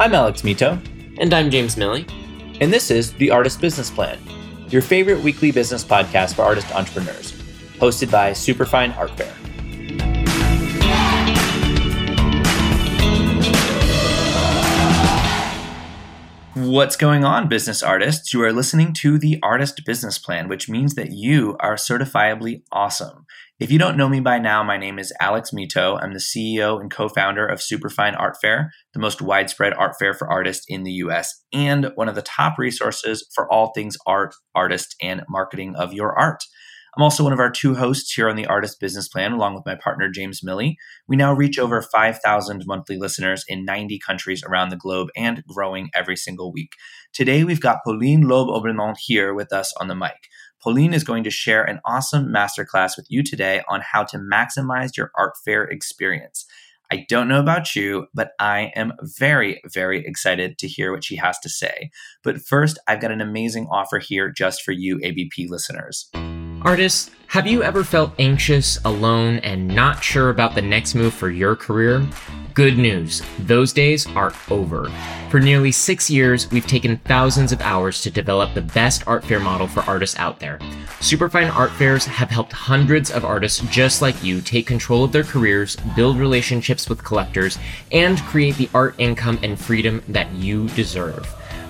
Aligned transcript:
I'm 0.00 0.14
Alex 0.14 0.42
Mitow. 0.42 0.80
And 1.18 1.34
I'm 1.34 1.50
James 1.50 1.74
Miille. 1.74 2.08
And 2.60 2.72
this 2.72 2.88
is 2.88 3.14
The 3.14 3.32
Artist 3.32 3.60
Business 3.60 3.90
Plan, 3.90 4.16
your 4.68 4.80
favorite 4.80 5.20
weekly 5.24 5.50
business 5.50 5.82
podcast 5.82 6.36
for 6.36 6.42
artist 6.42 6.72
entrepreneurs, 6.72 7.32
hosted 7.80 8.08
by 8.08 8.32
Superfine 8.32 8.92
Art 8.92 9.10
Fair. 9.18 9.34
What's 16.54 16.94
going 16.94 17.24
on, 17.24 17.48
business 17.48 17.82
artists? 17.82 18.32
You 18.32 18.44
are 18.44 18.52
listening 18.52 18.92
to 18.94 19.18
the 19.18 19.40
Artist 19.42 19.84
Business 19.84 20.16
Plan, 20.16 20.48
which 20.48 20.68
means 20.68 20.94
that 20.94 21.10
you 21.10 21.56
are 21.58 21.74
certifiably 21.74 22.62
awesome. 22.70 23.26
If 23.60 23.72
you 23.72 23.78
don't 23.80 23.96
know 23.96 24.08
me 24.08 24.20
by 24.20 24.38
now, 24.38 24.62
my 24.62 24.76
name 24.76 25.00
is 25.00 25.12
Alex 25.20 25.50
Mitow. 25.50 26.00
I'm 26.00 26.12
the 26.12 26.20
CEO 26.20 26.80
and 26.80 26.88
co 26.88 27.08
founder 27.08 27.44
of 27.44 27.60
Superfine 27.60 28.14
Art 28.14 28.36
Fair, 28.40 28.70
the 28.94 29.00
most 29.00 29.20
widespread 29.20 29.74
art 29.74 29.96
fair 29.98 30.14
for 30.14 30.30
artists 30.30 30.64
in 30.68 30.84
the 30.84 30.92
US, 30.92 31.42
and 31.52 31.90
one 31.96 32.08
of 32.08 32.14
the 32.14 32.22
top 32.22 32.56
resources 32.56 33.28
for 33.34 33.52
all 33.52 33.72
things 33.74 33.96
art, 34.06 34.32
artists, 34.54 34.94
and 35.02 35.24
marketing 35.28 35.74
of 35.74 35.92
your 35.92 36.16
art. 36.16 36.40
I'm 36.96 37.02
also 37.02 37.24
one 37.24 37.32
of 37.32 37.40
our 37.40 37.50
two 37.50 37.74
hosts 37.74 38.12
here 38.12 38.28
on 38.28 38.36
the 38.36 38.46
Artist 38.46 38.78
Business 38.80 39.08
Plan, 39.08 39.32
along 39.32 39.56
with 39.56 39.66
my 39.66 39.74
partner, 39.74 40.08
James 40.08 40.40
Miille. 40.44 40.74
We 41.08 41.16
now 41.16 41.32
reach 41.32 41.58
over 41.58 41.82
5,000 41.82 42.62
monthly 42.64 42.96
listeners 42.96 43.44
in 43.48 43.64
90 43.64 43.98
countries 43.98 44.42
around 44.44 44.68
the 44.68 44.76
globe 44.76 45.08
and 45.16 45.42
growing 45.48 45.90
every 45.94 46.16
single 46.16 46.52
week. 46.52 46.72
Today, 47.12 47.42
we've 47.44 47.60
got 47.60 47.84
Pauline 47.84 48.22
Loeb 48.22 48.48
Obrenan 48.48 48.94
here 48.98 49.34
with 49.34 49.52
us 49.52 49.72
on 49.80 49.88
the 49.88 49.94
mic. 49.96 50.28
Pauline 50.62 50.92
is 50.92 51.04
going 51.04 51.22
to 51.22 51.30
share 51.30 51.62
an 51.62 51.80
awesome 51.84 52.26
masterclass 52.26 52.96
with 52.96 53.06
you 53.08 53.22
today 53.22 53.62
on 53.68 53.80
how 53.80 54.02
to 54.04 54.18
maximize 54.18 54.96
your 54.96 55.12
art 55.16 55.34
fair 55.44 55.64
experience. 55.64 56.44
I 56.90 57.04
don't 57.08 57.28
know 57.28 57.38
about 57.38 57.76
you, 57.76 58.06
but 58.14 58.32
I 58.40 58.72
am 58.74 58.92
very, 59.02 59.60
very 59.72 60.04
excited 60.04 60.58
to 60.58 60.66
hear 60.66 60.90
what 60.90 61.04
she 61.04 61.16
has 61.16 61.38
to 61.40 61.48
say. 61.48 61.90
But 62.24 62.40
first, 62.40 62.78
I've 62.88 63.00
got 63.00 63.12
an 63.12 63.20
amazing 63.20 63.68
offer 63.70 63.98
here 63.98 64.30
just 64.30 64.62
for 64.62 64.72
you, 64.72 64.98
ABP 65.02 65.48
listeners. 65.48 66.10
Artists, 66.62 67.10
have 67.28 67.46
you 67.46 67.62
ever 67.62 67.84
felt 67.84 68.12
anxious, 68.18 68.82
alone, 68.84 69.38
and 69.40 69.68
not 69.68 70.02
sure 70.02 70.30
about 70.30 70.56
the 70.56 70.62
next 70.62 70.94
move 70.94 71.14
for 71.14 71.30
your 71.30 71.54
career? 71.54 72.04
Good 72.58 72.76
news, 72.76 73.22
those 73.38 73.72
days 73.72 74.04
are 74.16 74.34
over. 74.50 74.90
For 75.30 75.38
nearly 75.38 75.70
six 75.70 76.10
years, 76.10 76.50
we've 76.50 76.66
taken 76.66 76.96
thousands 76.96 77.52
of 77.52 77.60
hours 77.60 78.02
to 78.02 78.10
develop 78.10 78.52
the 78.52 78.62
best 78.62 79.06
art 79.06 79.24
fair 79.24 79.38
model 79.38 79.68
for 79.68 79.82
artists 79.82 80.18
out 80.18 80.40
there. 80.40 80.58
Superfine 80.98 81.50
Art 81.50 81.70
Fairs 81.70 82.04
have 82.04 82.30
helped 82.30 82.52
hundreds 82.52 83.12
of 83.12 83.24
artists 83.24 83.60
just 83.70 84.02
like 84.02 84.24
you 84.24 84.40
take 84.40 84.66
control 84.66 85.04
of 85.04 85.12
their 85.12 85.22
careers, 85.22 85.76
build 85.94 86.18
relationships 86.18 86.88
with 86.88 87.04
collectors, 87.04 87.60
and 87.92 88.18
create 88.22 88.56
the 88.56 88.68
art 88.74 88.96
income 88.98 89.38
and 89.44 89.56
freedom 89.56 90.02
that 90.08 90.28
you 90.32 90.66
deserve. 90.70 91.26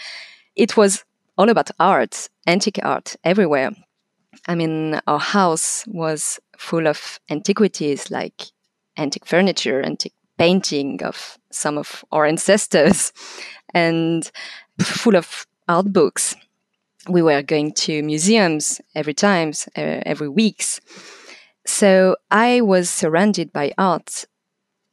it 0.57 0.75
was 0.75 1.05
all 1.37 1.47
about 1.47 1.71
art, 1.79 2.27
antique 2.45 2.81
art 2.83 3.15
everywhere. 3.23 3.71
I 4.45 4.55
mean, 4.55 4.99
our 5.07 5.19
house 5.19 5.85
was 5.87 6.37
full 6.57 6.85
of 6.85 7.19
antiquities 7.29 8.11
like 8.11 8.43
antique 8.97 9.25
furniture, 9.25 9.81
antique 9.81 10.13
painting 10.37 11.01
of 11.03 11.37
some 11.49 11.77
of 11.77 12.03
our 12.11 12.25
ancestors, 12.25 13.13
and 13.73 14.29
full 14.79 15.15
of 15.15 15.45
art 15.67 15.91
books. 15.91 16.35
We 17.09 17.21
were 17.21 17.41
going 17.41 17.73
to 17.73 18.03
museums 18.03 18.81
every 18.93 19.13
time, 19.13 19.53
uh, 19.77 20.01
every 20.05 20.29
weeks. 20.29 20.81
So 21.65 22.15
I 22.31 22.61
was 22.61 22.89
surrounded 22.89 23.51
by 23.53 23.73
art. 23.77 24.25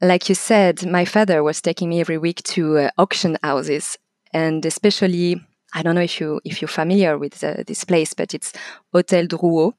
Like 0.00 0.28
you 0.28 0.34
said, 0.34 0.86
my 0.86 1.04
father 1.04 1.42
was 1.42 1.60
taking 1.60 1.88
me 1.88 2.00
every 2.00 2.18
week 2.18 2.42
to 2.44 2.78
uh, 2.78 2.90
auction 2.98 3.38
houses, 3.42 3.96
and 4.32 4.64
especially 4.66 5.40
I 5.72 5.82
don't 5.82 5.94
know 5.94 6.02
if 6.02 6.20
you 6.20 6.40
if 6.44 6.60
you're 6.60 6.68
familiar 6.68 7.18
with 7.18 7.42
uh, 7.42 7.62
this 7.66 7.84
place, 7.84 8.14
but 8.14 8.34
it's 8.34 8.52
Hotel 8.92 9.26
Drouot. 9.26 9.74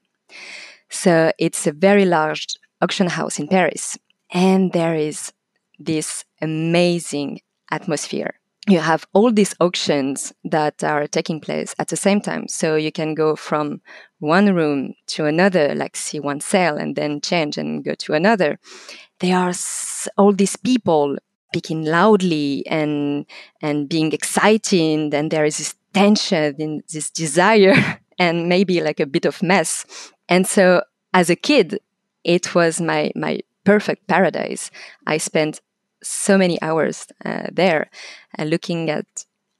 So 0.88 1.32
it's 1.38 1.66
a 1.66 1.72
very 1.72 2.04
large 2.04 2.46
auction 2.80 3.08
house 3.08 3.38
in 3.38 3.48
Paris, 3.48 3.98
and 4.30 4.72
there 4.72 4.94
is 4.94 5.32
this 5.78 6.24
amazing 6.40 7.40
atmosphere. 7.70 8.34
You 8.68 8.80
have 8.80 9.06
all 9.12 9.32
these 9.32 9.54
auctions 9.60 10.32
that 10.44 10.82
are 10.82 11.06
taking 11.06 11.40
place 11.40 11.74
at 11.78 11.88
the 11.88 11.96
same 11.96 12.20
time. 12.20 12.48
So 12.48 12.74
you 12.74 12.90
can 12.90 13.14
go 13.14 13.36
from 13.36 13.80
one 14.18 14.54
room 14.54 14.94
to 15.08 15.26
another, 15.26 15.74
like 15.74 15.94
see 15.96 16.18
one 16.18 16.40
sale 16.40 16.76
and 16.76 16.96
then 16.96 17.20
change 17.20 17.58
and 17.58 17.84
go 17.84 17.94
to 17.94 18.14
another. 18.14 18.58
There 19.20 19.36
are 19.36 19.52
all 20.16 20.32
these 20.32 20.56
people 20.56 21.16
speaking 21.56 21.84
loudly 21.84 22.66
and 22.66 23.24
and 23.62 23.88
being 23.88 24.12
exciting 24.12 25.14
and 25.14 25.30
there 25.30 25.44
is 25.44 25.58
this 25.58 25.74
tension 25.94 26.54
and 26.58 26.82
this 26.92 27.10
desire 27.10 27.98
and 28.18 28.48
maybe 28.48 28.80
like 28.80 29.00
a 29.00 29.06
bit 29.06 29.24
of 29.24 29.42
mess 29.42 29.86
and 30.28 30.46
so 30.46 30.82
as 31.14 31.30
a 31.30 31.36
kid 31.36 31.78
it 32.24 32.54
was 32.54 32.80
my 32.80 33.10
my 33.14 33.40
perfect 33.64 34.06
paradise 34.06 34.70
i 35.06 35.16
spent 35.16 35.60
so 36.06 36.38
many 36.38 36.60
hours 36.62 37.06
uh, 37.24 37.46
there 37.52 37.90
uh, 38.38 38.44
looking 38.44 38.90
at 38.90 39.06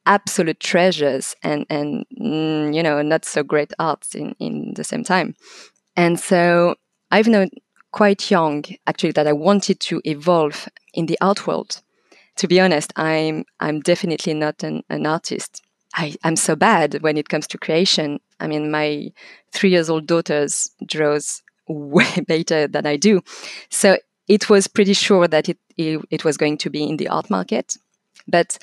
absolute 0.07 0.61
treasures 0.61 1.35
and 1.43 1.67
and 1.69 2.07
mm, 2.21 2.75
you 2.75 2.83
know 2.83 3.03
not 3.03 3.25
so 3.25 3.43
great 3.43 3.73
arts 3.79 4.15
in 4.15 4.35
in 4.39 4.73
the 4.75 4.85
same 4.85 5.03
time 5.03 5.35
and 5.97 6.21
so 6.21 6.75
i've 7.11 7.27
known 7.27 7.49
quite 7.91 8.31
young 8.31 8.65
actually 8.87 9.11
that 9.11 9.27
i 9.27 9.33
wanted 9.33 9.81
to 9.81 10.01
evolve 10.05 10.69
in 10.95 11.07
the 11.07 11.19
art 11.21 11.47
world 11.47 11.83
to 12.37 12.47
be 12.47 12.61
honest, 12.61 12.93
I'm 12.97 13.45
I'm 13.61 13.81
definitely 13.81 14.35
not 14.35 14.63
an, 14.63 14.83
an 14.89 15.07
artist. 15.07 15.63
I, 15.95 16.15
I'm 16.25 16.37
so 16.37 16.55
bad 16.55 17.03
when 17.03 17.17
it 17.17 17.29
comes 17.29 17.47
to 17.49 17.59
creation. 17.59 18.21
I 18.39 18.47
mean, 18.47 18.71
my 18.71 19.09
three 19.53 19.71
years 19.71 19.89
old 19.89 20.07
daughters 20.07 20.71
draws 20.85 21.43
way 21.69 22.21
better 22.29 22.69
than 22.69 22.87
I 22.87 22.97
do. 22.97 23.23
So 23.71 23.97
it 24.29 24.51
was 24.51 24.67
pretty 24.67 24.95
sure 24.95 25.29
that 25.29 25.49
it, 25.49 25.59
it, 25.77 26.05
it 26.11 26.25
was 26.25 26.37
going 26.37 26.59
to 26.59 26.71
be 26.71 26.83
in 26.85 26.97
the 26.97 27.09
art 27.09 27.31
market. 27.31 27.77
But 28.27 28.59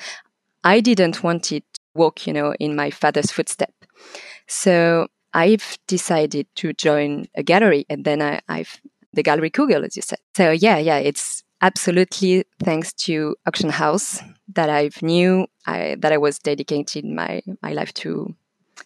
I 0.62 0.80
didn't 0.80 1.22
want 1.22 1.52
it 1.52 1.64
to 1.74 1.80
walk, 1.94 2.26
you 2.26 2.32
know, 2.32 2.54
in 2.60 2.76
my 2.76 2.90
father's 2.90 3.30
footstep. 3.30 3.72
So 4.46 5.08
I've 5.32 5.78
decided 5.86 6.46
to 6.56 6.72
join 6.72 7.26
a 7.34 7.42
gallery, 7.42 7.86
and 7.88 8.04
then 8.04 8.22
I, 8.22 8.40
I've 8.48 8.80
the 9.12 9.22
Gallery 9.22 9.50
Kugel, 9.50 9.84
as 9.84 9.96
you 9.96 10.02
said. 10.02 10.18
So 10.36 10.50
yeah, 10.50 10.78
yeah, 10.78 10.98
it's 10.98 11.42
absolutely 11.60 12.44
thanks 12.62 12.92
to 12.92 13.36
Auction 13.46 13.70
House 13.70 14.20
that 14.52 14.68
I've 14.68 15.02
knew 15.02 15.46
I, 15.66 15.96
that 16.00 16.12
I 16.12 16.18
was 16.18 16.38
dedicating 16.38 17.14
my 17.14 17.42
my 17.62 17.72
life 17.72 17.94
to 17.94 18.34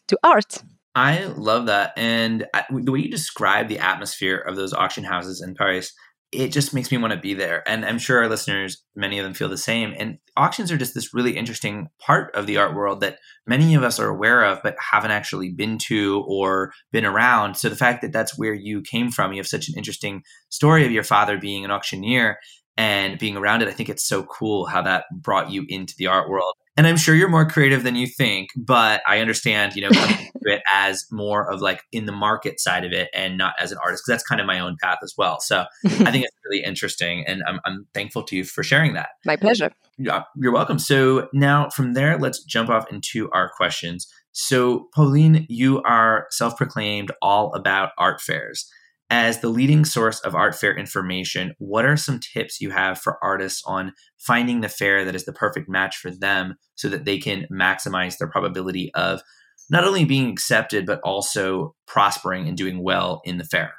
to 0.06 0.18
art. 0.22 0.62
I 0.94 1.26
love 1.36 1.66
that, 1.66 1.92
and 1.96 2.46
I, 2.54 2.64
the 2.70 2.90
way 2.90 3.00
you 3.00 3.10
describe 3.10 3.68
the 3.68 3.78
atmosphere 3.78 4.36
of 4.36 4.56
those 4.56 4.72
auction 4.72 5.04
houses 5.04 5.40
in 5.40 5.54
Paris 5.54 5.92
it 6.30 6.48
just 6.48 6.74
makes 6.74 6.92
me 6.92 6.98
want 6.98 7.12
to 7.12 7.18
be 7.18 7.32
there. 7.32 7.66
And 7.66 7.86
I'm 7.86 7.98
sure 7.98 8.18
our 8.18 8.28
listeners, 8.28 8.82
many 8.94 9.18
of 9.18 9.24
them 9.24 9.32
feel 9.32 9.48
the 9.48 9.56
same. 9.56 9.94
And 9.96 10.18
auctions 10.36 10.70
are 10.70 10.76
just 10.76 10.94
this 10.94 11.14
really 11.14 11.36
interesting 11.36 11.88
part 11.98 12.34
of 12.34 12.46
the 12.46 12.58
art 12.58 12.74
world 12.74 13.00
that 13.00 13.18
many 13.46 13.74
of 13.74 13.82
us 13.82 13.98
are 13.98 14.08
aware 14.08 14.44
of, 14.44 14.58
but 14.62 14.76
haven't 14.78 15.10
actually 15.10 15.50
been 15.50 15.78
to 15.86 16.22
or 16.28 16.72
been 16.92 17.06
around. 17.06 17.56
So 17.56 17.70
the 17.70 17.76
fact 17.76 18.02
that 18.02 18.12
that's 18.12 18.36
where 18.36 18.52
you 18.52 18.82
came 18.82 19.10
from, 19.10 19.32
you 19.32 19.38
have 19.38 19.48
such 19.48 19.68
an 19.68 19.74
interesting 19.76 20.22
story 20.50 20.84
of 20.84 20.92
your 20.92 21.04
father 21.04 21.38
being 21.38 21.64
an 21.64 21.70
auctioneer 21.70 22.38
and 22.78 23.18
being 23.18 23.36
around 23.36 23.60
it. 23.60 23.68
I 23.68 23.72
think 23.72 23.90
it's 23.90 24.08
so 24.08 24.22
cool 24.22 24.64
how 24.64 24.80
that 24.80 25.04
brought 25.12 25.50
you 25.50 25.66
into 25.68 25.94
the 25.98 26.06
art 26.06 26.30
world 26.30 26.54
and 26.78 26.86
I'm 26.86 26.96
sure 26.96 27.16
you're 27.16 27.28
more 27.28 27.44
creative 27.44 27.82
than 27.82 27.96
you 27.96 28.06
think, 28.06 28.50
but 28.56 29.02
I 29.04 29.18
understand, 29.18 29.74
you 29.74 29.82
know, 29.82 29.90
coming 29.90 30.16
to 30.46 30.52
it 30.54 30.62
as 30.72 31.04
more 31.10 31.50
of 31.50 31.60
like 31.60 31.82
in 31.90 32.06
the 32.06 32.12
market 32.12 32.60
side 32.60 32.84
of 32.84 32.92
it 32.92 33.08
and 33.12 33.36
not 33.36 33.54
as 33.58 33.72
an 33.72 33.78
artist, 33.82 34.04
because 34.06 34.14
that's 34.14 34.28
kind 34.28 34.40
of 34.40 34.46
my 34.46 34.60
own 34.60 34.76
path 34.80 34.98
as 35.02 35.14
well. 35.18 35.40
So 35.40 35.64
I 35.84 36.12
think 36.12 36.24
it's 36.24 36.36
really 36.48 36.64
interesting, 36.64 37.24
and 37.26 37.42
I'm, 37.48 37.58
I'm 37.64 37.88
thankful 37.94 38.22
to 38.22 38.36
you 38.36 38.44
for 38.44 38.62
sharing 38.62 38.94
that. 38.94 39.08
My 39.26 39.34
pleasure. 39.34 39.72
Yeah, 39.98 40.22
you're 40.36 40.52
welcome. 40.52 40.78
So 40.78 41.28
now 41.32 41.68
from 41.70 41.94
there, 41.94 42.16
let's 42.16 42.44
jump 42.44 42.70
off 42.70 42.88
into 42.92 43.28
our 43.32 43.50
questions. 43.56 44.06
So, 44.30 44.86
Pauline, 44.94 45.46
you 45.48 45.82
are 45.82 46.28
self 46.30 46.56
proclaimed 46.56 47.10
all 47.20 47.52
about 47.54 47.90
art 47.98 48.20
fairs. 48.20 48.70
As 49.10 49.40
the 49.40 49.48
leading 49.48 49.86
source 49.86 50.20
of 50.20 50.34
art 50.34 50.54
fair 50.54 50.76
information, 50.76 51.54
what 51.58 51.86
are 51.86 51.96
some 51.96 52.20
tips 52.20 52.60
you 52.60 52.70
have 52.70 52.98
for 52.98 53.22
artists 53.22 53.62
on 53.64 53.94
finding 54.18 54.60
the 54.60 54.68
fair 54.68 55.04
that 55.04 55.14
is 55.14 55.24
the 55.24 55.32
perfect 55.32 55.68
match 55.68 55.96
for 55.96 56.10
them 56.10 56.56
so 56.74 56.88
that 56.90 57.06
they 57.06 57.18
can 57.18 57.46
maximize 57.50 58.18
their 58.18 58.28
probability 58.28 58.92
of 58.94 59.22
not 59.70 59.84
only 59.84 60.04
being 60.04 60.30
accepted, 60.30 60.84
but 60.84 61.00
also 61.00 61.74
prospering 61.86 62.48
and 62.48 62.56
doing 62.56 62.82
well 62.82 63.22
in 63.24 63.38
the 63.38 63.44
fair? 63.44 63.74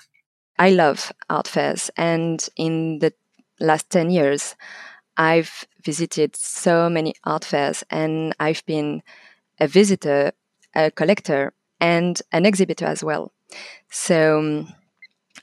I 0.58 0.72
love 0.72 1.12
art 1.30 1.48
fairs. 1.48 1.90
And 1.96 2.48
in 2.56 3.00
the 3.00 3.14
last 3.60 3.90
10 3.90 4.10
years, 4.10 4.56
I've 5.16 5.66
visited 5.84 6.36
so 6.36 6.90
many 6.90 7.14
art 7.24 7.46
fairs 7.46 7.84
and 7.90 8.36
I've 8.40 8.66
been 8.66 9.04
a 9.60 9.68
visitor, 9.68 10.32
a 10.76 10.92
collector, 10.92 11.54
and 11.80 12.22
an 12.32 12.46
exhibitor 12.46 12.86
as 12.86 13.04
well. 13.04 13.32
So 13.90 14.40
um, 14.40 14.74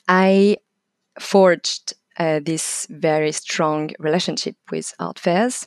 I 0.09 0.59
forged 1.19 1.95
uh, 2.19 2.41
this 2.43 2.87
very 2.91 3.33
strong 3.33 3.91
relationship 3.99 4.57
with 4.71 4.95
art 4.99 5.19
fairs. 5.19 5.67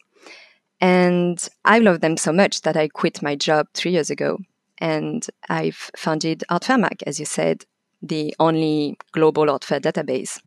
And 0.81 1.45
I 1.65 1.79
love 1.79 2.01
them 2.01 2.17
so 2.17 2.31
much 2.31 2.61
that 2.61 2.77
I 2.77 2.87
quit 2.87 3.21
my 3.21 3.35
job 3.35 3.67
three 3.73 3.91
years 3.91 4.09
ago. 4.09 4.39
And 4.77 5.25
I've 5.49 5.91
founded 5.95 6.43
Artfairmag, 6.49 7.03
as 7.05 7.19
you 7.19 7.25
said, 7.25 7.65
the 8.01 8.33
only 8.39 8.97
global 9.11 9.49
art 9.49 9.65
fair 9.65 9.79
database. 9.79 10.39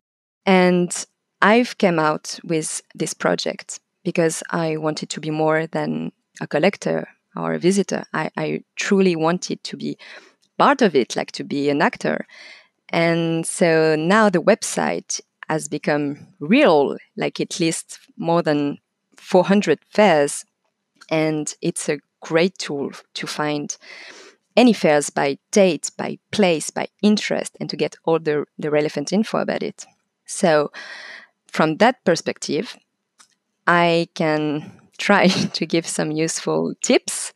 And 0.45 1.05
I've 1.41 1.77
come 1.77 1.99
out 1.99 2.39
with 2.43 2.81
this 2.95 3.13
project 3.13 3.79
because 4.03 4.43
I 4.49 4.77
wanted 4.77 5.09
to 5.11 5.21
be 5.21 5.29
more 5.29 5.67
than 5.67 6.11
a 6.41 6.47
collector 6.47 7.07
or 7.35 7.53
a 7.53 7.59
visitor. 7.59 8.05
I, 8.13 8.31
I 8.35 8.63
truly 8.75 9.15
wanted 9.15 9.63
to 9.65 9.77
be 9.77 9.97
part 10.57 10.81
of 10.81 10.95
it, 10.95 11.15
like 11.15 11.31
to 11.33 11.43
be 11.43 11.69
an 11.69 11.81
actor. 11.81 12.25
And 12.93 13.45
so 13.45 13.95
now 13.95 14.29
the 14.29 14.41
website 14.41 15.19
has 15.49 15.67
become 15.67 16.27
real, 16.39 16.95
like 17.17 17.39
it 17.39 17.59
lists 17.59 17.99
more 18.17 18.43
than 18.43 18.77
400 19.17 19.79
fairs. 19.89 20.45
And 21.09 21.51
it's 21.59 21.89
a 21.89 21.99
great 22.21 22.59
tool 22.59 22.91
to 23.15 23.27
find 23.27 23.75
any 24.55 24.73
fairs 24.73 25.09
by 25.09 25.39
date, 25.51 25.89
by 25.97 26.19
place, 26.31 26.69
by 26.69 26.87
interest, 27.01 27.57
and 27.59 27.67
to 27.71 27.75
get 27.75 27.95
all 28.05 28.19
the, 28.19 28.45
the 28.59 28.69
relevant 28.69 29.11
info 29.11 29.39
about 29.39 29.63
it. 29.63 29.85
So, 30.25 30.71
from 31.47 31.77
that 31.77 32.03
perspective, 32.05 32.77
I 33.65 34.07
can 34.13 34.71
try 34.99 35.27
to 35.53 35.65
give 35.65 35.87
some 35.87 36.11
useful 36.11 36.75
tips 36.83 37.33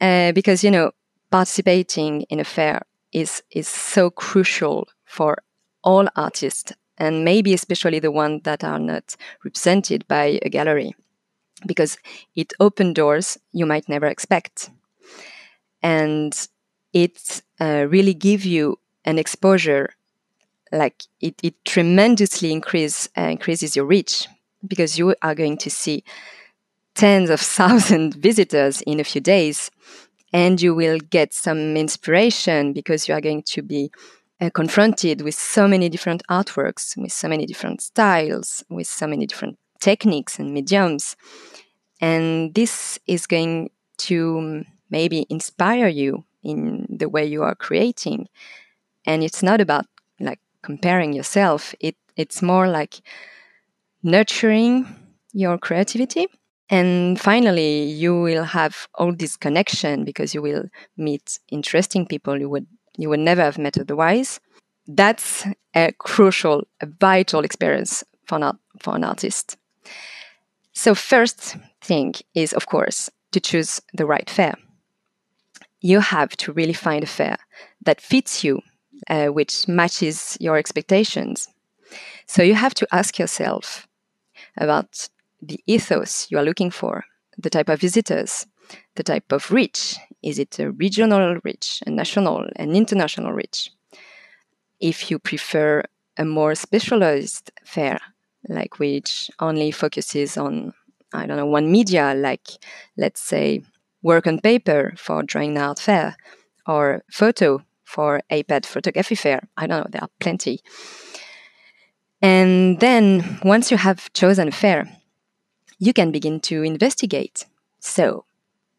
uh, 0.00 0.30
because, 0.30 0.62
you 0.62 0.70
know, 0.70 0.92
participating 1.32 2.22
in 2.30 2.38
a 2.38 2.44
fair 2.44 2.82
is 3.12 3.42
is 3.50 3.68
so 3.68 4.10
crucial 4.10 4.88
for 5.04 5.38
all 5.82 6.08
artists 6.16 6.72
and 6.98 7.24
maybe 7.24 7.54
especially 7.54 7.98
the 7.98 8.10
ones 8.10 8.42
that 8.44 8.64
are 8.64 8.78
not 8.78 9.16
represented 9.44 10.06
by 10.08 10.38
a 10.42 10.48
gallery 10.48 10.94
because 11.66 11.98
it 12.34 12.52
opens 12.60 12.94
doors 12.94 13.38
you 13.52 13.66
might 13.66 13.88
never 13.88 14.06
expect. 14.06 14.70
And 15.82 16.34
it 16.92 17.42
uh, 17.60 17.86
really 17.88 18.14
gives 18.14 18.46
you 18.46 18.78
an 19.04 19.18
exposure 19.18 19.90
like 20.72 21.04
it, 21.20 21.36
it 21.42 21.64
tremendously 21.64 22.52
increase, 22.52 23.08
uh, 23.16 23.22
increases 23.22 23.76
your 23.76 23.84
reach 23.84 24.26
because 24.66 24.98
you 24.98 25.14
are 25.22 25.34
going 25.34 25.56
to 25.58 25.70
see 25.70 26.02
tens 26.94 27.30
of 27.30 27.40
thousands 27.58 28.16
visitors 28.16 28.82
in 28.82 28.98
a 28.98 29.04
few 29.04 29.20
days 29.20 29.70
and 30.32 30.60
you 30.60 30.74
will 30.74 30.98
get 30.98 31.32
some 31.32 31.76
inspiration 31.76 32.72
because 32.72 33.08
you 33.08 33.14
are 33.14 33.20
going 33.20 33.42
to 33.42 33.62
be 33.62 33.90
uh, 34.40 34.50
confronted 34.50 35.22
with 35.22 35.34
so 35.34 35.66
many 35.66 35.88
different 35.88 36.22
artworks, 36.30 36.96
with 36.96 37.12
so 37.12 37.28
many 37.28 37.46
different 37.46 37.80
styles, 37.80 38.64
with 38.68 38.86
so 38.86 39.06
many 39.06 39.26
different 39.26 39.58
techniques 39.80 40.38
and 40.38 40.52
mediums. 40.52 41.16
And 42.00 42.54
this 42.54 42.98
is 43.06 43.26
going 43.26 43.70
to 43.98 44.64
maybe 44.90 45.26
inspire 45.30 45.88
you 45.88 46.24
in 46.42 46.86
the 46.90 47.08
way 47.08 47.24
you 47.24 47.42
are 47.42 47.54
creating. 47.54 48.28
And 49.06 49.22
it's 49.22 49.42
not 49.42 49.60
about 49.60 49.86
like 50.20 50.40
comparing 50.62 51.12
yourself, 51.12 51.74
it, 51.80 51.96
it's 52.16 52.42
more 52.42 52.68
like 52.68 53.00
nurturing 54.02 54.86
your 55.32 55.58
creativity 55.58 56.28
and 56.68 57.20
finally, 57.20 57.84
you 57.84 58.20
will 58.20 58.44
have 58.44 58.88
all 58.94 59.12
this 59.12 59.36
connection 59.36 60.04
because 60.04 60.34
you 60.34 60.42
will 60.42 60.64
meet 60.96 61.38
interesting 61.48 62.06
people 62.06 62.38
you 62.38 62.48
would 62.48 62.66
you 62.98 63.08
would 63.08 63.20
never 63.20 63.42
have 63.42 63.58
met 63.58 63.78
otherwise. 63.78 64.40
That's 64.88 65.46
a 65.74 65.92
crucial, 65.98 66.66
a 66.80 66.86
vital 66.86 67.44
experience 67.44 68.02
for 68.24 68.42
an, 68.42 68.58
for 68.80 68.96
an 68.96 69.04
artist. 69.04 69.56
So, 70.72 70.94
first 70.94 71.56
thing 71.82 72.14
is, 72.34 72.52
of 72.52 72.66
course, 72.66 73.10
to 73.32 73.40
choose 73.40 73.80
the 73.92 74.06
right 74.06 74.28
fair. 74.28 74.54
You 75.80 76.00
have 76.00 76.30
to 76.38 76.52
really 76.52 76.72
find 76.72 77.04
a 77.04 77.06
fair 77.06 77.36
that 77.84 78.00
fits 78.00 78.42
you, 78.42 78.60
uh, 79.08 79.26
which 79.26 79.68
matches 79.68 80.36
your 80.40 80.56
expectations. 80.56 81.48
So, 82.26 82.42
you 82.42 82.54
have 82.54 82.74
to 82.74 82.86
ask 82.92 83.18
yourself 83.18 83.86
about 84.56 85.08
the 85.40 85.60
ethos 85.66 86.28
you 86.30 86.38
are 86.38 86.44
looking 86.44 86.70
for, 86.70 87.04
the 87.38 87.50
type 87.50 87.68
of 87.68 87.80
visitors, 87.80 88.46
the 88.96 89.02
type 89.02 89.32
of 89.32 89.50
reach. 89.50 89.96
Is 90.22 90.38
it 90.38 90.58
a 90.58 90.70
regional 90.70 91.38
reach, 91.44 91.82
a 91.86 91.90
national, 91.90 92.48
an 92.56 92.74
international 92.74 93.32
reach? 93.32 93.70
If 94.80 95.10
you 95.10 95.18
prefer 95.18 95.82
a 96.18 96.24
more 96.24 96.54
specialized 96.54 97.50
fair, 97.64 97.98
like 98.48 98.78
which 98.78 99.30
only 99.40 99.70
focuses 99.70 100.36
on, 100.36 100.72
I 101.12 101.26
don't 101.26 101.36
know, 101.36 101.46
one 101.46 101.70
media, 101.70 102.14
like 102.14 102.48
let's 102.96 103.20
say 103.20 103.62
work 104.02 104.26
on 104.26 104.40
paper 104.40 104.94
for 104.96 105.22
drawing 105.22 105.58
art 105.58 105.78
fair, 105.78 106.16
or 106.66 107.02
photo 107.10 107.62
for 107.84 108.20
AIPAD 108.30 108.66
photography 108.66 109.14
fair. 109.14 109.48
I 109.56 109.66
don't 109.66 109.80
know, 109.80 109.86
there 109.90 110.02
are 110.02 110.10
plenty. 110.20 110.60
And 112.22 112.80
then 112.80 113.40
once 113.44 113.70
you 113.70 113.76
have 113.76 114.12
chosen 114.12 114.48
a 114.48 114.52
fair, 114.52 114.88
you 115.78 115.92
can 115.92 116.10
begin 116.10 116.40
to 116.40 116.62
investigate. 116.62 117.46
So 117.80 118.24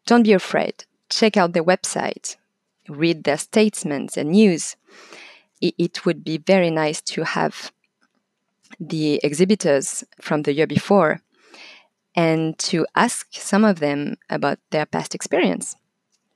don't 0.06 0.24
be 0.24 0.34
afraid. 0.34 0.86
Check 1.10 1.38
out 1.38 1.54
their 1.54 1.64
website, 1.64 2.36
read 2.90 3.24
their 3.24 3.38
statements 3.38 4.18
and 4.18 4.32
news. 4.32 4.76
It 5.62 6.06
would 6.06 6.24
be 6.24 6.38
very 6.38 6.70
nice 6.70 7.02
to 7.02 7.24
have 7.24 7.72
the 8.80 9.20
exhibitors 9.24 10.04
from 10.22 10.44
the 10.44 10.54
year 10.54 10.68
before 10.68 11.22
and 12.16 12.58
to 12.60 12.86
ask 12.96 13.28
some 13.32 13.64
of 13.64 13.80
them 13.80 14.18
about 14.30 14.60
their 14.72 14.86
past 14.86 15.16
experience. 15.16 15.76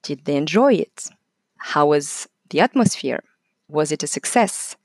Did 0.04 0.26
they 0.26 0.36
enjoy 0.36 0.74
it? 0.74 1.10
How 1.58 1.88
was 1.88 2.28
the 2.50 2.60
atmosphere? 2.60 3.24
Was 3.68 3.92
it 3.92 4.04
a 4.04 4.08
success? 4.08 4.76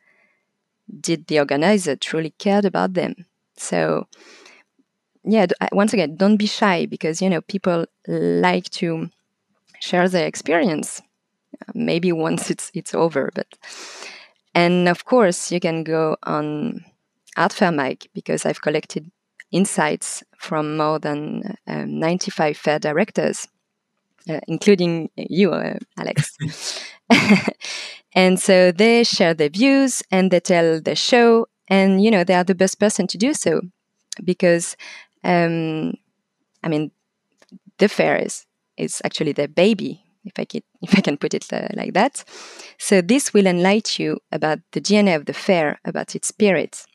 Did 1.00 1.26
the 1.26 1.38
organizer 1.38 1.96
truly 1.96 2.30
cared 2.38 2.64
about 2.64 2.94
them? 2.94 3.26
So 3.56 4.06
yeah, 5.26 5.46
once 5.72 5.92
again, 5.92 6.16
don't 6.16 6.36
be 6.36 6.46
shy 6.46 6.86
because 6.86 7.20
you 7.20 7.28
know 7.28 7.40
people 7.42 7.86
like 8.06 8.70
to 8.70 9.10
share 9.80 10.08
their 10.08 10.26
experience. 10.26 11.02
Maybe 11.74 12.12
once 12.12 12.50
it's 12.50 12.70
it's 12.74 12.94
over, 12.94 13.30
but 13.34 13.46
and 14.54 14.88
of 14.88 15.04
course 15.04 15.50
you 15.50 15.60
can 15.60 15.84
go 15.84 16.16
on 16.22 16.84
Artfairmag 17.36 18.06
because 18.14 18.46
I've 18.46 18.62
collected 18.62 19.10
insights 19.52 20.22
from 20.38 20.76
more 20.76 20.98
than 20.98 21.56
um, 21.66 21.98
95 21.98 22.56
fair 22.56 22.78
directors, 22.78 23.48
uh, 24.28 24.40
including 24.48 25.10
you, 25.16 25.52
uh, 25.52 25.78
Alex. 25.98 26.36
and 28.14 28.40
so 28.40 28.72
they 28.72 29.04
share 29.04 29.34
their 29.34 29.48
views 29.48 30.02
and 30.10 30.30
they 30.30 30.40
tell 30.40 30.80
the 30.80 30.94
show, 30.94 31.46
and 31.68 32.02
you 32.02 32.10
know 32.10 32.24
they 32.24 32.34
are 32.34 32.44
the 32.44 32.54
best 32.54 32.78
person 32.78 33.06
to 33.08 33.18
do 33.18 33.34
so 33.34 33.60
because, 34.24 34.76
um, 35.26 35.94
I 36.62 36.68
mean, 36.68 36.90
the 37.78 37.88
fair 37.88 38.16
is 38.16 38.46
is 38.76 39.02
actually 39.04 39.32
their 39.32 39.48
baby, 39.48 40.04
if 40.24 40.38
I 40.38 40.44
can 40.44 40.62
if 40.82 40.96
I 40.96 41.00
can 41.00 41.16
put 41.16 41.34
it 41.34 41.52
uh, 41.52 41.68
like 41.74 41.94
that. 41.94 42.24
So 42.78 43.02
this 43.02 43.34
will 43.34 43.46
enlighten 43.46 44.04
you 44.04 44.20
about 44.32 44.60
the 44.72 44.80
DNA 44.80 45.16
of 45.16 45.26
the 45.26 45.34
fair, 45.34 45.80
about 45.84 46.14
its 46.14 46.28
spirit, 46.28 46.86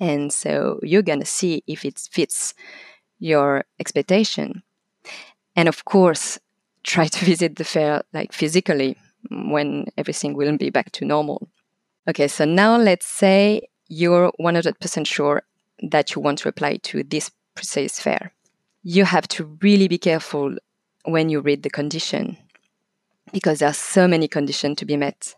and 0.00 0.32
so 0.32 0.78
you're 0.82 1.02
going 1.02 1.20
to 1.20 1.26
see 1.26 1.62
if 1.66 1.84
it 1.84 1.98
fits 2.10 2.54
your 3.18 3.64
expectation. 3.78 4.62
And 5.56 5.68
of 5.68 5.84
course, 5.84 6.38
try 6.84 7.06
to 7.06 7.24
visit 7.24 7.56
the 7.56 7.64
fair 7.64 8.02
like 8.12 8.32
physically 8.32 8.96
when 9.30 9.86
everything 9.96 10.34
will 10.34 10.56
be 10.56 10.70
back 10.70 10.92
to 10.92 11.04
normal. 11.04 11.48
Okay, 12.06 12.28
so 12.28 12.44
now 12.44 12.76
let's 12.76 13.06
say 13.06 13.62
you're 13.88 14.30
100% 14.38 15.06
sure 15.06 15.42
that 15.90 16.14
you 16.14 16.22
want 16.22 16.38
to 16.38 16.48
apply 16.48 16.76
to 16.78 17.02
this 17.02 17.30
precise 17.54 17.98
fair. 17.98 18.32
You 18.82 19.04
have 19.04 19.28
to 19.28 19.56
really 19.62 19.88
be 19.88 19.98
careful 19.98 20.56
when 21.04 21.28
you 21.28 21.40
read 21.40 21.62
the 21.62 21.70
condition 21.70 22.36
because 23.32 23.58
there 23.58 23.68
are 23.68 23.74
so 23.74 24.06
many 24.06 24.28
conditions 24.28 24.76
to 24.78 24.84
be 24.84 24.96
met. 24.96 25.34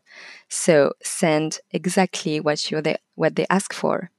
So 0.48 0.92
send 1.02 1.60
exactly 1.70 2.40
what 2.40 2.70
you 2.70 2.80
they, 2.80 2.96
what 3.14 3.36
they 3.36 3.46
ask 3.50 3.72
for 3.72 4.10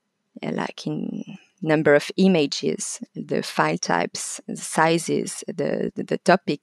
like 0.42 0.86
in 0.86 1.38
number 1.62 1.96
of 1.96 2.12
images, 2.18 3.02
the 3.16 3.42
file 3.42 3.78
types, 3.78 4.40
the 4.48 4.56
sizes, 4.56 5.44
the, 5.48 5.92
the, 5.96 6.04
the 6.04 6.18
topic. 6.20 6.62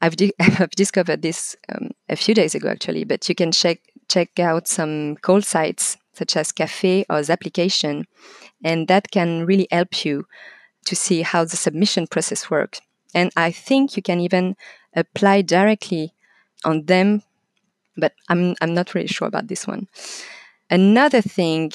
I've, 0.00 0.16
di- 0.16 0.32
I've 0.40 0.70
discovered 0.70 1.22
this 1.22 1.56
um, 1.74 1.90
a 2.08 2.16
few 2.16 2.34
days 2.34 2.54
ago 2.54 2.68
actually, 2.68 3.04
but 3.04 3.28
you 3.28 3.34
can 3.34 3.52
check 3.52 3.80
check 4.08 4.38
out 4.38 4.68
some 4.68 5.16
call 5.16 5.42
sites 5.42 5.96
such 6.16 6.36
as 6.36 6.52
CaFÉ 6.52 7.04
or 7.10 7.20
Zapplication, 7.20 8.04
and 8.64 8.88
that 8.88 9.10
can 9.10 9.44
really 9.44 9.68
help 9.70 10.04
you 10.04 10.26
to 10.86 10.96
see 10.96 11.22
how 11.22 11.44
the 11.44 11.56
submission 11.56 12.06
process 12.06 12.50
works. 12.50 12.80
And 13.14 13.30
I 13.36 13.50
think 13.50 13.96
you 13.96 14.02
can 14.02 14.20
even 14.20 14.56
apply 14.94 15.42
directly 15.42 16.14
on 16.64 16.86
them, 16.86 17.22
but 17.96 18.12
I'm 18.28 18.54
I'm 18.60 18.74
not 18.74 18.94
really 18.94 19.08
sure 19.08 19.28
about 19.28 19.48
this 19.48 19.66
one. 19.66 19.88
Another 20.70 21.20
thing 21.20 21.72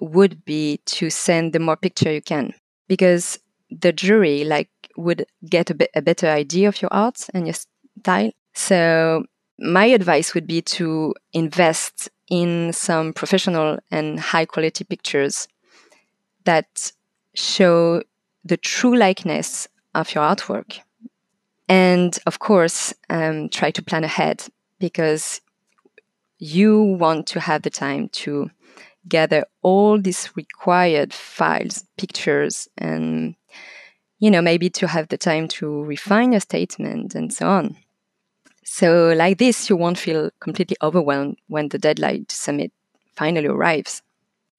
would 0.00 0.44
be 0.44 0.80
to 0.86 1.10
send 1.10 1.52
the 1.52 1.58
more 1.58 1.76
picture 1.76 2.12
you 2.12 2.22
can 2.22 2.54
because 2.86 3.38
the 3.70 3.92
jury 3.92 4.44
like 4.44 4.70
would 4.96 5.26
get 5.48 5.70
a, 5.70 5.74
bit, 5.74 5.90
a 5.94 6.02
better 6.02 6.28
idea 6.28 6.68
of 6.68 6.80
your 6.80 6.92
art 6.92 7.26
and 7.34 7.46
your 7.46 7.54
style 8.00 8.32
so 8.54 9.24
my 9.58 9.86
advice 9.86 10.34
would 10.34 10.46
be 10.46 10.62
to 10.62 11.14
invest 11.32 12.08
in 12.30 12.72
some 12.72 13.12
professional 13.12 13.78
and 13.90 14.20
high 14.20 14.44
quality 14.44 14.84
pictures 14.84 15.48
that 16.44 16.92
show 17.34 18.02
the 18.44 18.56
true 18.56 18.96
likeness 18.96 19.68
of 19.94 20.14
your 20.14 20.24
artwork 20.24 20.80
and 21.68 22.18
of 22.26 22.38
course 22.38 22.94
um, 23.10 23.48
try 23.48 23.70
to 23.70 23.82
plan 23.82 24.04
ahead 24.04 24.44
because 24.78 25.40
you 26.38 26.82
want 26.82 27.26
to 27.26 27.40
have 27.40 27.62
the 27.62 27.70
time 27.70 28.08
to 28.10 28.50
gather 29.08 29.44
all 29.62 30.00
these 30.00 30.30
required 30.36 31.12
files, 31.12 31.84
pictures, 31.96 32.68
and 32.76 33.34
you 34.18 34.30
know 34.30 34.42
maybe 34.42 34.70
to 34.70 34.86
have 34.86 35.08
the 35.08 35.18
time 35.18 35.48
to 35.48 35.82
refine 35.84 36.32
your 36.32 36.40
statement 36.40 37.14
and 37.14 37.32
so 37.32 37.48
on. 37.48 37.76
So 38.70 39.12
like 39.16 39.38
this, 39.38 39.68
you 39.68 39.76
won't 39.76 39.98
feel 39.98 40.30
completely 40.40 40.76
overwhelmed 40.82 41.38
when 41.48 41.68
the 41.68 41.78
deadline 41.78 42.26
to 42.26 42.36
submit 42.36 42.70
finally 43.16 43.46
arrives. 43.46 44.02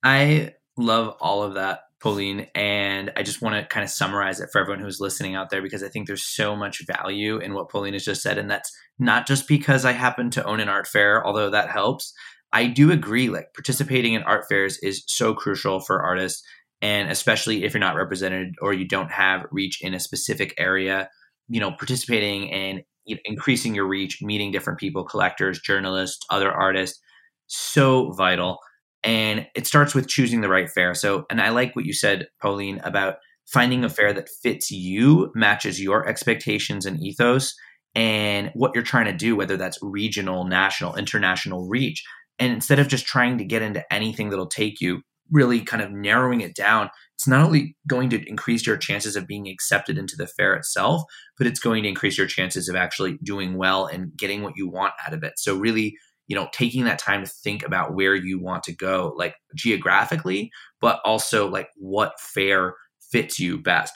I 0.04 0.56
love 0.78 1.16
all 1.22 1.44
of 1.44 1.54
that, 1.54 1.82
Pauline, 2.01 2.48
and 2.56 3.13
I 3.16 3.24
just 3.24 3.42
want 3.42 3.56
to 3.56 3.68
kind 3.68 3.84
of 3.84 3.89
summarize 3.89 4.42
it 4.42 4.50
for 4.51 4.60
everyone 4.60 4.84
who's 4.84 5.00
listening 5.00 5.36
out 5.36 5.51
there 5.51 5.62
because 5.62 5.84
I 5.84 5.89
think 5.89 6.08
there's 6.08 6.25
so 6.25 6.56
much 6.56 6.86
value 6.88 7.38
in 7.38 7.54
what 7.54 7.70
Pauline 7.70 7.94
has 7.94 8.04
just 8.04 8.22
said, 8.22 8.38
and 8.38 8.50
that's 8.50 8.75
not 8.98 9.28
just 9.28 9.48
because 9.48 9.86
I 9.86 9.92
happen 9.92 10.32
to 10.32 10.44
own 10.44 10.60
an 10.60 10.70
art 10.70 10.88
fair, 10.88 11.25
although 11.25 11.51
that 11.51 11.70
helps, 11.70 12.13
I 12.51 12.66
do 12.66 12.92
agree, 12.92 13.30
like 13.30 13.54
participating 13.54 14.16
in 14.16 14.24
art 14.24 14.46
fairs 14.50 14.80
is 14.80 15.04
so 15.08 15.34
crucial 15.34 15.80
for 15.80 16.01
artists. 16.01 16.44
And 16.82 17.12
especially 17.12 17.63
if 17.63 17.74
you're 17.74 17.80
not 17.80 17.96
represented 17.96 18.56
or 18.62 18.74
you 18.74 18.88
don't 18.88 19.12
have 19.12 19.46
reach 19.51 19.82
in 19.82 19.94
a 19.94 20.00
specific 20.00 20.56
area, 20.58 21.10
you 21.48 21.60
know, 21.60 21.72
participating 21.72 22.50
know, 22.50 22.84
increasing 23.25 23.75
your 23.75 23.88
reach, 23.88 24.22
meeting 24.22 24.51
different 24.51 24.80
people, 24.80 25.04
collectors, 25.04 25.60
journalists, 25.60 26.25
other 26.30 26.51
artists, 26.51 27.00
so 27.48 28.12
vital. 28.12 28.60
And 29.04 29.48
it 29.56 29.66
starts 29.66 29.96
with 29.96 30.08
choosing 30.08 30.42
the 30.42 30.50
right 30.50 30.70
fair. 30.70 30.94
So, 30.94 31.25
and 31.30 31.42
I 31.42 31.50
like 31.50 31.75
what 31.75 31.86
you 31.86 31.94
said, 31.94 32.28
Pauline, 32.42 32.80
about 32.84 33.16
finding 33.48 33.84
a 33.84 33.89
fair 33.89 34.13
that 34.13 34.30
fits 34.44 34.70
you, 34.70 35.32
matches 35.34 35.82
your 35.82 36.08
expectations 36.08 36.86
and 36.86 37.01
ethos, 37.01 37.56
and 37.96 38.51
what 38.54 38.72
you're 38.75 38.84
trying 38.84 39.06
to 39.06 39.13
do, 39.13 39.36
whether 39.36 39.58
that's 39.58 39.80
regional, 39.82 40.46
national, 40.46 40.96
international 40.96 41.68
reach. 41.68 42.04
And 42.38 42.54
instead 42.54 42.80
of 42.80 42.88
just 42.88 43.06
trying 43.06 43.38
to 43.39 43.44
get 43.46 43.62
into 43.62 43.84
anything 43.92 44.30
that'll 44.30 44.48
take 44.48 44.80
you, 44.80 45.01
really 45.32 45.62
kind 45.62 45.82
of 45.82 45.92
narrowing 45.92 46.42
it 46.42 46.56
down, 46.56 46.89
it's 47.20 47.28
not 47.28 47.46
only 47.46 47.76
going 47.86 48.10
to 48.12 48.30
increase 48.30 48.66
your 48.66 48.78
chances 48.78 49.18
of 49.18 49.28
being 49.28 49.50
accepted 49.50 49.98
into 49.98 50.16
the 50.16 50.26
fair 50.26 50.54
itself, 50.54 51.04
but 51.38 51.48
it's 51.48 51.60
going 51.60 51.84
to 51.84 51.90
increase 51.90 52.18
your 52.18 52.28
chances 52.28 52.70
of 52.70 52.78
actually 52.78 53.20
doing 53.22 53.58
well 53.58 53.88
and 53.88 54.16
getting 54.16 54.42
what 54.42 54.54
you 54.56 54.70
want 54.70 54.94
out 55.06 55.14
of 55.14 55.22
it. 55.22 55.34
So, 55.36 55.58
really, 55.58 55.98
you 56.28 56.36
know, 56.38 56.48
taking 56.54 56.86
that 56.86 56.98
time 56.98 57.26
to 57.26 57.30
think 57.30 57.66
about 57.66 57.94
where 57.94 58.16
you 58.16 58.40
want 58.40 58.64
to 58.64 58.72
go, 58.74 59.14
like 59.18 59.36
geographically, 59.54 60.50
but 60.80 61.02
also 61.04 61.50
like 61.50 61.68
what 61.76 62.14
fair 62.22 62.76
fits 63.12 63.38
you 63.38 63.62
best. 63.62 63.94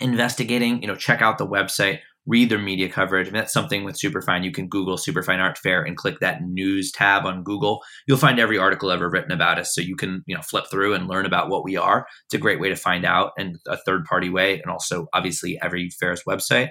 Investigating, 0.00 0.80
you 0.80 0.86
know, 0.86 0.94
check 0.94 1.20
out 1.20 1.38
the 1.38 1.48
website 1.48 1.98
read 2.26 2.50
their 2.50 2.58
media 2.58 2.88
coverage. 2.88 3.26
And 3.26 3.36
that's 3.36 3.52
something 3.52 3.84
with 3.84 3.98
Superfine. 3.98 4.44
You 4.44 4.52
can 4.52 4.68
Google 4.68 4.96
Superfine 4.96 5.40
Art 5.40 5.58
Fair 5.58 5.82
and 5.82 5.96
click 5.96 6.20
that 6.20 6.42
news 6.42 6.92
tab 6.92 7.24
on 7.24 7.42
Google. 7.42 7.80
You'll 8.06 8.18
find 8.18 8.38
every 8.38 8.58
article 8.58 8.90
ever 8.90 9.08
written 9.08 9.32
about 9.32 9.58
us. 9.58 9.74
So 9.74 9.80
you 9.80 9.96
can, 9.96 10.22
you 10.26 10.36
know, 10.36 10.42
flip 10.42 10.66
through 10.70 10.94
and 10.94 11.08
learn 11.08 11.26
about 11.26 11.48
what 11.48 11.64
we 11.64 11.76
are. 11.76 12.06
It's 12.26 12.34
a 12.34 12.38
great 12.38 12.60
way 12.60 12.68
to 12.68 12.76
find 12.76 13.04
out 13.04 13.32
and 13.38 13.56
a 13.66 13.76
third 13.78 14.04
party 14.04 14.28
way. 14.28 14.60
And 14.60 14.70
also 14.70 15.06
obviously 15.12 15.58
every 15.62 15.90
fair's 15.98 16.22
website. 16.28 16.68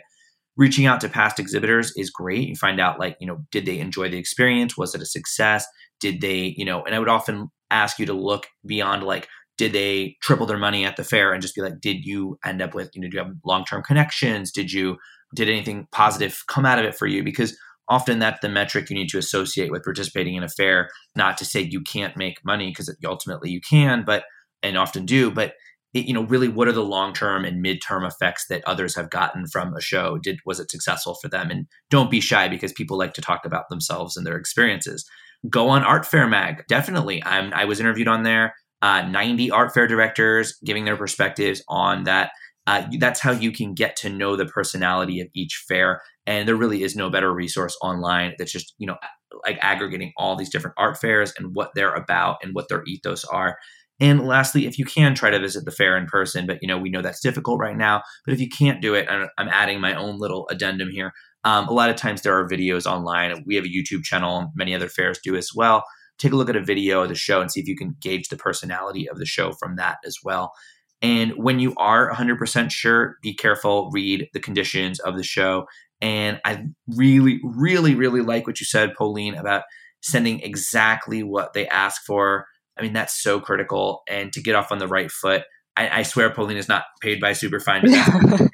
Reaching 0.55 0.85
out 0.85 1.01
to 1.01 1.09
past 1.09 1.39
exhibitors 1.39 1.93
is 1.95 2.09
great. 2.09 2.47
You 2.47 2.55
find 2.55 2.79
out 2.79 2.99
like, 2.99 3.15
you 3.19 3.27
know, 3.27 3.39
did 3.51 3.65
they 3.65 3.79
enjoy 3.79 4.09
the 4.09 4.17
experience? 4.17 4.77
Was 4.77 4.93
it 4.93 5.01
a 5.01 5.05
success? 5.05 5.65
Did 5.99 6.21
they, 6.21 6.53
you 6.57 6.65
know, 6.65 6.83
and 6.83 6.93
I 6.93 6.99
would 6.99 7.09
often 7.09 7.49
ask 7.71 7.97
you 7.97 8.05
to 8.07 8.13
look 8.13 8.47
beyond 8.65 9.03
like 9.03 9.27
did 9.57 9.73
they 9.73 10.15
triple 10.21 10.45
their 10.45 10.57
money 10.57 10.85
at 10.85 10.95
the 10.95 11.03
fair 11.03 11.33
and 11.33 11.41
just 11.41 11.53
be 11.53 11.61
like 11.61 11.79
did 11.81 12.05
you 12.05 12.39
end 12.43 12.61
up 12.61 12.73
with 12.73 12.89
you 12.93 13.01
know 13.01 13.09
do 13.09 13.17
you 13.17 13.23
have 13.23 13.33
long-term 13.45 13.83
connections 13.83 14.51
did 14.51 14.71
you 14.71 14.97
did 15.35 15.49
anything 15.49 15.87
positive 15.91 16.43
come 16.47 16.65
out 16.65 16.79
of 16.79 16.85
it 16.85 16.95
for 16.95 17.07
you? 17.07 17.23
Because 17.23 17.57
often 17.87 18.19
that's 18.19 18.39
the 18.41 18.49
metric 18.49 18.89
you 18.89 18.95
need 18.95 19.09
to 19.09 19.17
associate 19.17 19.71
with 19.71 19.83
participating 19.83 20.35
in 20.35 20.43
a 20.43 20.49
fair. 20.49 20.89
Not 21.15 21.37
to 21.39 21.45
say 21.45 21.61
you 21.61 21.81
can't 21.81 22.17
make 22.17 22.43
money 22.45 22.69
because 22.69 22.93
ultimately 23.05 23.49
you 23.49 23.61
can, 23.61 24.03
but 24.05 24.23
and 24.61 24.77
often 24.77 25.05
do, 25.05 25.31
but 25.31 25.53
it, 25.93 26.05
you 26.05 26.13
know 26.13 26.23
really 26.23 26.47
what 26.47 26.67
are 26.67 26.73
the 26.73 26.83
long 26.83 27.13
term 27.13 27.45
and 27.45 27.61
mid 27.61 27.81
term 27.81 28.03
effects 28.03 28.45
that 28.47 28.63
others 28.65 28.95
have 28.95 29.09
gotten 29.09 29.47
from 29.47 29.73
a 29.75 29.81
show 29.81 30.17
did 30.17 30.39
was 30.45 30.59
it 30.59 30.69
successful 30.69 31.15
for 31.21 31.27
them 31.27 31.49
and 31.49 31.65
don't 31.89 32.11
be 32.11 32.19
shy 32.19 32.47
because 32.47 32.71
people 32.73 32.97
like 32.97 33.13
to 33.13 33.21
talk 33.21 33.45
about 33.45 33.69
themselves 33.69 34.15
and 34.15 34.25
their 34.25 34.37
experiences 34.37 35.09
go 35.49 35.69
on 35.69 35.81
Artfairmag 35.81 36.65
definitely 36.67 37.23
i'm 37.25 37.53
i 37.53 37.65
was 37.65 37.79
interviewed 37.79 38.07
on 38.07 38.23
there 38.23 38.53
uh, 38.81 39.01
90 39.01 39.51
art 39.51 39.73
fair 39.73 39.87
directors 39.87 40.57
giving 40.63 40.85
their 40.85 40.95
perspectives 40.95 41.61
on 41.67 42.03
that 42.03 42.31
uh, 42.69 42.87
that's 42.99 43.19
how 43.19 43.31
you 43.31 43.51
can 43.51 43.73
get 43.73 43.95
to 43.95 44.09
know 44.09 44.35
the 44.35 44.45
personality 44.45 45.19
of 45.19 45.27
each 45.33 45.65
fair. 45.67 46.03
And 46.27 46.47
there 46.47 46.55
really 46.55 46.83
is 46.83 46.95
no 46.95 47.09
better 47.09 47.33
resource 47.33 47.75
online 47.81 48.35
that's 48.37 48.51
just, 48.51 48.75
you 48.77 48.85
know, 48.85 48.95
like 49.43 49.57
aggregating 49.61 50.13
all 50.17 50.35
these 50.35 50.51
different 50.51 50.75
art 50.77 50.95
fairs 50.95 51.33
and 51.35 51.55
what 51.55 51.71
they're 51.73 51.95
about 51.95 52.37
and 52.43 52.53
what 52.53 52.69
their 52.69 52.83
ethos 52.85 53.25
are. 53.25 53.57
And 53.99 54.27
lastly, 54.27 54.67
if 54.67 54.77
you 54.77 54.85
can 54.85 55.15
try 55.15 55.31
to 55.31 55.39
visit 55.39 55.65
the 55.65 55.71
fair 55.71 55.97
in 55.97 56.05
person, 56.05 56.45
but 56.45 56.59
you 56.61 56.67
know 56.67 56.77
we 56.77 56.91
know 56.91 57.01
that's 57.01 57.21
difficult 57.21 57.59
right 57.59 57.75
now. 57.75 58.03
But 58.23 58.35
if 58.35 58.39
you 58.39 58.47
can't 58.47 58.83
do 58.83 58.93
it, 58.93 59.09
I'm 59.09 59.49
adding 59.49 59.81
my 59.81 59.95
own 59.95 60.19
little 60.19 60.47
addendum 60.49 60.89
here. 60.91 61.11
Um, 61.43 61.67
a 61.67 61.73
lot 61.73 61.89
of 61.89 61.95
times 61.95 62.21
there 62.21 62.37
are 62.37 62.47
videos 62.47 62.85
online. 62.85 63.43
We 63.47 63.55
have 63.55 63.65
a 63.65 63.67
YouTube 63.67 64.03
channel. 64.03 64.51
Many 64.55 64.75
other 64.75 64.89
fairs 64.89 65.19
do 65.23 65.35
as 65.35 65.49
well. 65.55 65.83
Take 66.19 66.33
a 66.33 66.35
look 66.35 66.49
at 66.49 66.55
a 66.55 66.63
video 66.63 67.01
of 67.01 67.09
the 67.09 67.15
show 67.15 67.41
and 67.41 67.51
see 67.51 67.61
if 67.61 67.67
you 67.67 67.75
can 67.75 67.95
gauge 67.99 68.29
the 68.29 68.37
personality 68.37 69.09
of 69.09 69.17
the 69.17 69.25
show 69.25 69.53
from 69.53 69.75
that 69.77 69.97
as 70.05 70.17
well. 70.23 70.53
And 71.01 71.31
when 71.31 71.59
you 71.59 71.73
are 71.77 72.11
100% 72.11 72.71
sure, 72.71 73.17
be 73.21 73.33
careful, 73.33 73.89
read 73.91 74.27
the 74.33 74.39
conditions 74.39 74.99
of 74.99 75.15
the 75.15 75.23
show. 75.23 75.65
And 76.01 76.39
I 76.45 76.65
really, 76.87 77.39
really, 77.43 77.95
really 77.95 78.21
like 78.21 78.47
what 78.47 78.59
you 78.59 78.65
said, 78.65 78.93
Pauline, 78.97 79.35
about 79.35 79.63
sending 80.01 80.39
exactly 80.41 81.23
what 81.23 81.53
they 81.53 81.67
ask 81.67 82.01
for. 82.05 82.45
I 82.77 82.81
mean, 82.81 82.93
that's 82.93 83.21
so 83.21 83.39
critical. 83.39 84.03
And 84.09 84.31
to 84.33 84.41
get 84.41 84.55
off 84.55 84.71
on 84.71 84.79
the 84.79 84.87
right 84.87 85.11
foot, 85.11 85.43
I, 85.75 85.99
I 85.99 86.03
swear 86.03 86.29
Pauline 86.29 86.57
is 86.57 86.69
not 86.69 86.83
paid 87.01 87.19
by 87.19 87.31
Superfine, 87.31 87.83
our, 87.93 88.49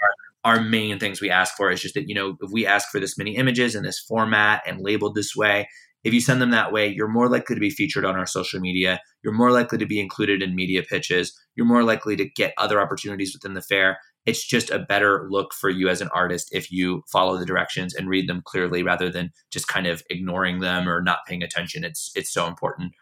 our 0.58 0.62
main 0.62 1.00
things 1.00 1.22
we 1.22 1.30
ask 1.30 1.56
for 1.56 1.72
is 1.72 1.82
just 1.82 1.96
that, 1.96 2.08
you 2.08 2.16
know, 2.16 2.38
if 2.42 2.52
we 2.52 2.66
ask 2.66 2.90
for 2.90 3.00
this 3.00 3.18
many 3.18 3.36
images 3.36 3.76
in 3.76 3.84
this 3.84 4.00
format 4.00 4.62
and 4.68 4.82
labeled 4.82 5.16
this 5.16 5.36
way, 5.36 5.68
if 6.06 6.14
you 6.14 6.22
send 6.22 6.40
them 6.40 6.52
that 6.52 6.72
way, 6.72 6.88
you're 6.88 7.08
more 7.08 7.28
likely 7.28 7.56
to 7.56 7.60
be 7.60 7.72
featured 7.72 8.06
on 8.06 8.16
our 8.16 8.28
social 8.28 8.60
media. 8.60 9.02
You're 9.24 9.34
more 9.34 9.52
likely 9.52 9.80
to 9.80 9.88
be 9.88 10.00
included 10.00 10.44
in 10.44 10.56
media 10.56 10.84
pitches. 10.84 11.38
You're 11.56 11.66
more 11.66 11.84
likely 11.84 12.16
to 12.16 12.30
get 12.30 12.54
other 12.60 12.80
opportunities 12.80 13.34
within 13.34 13.56
the 13.56 13.62
fair. 13.62 13.98
It's 14.28 14.46
just 14.46 14.70
a 14.70 14.78
better 14.78 15.28
look 15.32 15.52
for 15.52 15.70
you 15.70 15.90
as 15.90 16.02
an 16.02 16.10
artist 16.14 16.50
if 16.52 16.72
you 16.72 17.02
follow 17.12 17.38
the 17.38 17.46
directions 17.46 17.96
and 17.96 18.08
read 18.08 18.30
them 18.30 18.44
clearly 18.46 18.84
rather 18.84 19.10
than 19.10 19.32
just 19.52 19.68
kind 19.68 19.88
of 19.88 20.04
ignoring 20.12 20.60
them 20.60 20.88
or 20.88 21.02
not 21.02 21.26
paying 21.28 21.42
attention. 21.42 21.84
It's 21.84 22.12
it's 22.16 22.32
so 22.32 22.46
important. 22.46 22.94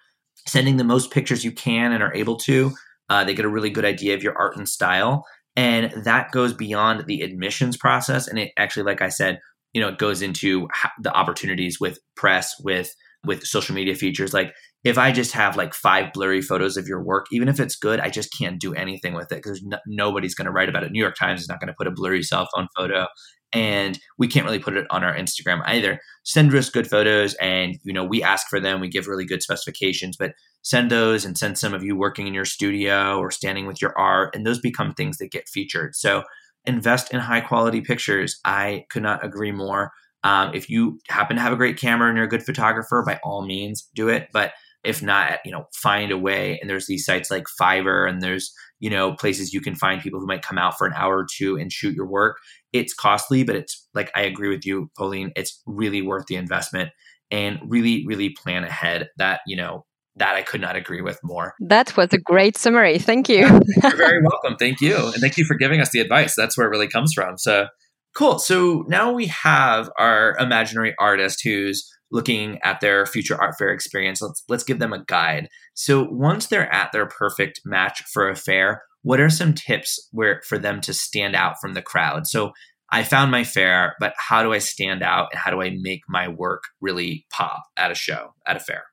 Sending 0.48 0.78
the 0.78 0.84
most 0.86 1.12
pictures 1.12 1.44
you 1.44 1.52
can 1.52 1.92
and 1.92 2.02
are 2.02 2.14
able 2.14 2.38
to. 2.38 2.72
Uh, 3.10 3.26
they 3.26 3.34
get 3.34 3.46
a 3.46 3.50
really 3.50 3.70
good 3.70 3.86
idea 3.86 4.16
of 4.16 4.24
your 4.24 4.38
art 4.38 4.56
and 4.56 4.68
style. 4.68 5.26
And 5.58 5.92
that 6.06 6.32
goes 6.32 6.54
beyond 6.54 7.06
the 7.06 7.22
admissions 7.22 7.76
process. 7.78 8.28
And 8.28 8.40
it 8.40 8.52
actually, 8.58 8.84
like 8.84 9.02
I 9.02 9.10
said, 9.10 9.40
you 9.74 9.82
know 9.82 9.89
it 9.89 9.98
goes 9.98 10.22
into 10.22 10.68
the 11.01 11.13
opportunities 11.13 11.80
with 11.80 12.00
press 12.15 12.53
with 12.63 12.94
with 13.25 13.44
social 13.44 13.74
media 13.74 13.96
features. 13.96 14.34
Like 14.34 14.53
if 14.84 14.98
i 14.98 15.12
just 15.12 15.32
have 15.32 15.56
like 15.56 15.74
five 15.74 16.12
blurry 16.13 16.42
photos 16.42 16.77
of 16.77 16.88
your 16.88 17.01
work 17.01 17.25
even 17.32 17.48
if 17.48 17.60
it's 17.60 17.75
good 17.75 18.00
i 18.01 18.10
just 18.10 18.36
can't 18.38 18.60
do 18.60 18.74
anything 18.74 19.13
with 19.13 19.32
it 19.32 19.42
because 19.42 19.62
no, 19.63 19.77
nobody's 19.88 20.36
going 20.36 20.46
to 20.46 20.51
write 20.51 20.70
about 20.70 20.84
it. 20.84 20.92
New 20.92 21.00
york 21.00 21.15
times 21.15 21.42
is 21.42 21.50
not 21.50 21.60
going 21.60 21.68
to 21.68 21.75
put 21.77 21.88
a 21.88 21.92
blurry 21.92 22.22
cell 22.22 22.48
phone 22.53 22.68
photo 22.75 23.08
and 23.53 24.00
we 24.18 24.27
can't 24.27 24.46
really 24.46 24.60
put 24.60 24.75
it 24.75 24.88
on 24.89 25.03
our 25.03 25.15
instagram 25.15 25.62
either. 25.65 26.00
Send 26.24 26.53
us 26.56 26.70
good 26.70 26.89
photos 26.89 27.34
and 27.36 27.77
you 27.84 27.94
know 27.94 28.03
we 28.03 28.22
ask 28.22 28.48
for 28.50 28.60
them 28.60 28.82
we 28.82 28.89
give 28.89 29.08
really 29.08 29.25
good 29.25 29.42
specifications 29.42 30.18
but 30.18 30.34
send 30.63 30.89
those 30.89 31.25
and 31.25 31.38
send 31.38 31.58
some 31.58 31.74
of 31.74 31.84
you 31.84 31.96
working 31.96 32.27
in 32.27 32.34
your 32.34 32.46
studio 32.46 33.20
or 33.20 33.32
standing 33.32 33.68
with 33.68 33.82
your 33.82 33.98
art 33.98 34.36
and 34.36 34.46
those 34.46 34.60
become 34.60 34.94
things 34.94 35.18
that 35.18 35.32
get 35.32 35.48
featured. 35.50 35.96
So 35.96 36.24
invest 36.65 37.13
in 37.13 37.20
high 37.20 37.41
quality 37.41 37.82
pictures. 37.82 38.39
I 38.46 38.86
could 38.89 39.03
not 39.03 39.24
agree 39.24 39.51
more. 39.51 39.91
Um, 40.24 40.51
if 40.53 40.70
you 40.70 41.00
happen 41.10 41.36
to 41.36 41.41
have 41.41 41.53
a 41.53 41.58
great 41.58 41.77
camera 41.77 42.08
and 42.08 42.15
you're 42.15 42.25
a 42.25 42.29
good 42.29 42.43
photographer, 42.43 43.03
by 43.05 43.20
all 43.24 43.46
means 43.46 43.89
do 43.93 44.08
it. 44.08 44.29
But 44.32 44.53
if 44.84 45.01
not, 45.01 45.39
you 45.46 45.51
know, 45.51 45.67
find 45.74 46.12
a 46.12 46.17
way. 46.17 46.60
And 46.60 46.70
there's 46.70 46.88
these 46.88 47.05
sites 47.05 47.32
like 47.32 47.46
Fiverr, 47.60 48.10
and 48.10 48.22
there's 48.22 48.53
you 48.79 48.89
know 48.89 49.13
places 49.13 49.53
you 49.53 49.62
can 49.62 49.75
find 49.75 50.01
people 50.01 50.20
who 50.20 50.27
might 50.27 50.41
come 50.41 50.58
out 50.58 50.77
for 50.77 50.86
an 50.86 50.93
hour 50.93 51.20
or 51.20 51.27
two 51.29 51.58
and 51.58 51.72
shoot 51.72 51.96
your 51.96 52.08
work. 52.08 52.38
It's 52.74 52.93
costly, 52.93 53.43
but 53.43 53.55
it's 53.55 53.88
like 53.93 54.12
I 54.15 54.22
agree 54.22 54.50
with 54.50 54.65
you, 54.65 54.89
Pauline. 54.98 55.32
It's 55.36 55.62
really 55.65 56.01
worth 56.01 56.25
the 56.27 56.36
investment, 56.36 56.91
and 57.32 57.60
really, 57.67 58.05
really 58.05 58.29
plan 58.29 58.63
ahead. 58.63 59.10
That 59.17 59.41
you 59.48 59.55
know 59.55 59.86
that 60.15 60.36
I 60.36 60.41
could 60.41 60.62
not 60.62 60.75
agree 60.75 61.01
with 61.01 61.20
more. 61.24 61.53
That 61.60 61.96
was 61.98 62.13
a 62.13 62.17
great 62.17 62.58
summary. 62.58 63.00
Thank 63.00 63.29
you. 63.29 63.39
You're 63.84 63.96
very 63.96 64.22
welcome. 64.22 64.55
Thank 64.58 64.82
you. 64.82 64.96
And 64.96 65.15
thank 65.15 65.38
you 65.38 65.46
for 65.46 65.55
giving 65.55 65.82
us 65.82 65.89
the 65.89 66.00
advice. 66.00 66.36
That's 66.36 66.58
where 66.58 66.67
it 66.67 66.70
really 66.70 66.88
comes 66.88 67.13
from. 67.13 67.38
So 67.38 67.67
cool. 68.15 68.39
So 68.39 68.86
now 68.88 69.12
we 69.12 69.27
have 69.27 69.89
our 69.98 70.36
imaginary 70.38 70.93
artist 71.00 71.41
who's 71.43 71.89
looking 72.12 72.60
at 72.63 72.79
their 72.79 73.05
future 73.05 73.39
art 73.41 73.55
fair 73.58 73.72
experience. 73.72 74.22
Let's 74.22 74.43
let's 74.48 74.63
give 74.63 74.79
them 74.79 74.93
a 74.93 75.03
guide. 75.03 75.50
So 75.74 76.08
once 76.10 76.48
they're 76.48 76.72
at 76.72 76.91
their 76.91 77.08
perfect 77.08 77.62
match 77.65 78.03
for 78.13 78.29
a 78.29 78.36
fair, 78.36 78.84
what 79.01 79.20
are 79.20 79.29
some 79.29 79.53
tips 79.53 80.08
where 80.12 80.41
for 80.48 80.60
them 80.60 80.79
to 80.82 80.93
stand 80.93 81.36
out 81.36 81.55
from 81.60 81.74
the 81.74 81.82
crowd? 81.82 82.27
So 82.27 82.51
I 82.91 83.01
found 83.01 83.32
my 83.32 83.43
fair, 83.43 83.95
but 83.99 84.13
how 84.17 84.43
do 84.43 84.54
I 84.54 84.60
stand 84.60 85.02
out 85.02 85.30
and 85.32 85.39
how 85.39 85.49
do 85.49 85.62
I 85.62 85.76
make 85.82 86.02
my 86.08 86.28
work 86.28 86.62
really 86.80 87.26
pop 87.32 87.63
at 87.76 87.89
a 87.89 87.95
show, 87.95 88.36
at 88.45 88.56
a 88.56 88.60
fair? 88.60 88.84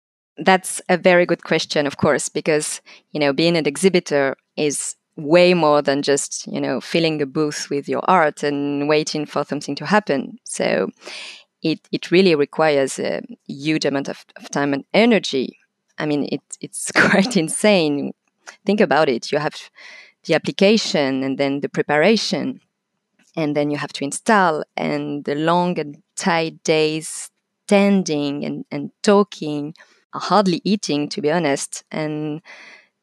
That's 0.42 0.81
a 0.88 0.96
very 0.96 1.26
good 1.26 1.44
question, 1.44 1.87
of 1.87 1.98
course, 1.98 2.29
because 2.29 2.81
you 3.12 3.20
know 3.20 3.33
being 3.33 3.57
an 3.57 3.66
exhibitor 3.66 4.37
is 4.57 4.96
way 5.16 5.53
more 5.55 5.83
than 5.83 6.03
just 6.03 6.46
you 6.46 6.61
know 6.61 6.81
filling 6.81 7.20
a 7.20 7.26
booth 7.26 7.68
with 7.68 7.88
your 7.88 8.03
art 8.09 8.42
and 8.42 8.88
waiting 8.88 9.26
for 9.26 9.44
something 9.44 9.74
to 9.76 9.87
happen. 9.87 10.38
So 10.44 10.88
it 11.62 11.81
it 11.92 12.11
really 12.11 12.35
requires 12.35 12.98
a 12.98 13.22
huge 13.46 13.85
amount 13.85 14.09
of, 14.09 14.24
of 14.37 14.50
time 14.50 14.72
and 14.74 14.85
energy. 14.94 15.59
I 15.98 16.07
mean, 16.07 16.29
it 16.33 16.42
it's 16.61 16.90
quite 16.96 17.37
insane. 17.37 18.12
Think 18.66 18.81
about 18.81 19.09
it. 19.09 19.31
You 19.33 19.38
have 19.38 19.57
the 20.24 20.35
application 20.35 21.22
and 21.22 21.38
then 21.38 21.61
the 21.61 21.68
preparation, 21.68 22.61
and 23.37 23.57
then 23.57 23.70
you 23.70 23.76
have 23.79 23.92
to 23.94 24.05
install 24.05 24.64
and 24.76 25.24
the 25.24 25.35
long 25.35 25.79
and 25.79 26.03
tight 26.16 26.62
days 26.64 27.31
standing 27.66 28.44
and, 28.44 28.64
and 28.70 28.90
talking 29.03 29.74
hardly 30.14 30.61
eating, 30.64 31.09
to 31.11 31.20
be 31.20 31.31
honest, 31.31 31.85
and 31.90 32.42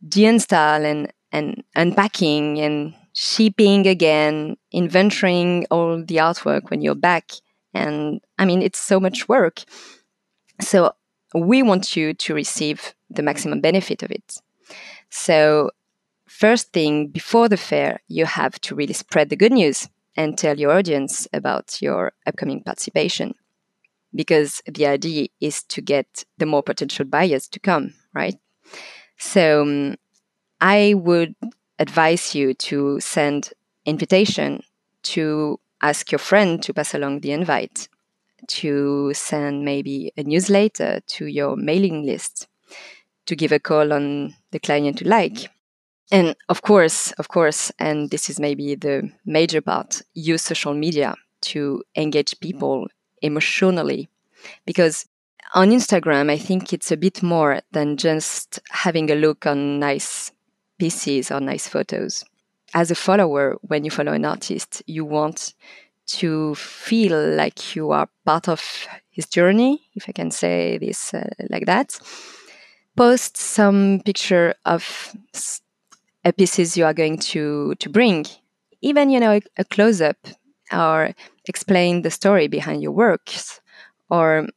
deinstall 0.08 0.84
and, 0.84 1.12
and 1.32 1.63
unpacking 1.76 2.60
and 2.60 2.93
shipping 3.13 3.88
again, 3.88 4.58
inventorying 4.74 5.65
all 5.72 5.98
the 5.98 6.17
artwork 6.17 6.70
when 6.70 6.82
you're 6.82 6.96
back. 6.96 7.32
And 7.74 8.22
I 8.38 8.46
mean, 8.46 8.62
it's 8.62 8.80
so 8.80 9.00
much 9.00 9.28
work. 9.28 9.63
So 10.62 10.93
we 11.34 11.63
want 11.63 11.96
you 11.96 12.13
to 12.13 12.34
receive 12.34 12.93
the 13.10 13.24
maximum 13.24 13.62
benefit 13.62 14.04
of 14.04 14.12
it. 14.12 14.41
So, 15.10 15.72
first 16.28 16.74
thing 16.74 17.08
before 17.08 17.48
the 17.48 17.58
fair, 17.58 18.02
you 18.08 18.26
have 18.26 18.60
to 18.62 18.76
really 18.76 18.93
spread 18.93 19.30
the 19.30 19.36
good 19.36 19.54
news 19.54 19.88
and 20.15 20.38
tell 20.38 20.60
your 20.60 20.72
audience 20.72 21.28
about 21.32 21.82
your 21.82 22.13
upcoming 22.26 22.63
participation 22.63 23.36
because 24.13 24.62
the 24.65 24.88
idea 24.88 25.28
is 25.39 25.63
to 25.63 25.82
get 25.82 26.24
the 26.38 26.46
more 26.46 26.63
potential 26.63 27.06
buyers 27.06 27.48
to 27.50 27.60
come, 27.60 27.93
right? 28.13 28.36
So 29.17 29.63
um, 29.63 29.96
I 30.62 30.93
would 30.96 31.36
advise 31.80 32.36
you 32.36 32.54
to 32.56 33.00
send 33.00 33.54
invitation 33.86 34.63
to 35.04 35.60
ask 35.82 36.12
your 36.12 36.20
friend 36.20 36.62
to 36.63 36.74
pass 36.74 36.93
along 36.93 37.22
the 37.22 37.32
invite, 37.32 37.88
to 38.48 39.13
send 39.13 39.65
maybe 39.65 40.12
a 40.17 40.24
newsletter 40.24 41.02
to 41.08 41.26
your 41.28 41.56
mailing 41.56 42.06
list, 42.06 42.48
to 43.26 43.36
give 43.36 43.52
a 43.52 43.60
call 43.60 43.93
on 43.93 44.36
the 44.52 44.60
client 44.60 45.02
you 45.02 45.08
like. 45.08 45.50
And 46.12 46.36
of 46.50 46.62
course, 46.62 47.12
of 47.13 47.28
course, 47.28 47.72
and 47.80 48.10
this 48.12 48.30
is 48.30 48.39
maybe 48.39 48.76
the 48.76 49.12
major 49.26 49.62
part, 49.62 50.02
use 50.13 50.41
social 50.41 50.74
media 50.74 51.15
to 51.41 51.84
engage 51.96 52.39
people 52.39 52.88
emotionally 53.21 54.10
because 54.65 55.06
on 55.53 55.69
Instagram, 55.69 56.30
I 56.30 56.38
think 56.38 56.73
it's 56.73 56.91
a 56.91 56.97
bit 56.97 57.23
more 57.23 57.62
than 57.71 57.97
just 57.97 58.60
having 58.69 59.10
a 59.10 59.15
look 59.15 59.45
on 59.45 59.80
nice 59.80 60.32
pieces 60.77 61.32
or 61.32 61.39
nice 61.39 61.67
photos. 61.67 62.23
As 62.73 62.91
a 62.91 62.95
follower, 62.95 63.58
when 63.62 63.86
you 63.86 63.91
follow 63.91 64.12
an 64.12 64.25
artist, 64.25 64.84
you 64.88 65.06
want 65.06 65.53
to 66.08 66.56
feel 66.56 67.17
like 67.36 67.75
you 67.75 67.91
are 67.91 68.10
part 68.25 68.47
of 68.47 68.88
his 69.10 69.25
journey, 69.25 69.82
if 69.95 70.08
I 70.08 70.12
can 70.12 70.32
say 70.32 70.77
this 70.77 71.13
uh, 71.13 71.30
like 71.49 71.65
that. 71.65 71.99
Post 72.95 73.38
some 73.38 74.01
picture 74.06 74.53
of 74.65 75.15
a 76.23 76.34
pieces 76.34 76.77
you 76.77 76.86
are 76.86 76.93
going 76.93 77.17
to 77.17 77.75
to 77.75 77.89
bring, 77.89 78.25
even 78.82 79.10
you 79.10 79.19
know 79.19 79.34
a, 79.34 79.41
a 79.58 79.63
close 79.63 80.01
up 80.01 80.17
or 80.71 81.13
explain 81.47 82.01
the 82.01 82.12
story 82.12 82.47
behind 82.47 82.81
your 82.81 82.91
works 82.91 83.62
or 84.10 84.47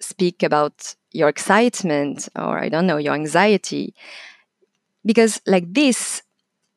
speak 0.00 0.42
about 0.42 0.94
your 1.12 1.28
excitement 1.28 2.28
or 2.36 2.58
I 2.58 2.68
don't 2.68 2.86
know, 2.86 2.96
your 2.96 3.14
anxiety. 3.14 3.94
Because 5.04 5.40
like 5.46 5.72
this, 5.72 6.22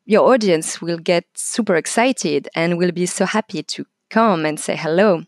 your 0.06 0.32
audience 0.32 0.82
will 0.82 0.98
get 0.98 1.24
super 1.34 1.76
excited 1.76 2.48
and 2.54 2.78
will 2.78 2.92
be 2.92 3.06
so 3.06 3.26
happy 3.26 3.62
to 3.62 3.86
come 4.10 4.44
and 4.44 4.60
say 4.60 4.76
hello. 4.76 5.24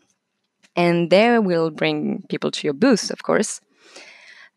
And 0.75 1.09
there 1.09 1.41
will 1.41 1.71
bring 1.71 2.23
people 2.29 2.51
to 2.51 2.67
your 2.67 2.73
booth, 2.73 3.09
of 3.09 3.23
course. 3.23 3.59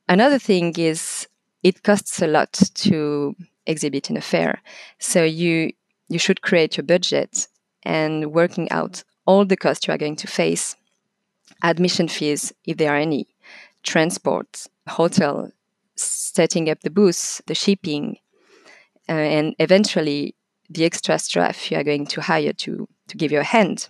Another 0.08 0.38
thing 0.38 0.74
is 0.76 1.26
it 1.62 1.82
costs 1.82 2.20
a 2.20 2.26
lot 2.26 2.52
to 2.74 3.34
exhibit 3.66 4.10
in 4.10 4.16
a 4.16 4.20
fair. 4.20 4.60
So 4.98 5.24
you 5.24 5.72
you 6.08 6.18
should 6.18 6.42
create 6.42 6.76
your 6.76 6.84
budget 6.84 7.46
and 7.84 8.32
working 8.32 8.70
out 8.70 9.04
all 9.30 9.44
the 9.44 9.56
costs 9.56 9.86
you 9.86 9.94
are 9.94 9.98
going 9.98 10.16
to 10.16 10.26
face, 10.26 10.74
admission 11.62 12.08
fees, 12.08 12.52
if 12.64 12.76
there 12.78 12.92
are 12.92 12.96
any, 12.96 13.28
transport, 13.84 14.66
hotel, 14.88 15.52
setting 15.94 16.68
up 16.68 16.80
the 16.80 16.90
booth, 16.90 17.40
the 17.46 17.54
shipping, 17.54 18.16
uh, 19.08 19.12
and 19.12 19.54
eventually 19.60 20.34
the 20.68 20.84
extra 20.84 21.16
staff 21.16 21.70
you 21.70 21.76
are 21.78 21.84
going 21.84 22.06
to 22.06 22.20
hire 22.20 22.52
to, 22.52 22.88
to 23.06 23.16
give 23.16 23.30
you 23.30 23.38
a 23.38 23.44
hand. 23.44 23.88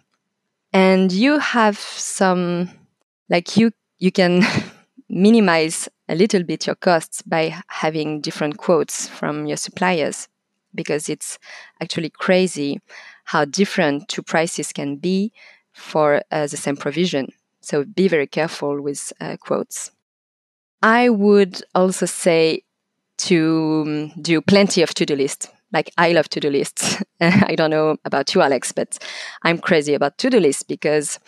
And 0.74 1.10
you 1.10 1.38
have 1.38 1.78
some, 1.78 2.68
like 3.30 3.56
you, 3.56 3.72
you 3.98 4.12
can 4.12 4.42
minimize 5.08 5.88
a 6.06 6.14
little 6.14 6.42
bit 6.42 6.66
your 6.66 6.76
costs 6.76 7.22
by 7.22 7.62
having 7.68 8.20
different 8.20 8.58
quotes 8.58 9.08
from 9.08 9.46
your 9.46 9.56
suppliers 9.56 10.28
because 10.74 11.08
it's 11.08 11.38
actually 11.80 12.10
crazy 12.10 12.80
how 13.30 13.44
different 13.44 14.08
two 14.08 14.22
prices 14.22 14.72
can 14.72 14.96
be 14.96 15.32
for 15.72 16.20
uh, 16.32 16.48
the 16.48 16.56
same 16.56 16.76
provision. 16.76 17.28
So 17.60 17.84
be 17.84 18.08
very 18.08 18.26
careful 18.26 18.82
with 18.82 19.12
uh, 19.20 19.36
quotes. 19.40 19.92
I 20.82 21.10
would 21.10 21.62
also 21.72 22.06
say 22.06 22.64
to 23.28 23.84
um, 23.86 24.08
do 24.20 24.40
plenty 24.40 24.82
of 24.82 24.92
to 24.94 25.06
do 25.06 25.14
lists. 25.14 25.48
Like 25.72 25.92
I 25.96 26.10
love 26.10 26.28
to 26.30 26.40
do 26.40 26.50
lists. 26.50 27.00
I 27.20 27.54
don't 27.54 27.70
know 27.70 27.98
about 28.04 28.34
you, 28.34 28.40
Alex, 28.40 28.72
but 28.72 28.98
I'm 29.44 29.58
crazy 29.58 29.94
about 29.94 30.18
to 30.18 30.30
do 30.30 30.40
lists 30.40 30.64
because 30.64 31.20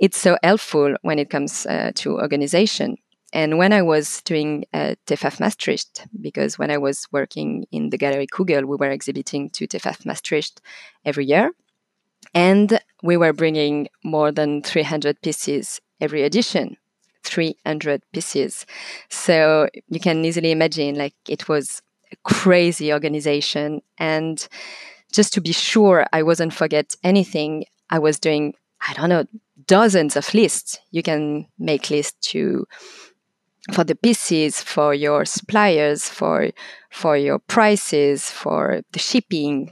it's 0.00 0.18
so 0.18 0.36
helpful 0.42 0.96
when 1.02 1.20
it 1.20 1.30
comes 1.30 1.66
uh, 1.66 1.92
to 1.96 2.18
organization. 2.18 2.96
And 3.32 3.58
when 3.58 3.72
I 3.72 3.82
was 3.82 4.22
doing 4.22 4.64
uh, 4.72 4.94
TEFAF 5.06 5.38
Maastricht, 5.38 6.06
because 6.20 6.58
when 6.58 6.70
I 6.70 6.78
was 6.78 7.06
working 7.12 7.66
in 7.70 7.90
the 7.90 7.98
Gallery 7.98 8.26
Kugel, 8.26 8.64
we 8.64 8.76
were 8.76 8.90
exhibiting 8.90 9.50
to 9.50 9.66
TEFAF 9.66 10.06
Maastricht 10.06 10.60
every 11.04 11.26
year. 11.26 11.52
And 12.34 12.80
we 13.02 13.16
were 13.16 13.32
bringing 13.32 13.88
more 14.02 14.32
than 14.32 14.62
300 14.62 15.20
pieces 15.20 15.80
every 16.00 16.22
edition. 16.22 16.76
300 17.24 18.02
pieces. 18.12 18.64
So 19.10 19.68
you 19.88 20.00
can 20.00 20.24
easily 20.24 20.50
imagine, 20.50 20.94
like, 20.94 21.14
it 21.28 21.48
was 21.48 21.82
a 22.10 22.16
crazy 22.24 22.92
organization. 22.92 23.82
And 23.98 24.46
just 25.12 25.32
to 25.34 25.40
be 25.40 25.52
sure 25.52 26.06
I 26.12 26.22
wasn't 26.22 26.54
forget 26.54 26.94
anything, 27.04 27.64
I 27.90 27.98
was 27.98 28.18
doing, 28.18 28.54
I 28.86 28.94
don't 28.94 29.10
know, 29.10 29.24
dozens 29.66 30.16
of 30.16 30.32
lists. 30.32 30.78
You 30.90 31.02
can 31.02 31.46
make 31.58 31.90
lists 31.90 32.30
to 32.30 32.66
for 33.72 33.84
the 33.84 33.94
pieces, 33.94 34.62
for 34.62 34.94
your 34.94 35.24
suppliers, 35.24 36.08
for 36.08 36.50
for 36.90 37.16
your 37.16 37.38
prices, 37.38 38.30
for 38.30 38.82
the 38.92 38.98
shipping. 38.98 39.70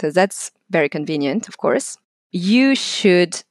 So 0.00 0.10
that's 0.10 0.50
very 0.70 0.88
convenient, 0.88 1.48
of 1.48 1.58
course. 1.58 1.96
You 2.30 2.74
should 2.74 3.42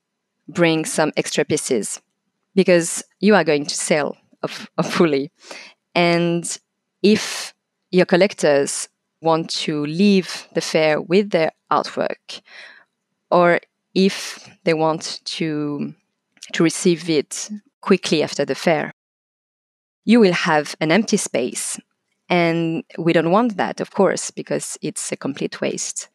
bring 0.47 0.85
some 0.85 1.11
extra 1.15 1.45
pieces 1.45 2.01
because 2.55 3.03
you 3.19 3.35
are 3.35 3.43
going 3.43 3.65
to 3.65 3.75
sell 3.75 4.17
of 4.41 4.67
fully. 4.83 5.31
And 5.95 6.45
if 7.03 7.53
your 7.91 8.05
collectors 8.05 8.89
want 9.21 9.49
to 9.49 9.85
leave 9.85 10.47
the 10.53 10.61
fair 10.61 11.01
with 11.01 11.29
their 11.31 11.51
artwork, 11.71 12.41
or 13.29 13.59
if 13.93 14.49
they 14.63 14.73
want 14.73 15.21
to 15.25 15.93
to 16.53 16.63
receive 16.63 17.09
it 17.09 17.49
quickly 17.81 18.23
after 18.23 18.43
the 18.43 18.55
fair, 18.55 18.93
you 20.09 20.19
will 20.19 20.33
have 20.33 20.75
an 20.81 20.91
empty 20.91 21.17
space. 21.17 21.79
And 22.29 22.83
we 22.97 23.13
don't 23.13 23.29
want 23.29 23.57
that, 23.57 23.79
of 23.79 23.91
course, 23.91 24.31
because 24.31 24.75
it's 24.81 25.11
a 25.11 25.15
complete 25.15 25.61
waste. 25.61 26.09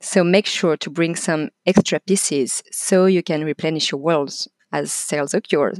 So 0.00 0.22
make 0.22 0.44
sure 0.44 0.76
to 0.76 0.90
bring 0.90 1.16
some 1.16 1.48
extra 1.64 1.98
pieces 1.98 2.62
so 2.70 3.06
you 3.06 3.22
can 3.22 3.44
replenish 3.44 3.90
your 3.90 4.02
walls 4.02 4.48
as 4.70 4.92
sales 4.92 5.32
occur. 5.32 5.72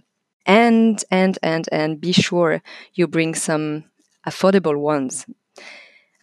And, 0.46 1.04
and, 1.10 1.38
and, 1.42 1.68
and 1.70 2.00
be 2.00 2.12
sure 2.12 2.62
you 2.94 3.06
bring 3.06 3.34
some 3.34 3.84
affordable 4.26 4.78
ones. 4.80 5.26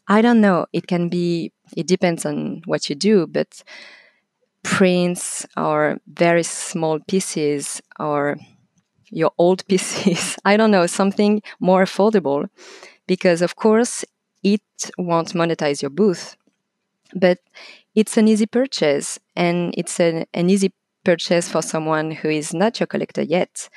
I 0.08 0.24
don't 0.24 0.42
know, 0.42 0.66
it 0.74 0.88
can 0.88 1.10
be, 1.10 1.52
it 1.78 1.86
depends 1.86 2.26
on 2.26 2.64
what 2.66 2.90
you 2.90 2.96
do, 2.96 3.28
but 3.28 3.62
prints 4.64 5.46
or 5.56 6.00
very 6.08 6.42
small 6.42 7.00
pieces 7.08 7.84
or 8.00 8.38
your 9.10 9.32
old 9.38 9.66
PCs. 9.68 10.38
I 10.46 10.58
don't 10.58 10.72
know, 10.72 10.86
something 10.88 11.42
more 11.60 11.84
affordable 11.84 12.50
because, 13.08 13.42
of 13.42 13.56
course, 13.56 14.06
it 14.44 14.62
won't 14.98 15.34
monetize 15.34 15.82
your 15.82 15.90
booth, 15.90 16.36
but 17.16 17.40
it's 17.96 18.18
an 18.18 18.28
easy 18.28 18.46
purchase 18.46 19.20
and 19.36 19.74
it's 19.78 20.00
an, 20.00 20.26
an 20.34 20.50
easy 20.50 20.74
purchase 21.04 21.50
for 21.50 21.62
someone 21.62 22.12
who 22.12 22.30
is 22.30 22.54
not 22.54 22.80
your 22.80 22.88
collector 22.88 23.22
yet. 23.22 23.70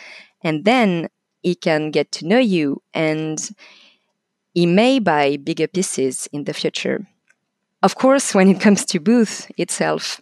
And 0.43 0.65
then 0.65 1.09
he 1.43 1.55
can 1.55 1.91
get 1.91 2.11
to 2.13 2.27
know 2.27 2.39
you 2.39 2.83
and 2.93 3.51
he 4.55 4.67
may 4.67 4.99
buy 4.99 5.37
bigger 5.37 5.69
pieces 5.69 6.29
in 6.33 6.45
the 6.45 6.53
future. 6.53 7.07
Of 7.83 7.95
course, 7.95 8.35
when 8.35 8.49
it 8.49 8.61
comes 8.61 8.85
to 8.87 8.99
booth 8.99 9.51
itself, 9.57 10.21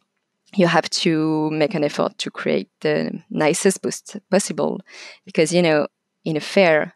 you 0.55 0.67
have 0.67 0.89
to 0.89 1.51
make 1.51 1.75
an 1.75 1.85
effort 1.85 2.17
to 2.19 2.31
create 2.31 2.69
the 2.81 3.11
nicest 3.31 3.83
boost 3.83 4.17
possible. 4.31 4.81
Because 5.25 5.53
you 5.53 5.63
know 5.63 5.89
in 6.25 6.37
a 6.37 6.41
fair 6.41 6.95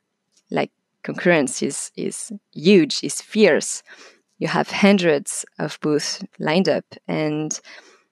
like 0.51 0.71
concurrence 1.03 1.63
is 1.63 1.91
is 1.97 2.33
huge 2.53 3.03
is 3.03 3.21
fierce. 3.21 3.83
You 4.39 4.49
have 4.49 4.71
hundreds 4.71 5.45
of 5.59 5.79
booths 5.81 6.25
lined 6.39 6.69
up 6.69 6.85
and 7.07 7.61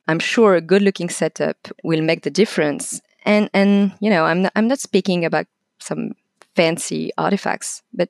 i'm 0.09 0.18
sure 0.18 0.55
a 0.55 0.61
good 0.61 0.83
looking 0.83 1.09
setup 1.09 1.57
will 1.85 2.03
make 2.03 2.22
the 2.22 2.31
difference. 2.31 3.01
And 3.24 3.51
and 3.55 3.92
you 4.01 4.11
know 4.11 4.24
i'm 4.24 4.42
not, 4.42 4.53
i'm 4.57 4.68
not 4.68 4.81
speaking 4.81 5.24
about 5.24 5.46
some 5.79 6.12
fancy 6.57 7.12
artifacts 7.16 7.83
but 7.92 8.09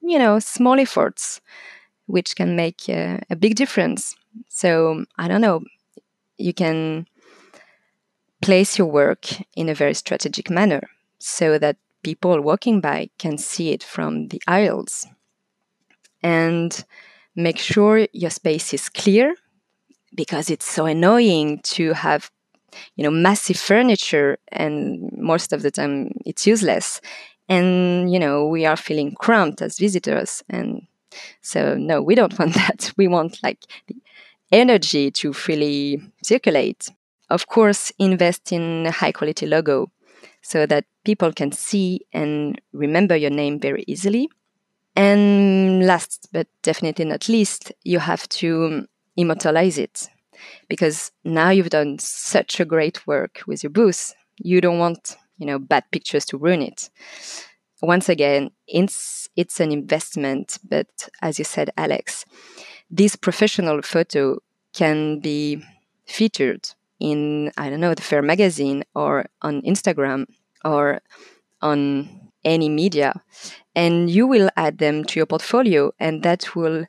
you 0.00 0.18
know 0.18 0.38
small 0.38 0.80
efforts 0.80 1.40
which 2.06 2.34
can 2.34 2.56
make 2.56 2.88
a, 2.88 3.20
a 3.30 3.36
big 3.36 3.54
difference. 3.54 4.16
So 4.48 5.04
i 5.18 5.28
don't 5.28 5.40
know 5.40 5.62
you 6.40 6.52
can 6.52 7.06
place 8.42 8.78
your 8.78 8.86
work 8.86 9.26
in 9.54 9.68
a 9.68 9.74
very 9.74 9.94
strategic 9.94 10.50
manner 10.50 10.88
so 11.18 11.58
that 11.58 11.76
people 12.02 12.40
walking 12.40 12.80
by 12.80 13.10
can 13.18 13.36
see 13.36 13.70
it 13.70 13.82
from 13.82 14.28
the 14.28 14.42
aisles. 14.46 15.06
And 16.22 16.84
make 17.36 17.58
sure 17.58 18.06
your 18.12 18.30
space 18.30 18.74
is 18.74 18.88
clear 18.88 19.34
because 20.14 20.50
it's 20.50 20.66
so 20.66 20.86
annoying 20.86 21.60
to 21.62 21.92
have 21.92 22.30
you 22.96 23.04
know 23.04 23.10
massive 23.10 23.56
furniture 23.56 24.38
and 24.52 25.10
most 25.16 25.52
of 25.52 25.62
the 25.62 25.70
time 25.70 26.12
it's 26.24 26.46
useless 26.46 27.00
and 27.48 28.12
you 28.12 28.18
know 28.18 28.46
we 28.46 28.64
are 28.64 28.76
feeling 28.76 29.12
cramped 29.12 29.60
as 29.60 29.78
visitors 29.78 30.42
and 30.48 30.86
so 31.40 31.74
no 31.74 32.00
we 32.00 32.14
don't 32.14 32.38
want 32.38 32.54
that 32.54 32.92
we 32.96 33.08
want 33.08 33.42
like 33.42 33.58
the 33.88 33.96
energy 34.52 35.10
to 35.10 35.32
freely 35.32 36.02
circulate. 36.22 36.88
Of 37.28 37.46
course, 37.46 37.92
invest 37.98 38.52
in 38.52 38.86
a 38.86 38.90
high 38.90 39.12
quality 39.12 39.46
logo 39.46 39.90
so 40.42 40.66
that 40.66 40.84
people 41.04 41.32
can 41.32 41.52
see 41.52 42.06
and 42.12 42.60
remember 42.72 43.16
your 43.16 43.30
name 43.30 43.60
very 43.60 43.84
easily. 43.86 44.28
And 44.96 45.86
last 45.86 46.28
but 46.32 46.48
definitely 46.62 47.04
not 47.04 47.28
least, 47.28 47.72
you 47.84 48.00
have 48.00 48.28
to 48.40 48.86
immortalize 49.16 49.78
it 49.78 50.08
because 50.68 51.12
now 51.24 51.50
you've 51.50 51.70
done 51.70 51.98
such 51.98 52.60
a 52.60 52.64
great 52.64 53.06
work 53.06 53.42
with 53.46 53.62
your 53.62 53.70
booth. 53.70 54.14
You 54.36 54.60
don't 54.60 54.78
want, 54.78 55.16
you 55.38 55.46
know, 55.46 55.58
bad 55.58 55.84
pictures 55.90 56.24
to 56.26 56.38
ruin 56.38 56.62
it. 56.62 56.90
Once 57.82 58.08
again, 58.08 58.50
it's 58.66 59.28
it's 59.36 59.60
an 59.60 59.72
investment, 59.72 60.58
but 60.68 61.08
as 61.22 61.38
you 61.38 61.44
said, 61.44 61.70
Alex, 61.76 62.24
this 62.90 63.16
professional 63.16 63.82
photo 63.82 64.38
can 64.72 65.20
be 65.20 65.62
featured 66.06 66.68
in 66.98 67.50
I 67.56 67.70
don't 67.70 67.80
know 67.80 67.94
the 67.94 68.02
Fair 68.02 68.22
magazine 68.22 68.84
or 68.94 69.26
on 69.42 69.62
Instagram 69.62 70.26
or 70.64 71.00
on 71.62 72.08
any 72.44 72.68
media 72.68 73.22
and 73.74 74.10
you 74.10 74.26
will 74.26 74.50
add 74.56 74.78
them 74.78 75.04
to 75.04 75.18
your 75.18 75.26
portfolio 75.26 75.92
and 75.98 76.22
that 76.22 76.54
will 76.56 76.86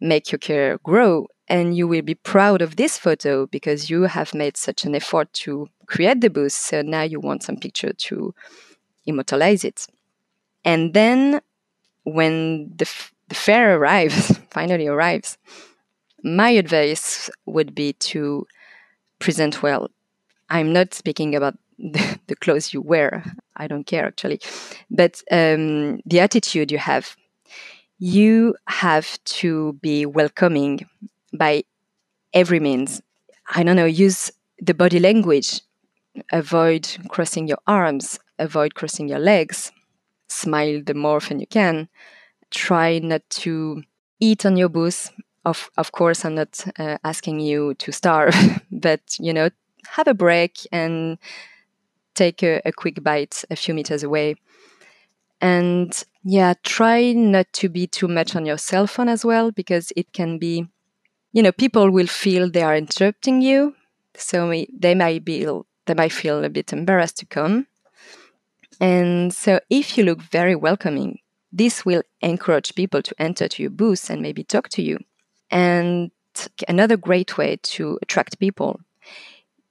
make 0.00 0.30
your 0.30 0.38
career 0.38 0.78
grow 0.82 1.26
and 1.48 1.76
you 1.76 1.86
will 1.86 2.02
be 2.02 2.14
proud 2.14 2.62
of 2.62 2.76
this 2.76 2.96
photo 2.98 3.46
because 3.46 3.90
you 3.90 4.02
have 4.02 4.34
made 4.34 4.56
such 4.56 4.84
an 4.84 4.94
effort 4.94 5.32
to 5.32 5.68
create 5.86 6.20
the 6.20 6.30
booth 6.30 6.52
so 6.52 6.82
now 6.82 7.02
you 7.02 7.20
want 7.20 7.42
some 7.42 7.56
picture 7.56 7.92
to 7.92 8.34
immortalize 9.06 9.64
it. 9.64 9.86
And 10.64 10.94
then 10.94 11.40
when 12.04 12.72
the, 12.74 12.84
f- 12.84 13.12
the 13.28 13.34
fair 13.34 13.76
arrives 13.78 14.38
finally 14.54 14.86
arrives 14.86 15.36
my 16.24 16.48
advice 16.48 17.30
would 17.44 17.74
be 17.74 17.92
to 17.92 18.46
present 19.18 19.62
well. 19.62 19.90
I'm 20.48 20.72
not 20.72 20.94
speaking 20.94 21.36
about 21.36 21.56
the, 21.78 22.18
the 22.26 22.36
clothes 22.36 22.72
you 22.72 22.80
wear. 22.80 23.22
I 23.56 23.68
don't 23.68 23.86
care 23.86 24.06
actually. 24.06 24.40
But 24.90 25.22
um, 25.30 26.00
the 26.06 26.20
attitude 26.20 26.72
you 26.72 26.78
have. 26.78 27.14
You 27.98 28.56
have 28.66 29.22
to 29.24 29.74
be 29.74 30.04
welcoming 30.04 30.80
by 31.32 31.62
every 32.32 32.58
means. 32.58 33.00
I 33.54 33.62
don't 33.62 33.76
know 33.76 33.84
use 33.84 34.32
the 34.58 34.74
body 34.74 34.98
language. 34.98 35.60
Avoid 36.32 36.88
crossing 37.08 37.46
your 37.46 37.58
arms. 37.66 38.18
Avoid 38.38 38.74
crossing 38.74 39.08
your 39.08 39.20
legs. 39.20 39.70
Smile 40.28 40.82
the 40.84 40.94
more 40.94 41.16
often 41.16 41.38
you 41.38 41.46
can. 41.46 41.88
Try 42.50 42.98
not 42.98 43.22
to 43.30 43.82
eat 44.24 44.46
on 44.46 44.56
your 44.56 44.68
booth. 44.68 45.10
Of 45.44 45.70
of 45.76 45.92
course, 45.92 46.24
I'm 46.24 46.34
not 46.34 46.64
uh, 46.78 46.96
asking 47.04 47.40
you 47.40 47.74
to 47.74 47.92
starve, 47.92 48.34
but 48.72 49.00
you 49.18 49.32
know, 49.32 49.50
have 49.88 50.08
a 50.08 50.14
break 50.14 50.66
and 50.72 51.18
take 52.14 52.42
a, 52.42 52.62
a 52.64 52.72
quick 52.72 53.02
bite 53.02 53.44
a 53.50 53.56
few 53.56 53.74
meters 53.74 54.02
away. 54.02 54.36
And 55.40 55.92
yeah, 56.24 56.54
try 56.62 57.12
not 57.12 57.52
to 57.54 57.68
be 57.68 57.86
too 57.86 58.08
much 58.08 58.34
on 58.34 58.46
your 58.46 58.58
cell 58.58 58.86
phone 58.86 59.08
as 59.08 59.24
well, 59.24 59.50
because 59.50 59.92
it 59.96 60.12
can 60.12 60.38
be, 60.38 60.66
you 61.32 61.42
know, 61.42 61.52
people 61.52 61.90
will 61.90 62.06
feel 62.06 62.48
they 62.48 62.62
are 62.62 62.76
interrupting 62.76 63.42
you. 63.42 63.74
So 64.16 64.50
they 64.72 64.94
might 64.94 65.24
be, 65.24 65.46
they 65.86 65.94
might 65.94 66.12
feel 66.12 66.42
a 66.44 66.48
bit 66.48 66.72
embarrassed 66.72 67.18
to 67.18 67.26
come. 67.26 67.66
And 68.80 69.32
so 69.34 69.60
if 69.68 69.98
you 69.98 70.04
look 70.04 70.22
very 70.22 70.54
welcoming, 70.54 71.18
this 71.54 71.86
will 71.86 72.02
encourage 72.20 72.74
people 72.74 73.00
to 73.00 73.14
enter 73.18 73.46
to 73.48 73.62
your 73.62 73.70
booth 73.70 74.10
and 74.10 74.20
maybe 74.20 74.42
talk 74.42 74.68
to 74.70 74.82
you. 74.82 74.98
And 75.50 76.10
another 76.68 76.96
great 76.96 77.38
way 77.38 77.56
to 77.62 77.98
attract 78.02 78.40
people 78.40 78.80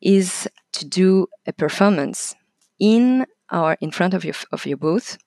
is 0.02 0.48
to 0.72 0.86
do 0.86 1.28
a 1.46 1.52
performance 1.52 2.36
in 2.80 3.26
or 3.52 3.78
in 3.82 3.92
front 3.92 4.14
of 4.14 4.24
your 4.24 4.36
of 4.52 4.66
your 4.66 4.78
booth. 4.78 5.18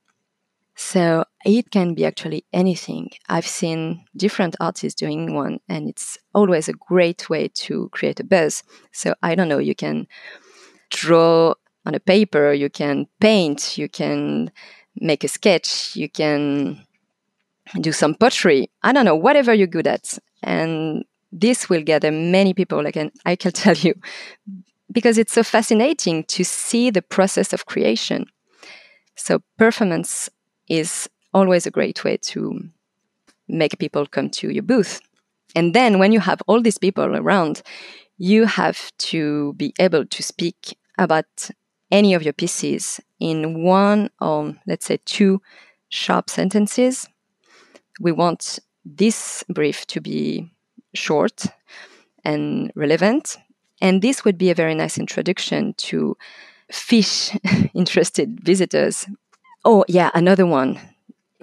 So 0.79 1.25
it 1.45 1.71
can 1.71 1.95
be 1.95 2.05
actually 2.05 2.45
anything. 2.53 3.11
I've 3.29 3.47
seen 3.47 4.05
different 4.15 4.57
artists 4.61 4.99
doing 4.99 5.35
one, 5.35 5.59
and 5.69 5.89
it's 5.89 6.19
always 6.35 6.69
a 6.69 6.75
great 6.75 7.31
way 7.31 7.49
to 7.49 7.89
create 7.93 8.21
a 8.21 8.25
buzz. 8.25 8.63
So 8.93 9.15
I 9.23 9.35
don't 9.35 9.49
know, 9.49 9.59
you 9.59 9.75
can 9.75 10.07
draw 10.91 11.55
on 11.87 11.95
a 11.95 12.01
paper, 12.01 12.53
you 12.53 12.69
can 12.69 13.07
paint, 13.21 13.79
you 13.79 13.89
can 13.89 14.51
make 14.97 15.25
a 15.25 15.29
sketch, 15.29 15.95
you 15.97 16.09
can 16.09 16.85
do 17.81 17.93
some 17.93 18.15
pottery. 18.15 18.71
I 18.83 18.93
don't 18.93 19.05
know, 19.05 19.17
whatever 19.17 19.53
you're 19.53 19.67
good 19.67 19.87
at. 19.87 20.19
And 20.43 21.05
this 21.33 21.69
will 21.69 21.83
gather 21.83 22.11
many 22.11 22.55
people, 22.55 22.83
like 22.83 22.97
I 23.25 23.37
can 23.37 23.53
tell 23.65 23.75
you, 23.75 23.95
because 24.93 25.19
it's 25.19 25.33
so 25.33 25.43
fascinating 25.43 26.25
to 26.25 26.45
see 26.45 26.91
the 26.91 27.03
process 27.03 27.53
of 27.53 27.67
creation. 27.67 28.27
So 29.17 29.43
performance 29.59 30.29
is 30.69 31.09
always 31.33 31.67
a 31.67 31.71
great 31.71 32.05
way 32.05 32.17
to 32.17 32.61
make 33.49 33.79
people 33.79 34.07
come 34.07 34.31
to 34.31 34.51
your 34.51 34.63
booth. 34.63 35.01
And 35.55 35.75
then 35.75 35.99
when 35.99 36.13
you 36.13 36.21
have 36.21 36.43
all 36.47 36.61
these 36.61 36.79
people 36.79 37.17
around, 37.17 37.63
you 38.19 38.47
have 38.47 38.91
to 38.99 39.53
be 39.55 39.73
able 39.79 40.07
to 40.07 40.23
speak 40.23 40.77
about 40.99 41.51
any 41.91 42.15
of 42.15 42.23
your 42.23 42.33
pieces 42.33 43.01
in 43.21 43.63
one 43.63 44.11
or 44.21 44.55
let's 44.67 44.87
say 44.87 44.99
two 45.05 45.41
sharp 45.89 46.31
sentences. 46.31 47.09
We 48.01 48.13
want 48.13 48.59
this 48.85 49.45
brief 49.49 49.87
to 49.89 50.01
be 50.01 50.51
short 50.95 51.47
and 52.25 52.73
relevant. 52.75 53.37
And 53.81 54.03
this 54.03 54.25
would 54.25 54.39
be 54.39 54.51
a 54.51 54.55
very 54.55 54.75
nice 54.75 54.99
introduction 54.99 55.75
to 55.75 56.17
fish 56.71 57.37
interested 57.75 58.41
visitors. 58.43 59.07
Oh, 59.65 59.85
yeah, 59.89 60.11
another 60.15 60.47
one. 60.47 60.79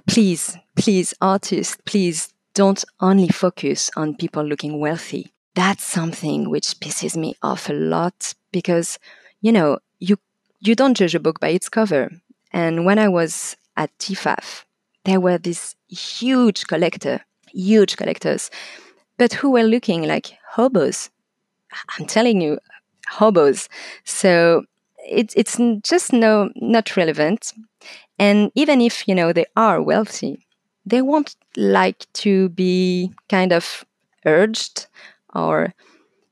Please, 0.06 0.56
please, 0.76 1.14
artists, 1.20 1.76
please 1.84 2.32
don't 2.54 2.84
only 3.00 3.28
focus 3.28 3.90
on 3.96 4.16
people 4.16 4.44
looking 4.44 4.78
wealthy. 4.78 5.32
That's 5.54 5.84
something 5.84 6.50
which 6.50 6.78
pisses 6.80 7.16
me 7.16 7.36
off 7.42 7.68
a 7.68 7.72
lot 7.72 8.34
because, 8.52 8.98
you 9.40 9.52
know, 9.52 9.78
you 9.98 10.18
you 10.66 10.74
don't 10.74 10.96
judge 10.96 11.14
a 11.14 11.20
book 11.20 11.40
by 11.40 11.48
its 11.48 11.68
cover. 11.68 12.10
And 12.52 12.84
when 12.84 12.98
I 12.98 13.08
was 13.08 13.56
at 13.76 13.96
TEFAF, 13.98 14.64
there 15.04 15.20
were 15.20 15.38
these 15.38 15.76
huge 15.88 16.66
collector, 16.66 17.20
huge 17.52 17.96
collectors, 17.96 18.50
but 19.18 19.34
who 19.34 19.50
were 19.50 19.62
looking 19.62 20.02
like 20.02 20.38
hobos. 20.52 21.10
I'm 21.98 22.06
telling 22.06 22.40
you, 22.40 22.58
hobos. 23.08 23.68
So 24.04 24.64
it, 24.98 25.32
it's 25.36 25.58
just 25.82 26.12
no 26.12 26.50
not 26.56 26.96
relevant. 26.96 27.52
And 28.18 28.50
even 28.54 28.80
if 28.80 29.06
you 29.06 29.14
know 29.14 29.32
they 29.32 29.46
are 29.56 29.82
wealthy, 29.82 30.46
they 30.86 31.02
won't 31.02 31.36
like 31.56 32.06
to 32.14 32.48
be 32.50 33.12
kind 33.28 33.52
of 33.52 33.84
urged 34.24 34.86
or 35.34 35.74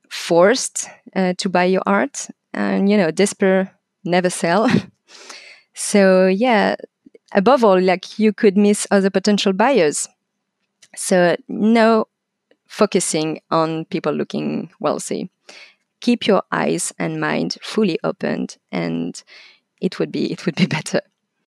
forced 0.09 0.89
uh, 1.15 1.33
to 1.37 1.49
buy 1.49 1.65
your 1.65 1.83
art. 1.85 2.29
And 2.53 2.89
you 2.89 2.97
know, 2.97 3.11
desperate 3.11 3.69
never 4.03 4.29
sell. 4.29 4.69
so 5.73 6.27
yeah, 6.27 6.75
above 7.33 7.63
all, 7.63 7.79
like 7.79 8.19
you 8.19 8.33
could 8.33 8.57
miss 8.57 8.87
other 8.91 9.09
potential 9.09 9.53
buyers. 9.53 10.07
So 10.95 11.35
no 11.47 12.07
focusing 12.67 13.39
on 13.51 13.85
people 13.85 14.13
looking 14.13 14.69
wealthy. 14.79 15.29
Keep 16.01 16.27
your 16.27 16.43
eyes 16.51 16.91
and 16.99 17.19
mind 17.19 17.57
fully 17.61 17.97
opened, 18.03 18.57
and 18.71 19.21
it 19.81 19.99
would 19.99 20.11
be 20.11 20.31
it 20.31 20.45
would 20.45 20.55
be 20.55 20.65
better. 20.77 21.01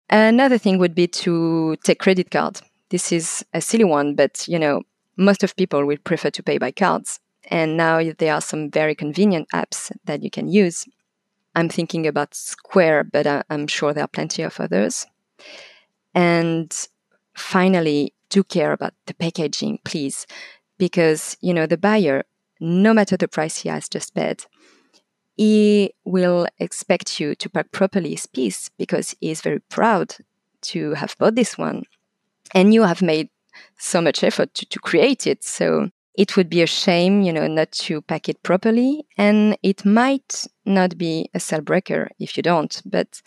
Another 0.09 0.59
thing 0.59 0.79
would 0.79 0.95
be 0.95 1.07
to 1.07 1.77
take 1.85 2.01
credit 2.01 2.31
card. 2.31 2.61
This 2.89 3.13
is 3.13 3.45
a 3.55 3.61
silly 3.61 3.85
one, 3.85 4.15
but 4.15 4.47
you 4.49 4.59
know 4.59 4.83
most 5.17 5.45
of 5.45 5.55
people 5.57 5.85
will 5.85 5.99
prefer 5.99 6.31
to 6.31 6.43
pay 6.43 6.59
by 6.59 6.71
cards. 6.71 7.21
And 7.51 7.77
now 7.77 8.01
there 8.19 8.35
are 8.35 8.41
some 8.41 8.71
very 8.71 8.95
convenient 8.95 9.49
apps 9.55 9.91
that 10.05 10.23
you 10.23 10.31
can 10.31 10.49
use 10.49 10.87
I'm 11.55 11.69
thinking 11.69 12.07
about 12.07 12.35
Square, 12.35 13.05
but 13.13 13.27
I, 13.27 13.43
am 13.51 13.67
sure 13.67 13.93
there 13.93 14.05
are 14.05 14.09
plenty 14.09 14.43
of 14.43 14.61
others. 14.61 15.07
And 16.15 16.75
finally, 17.35 18.15
do 18.29 18.45
care 18.45 18.73
about 18.73 18.95
the 19.07 19.15
packaging, 19.15 19.81
please, 19.85 20.27
because 20.79 21.37
you 21.41 21.53
know 21.53 21.67
the 21.67 21.77
buyer, 21.77 22.25
no 22.61 22.95
matter 22.95 23.17
the 23.17 23.29
price 23.29 23.59
he 23.59 23.69
has 23.69 23.89
just 23.89 24.15
paid, 24.15 24.45
he 25.37 25.93
will 26.05 26.47
expect 26.59 27.19
you 27.19 27.35
to 27.35 27.49
pack 27.49 27.73
properly 27.73 28.11
his 28.11 28.27
piece 28.27 28.71
because 28.79 29.15
he 29.21 29.31
is 29.31 29.41
very 29.41 29.61
proud 29.61 30.17
to 30.63 30.95
have 30.95 31.17
bought 31.19 31.35
this 31.35 31.59
one, 31.59 31.85
and 32.55 32.73
you 32.73 32.83
have 32.83 33.03
made 33.03 33.29
so 33.77 34.01
much 34.01 34.23
effort 34.23 34.55
to, 34.55 34.67
to 34.67 34.79
create 34.79 35.27
it. 35.27 35.43
So 35.43 35.91
it 36.15 36.37
would 36.37 36.51
be 36.51 36.63
a 36.63 36.67
shame, 36.67 37.23
you 37.23 37.33
know, 37.33 37.47
not 37.47 37.73
to 37.73 38.03
pack 38.03 38.29
it 38.29 38.43
properly. 38.43 39.07
And 39.17 39.57
it 39.63 39.85
might 39.85 40.47
not 40.65 40.99
be 40.99 41.31
a 41.35 41.41
sell 41.41 41.61
breaker 41.61 42.11
if 42.19 42.37
you 42.37 42.43
don't, 42.43 42.81
but, 42.85 43.23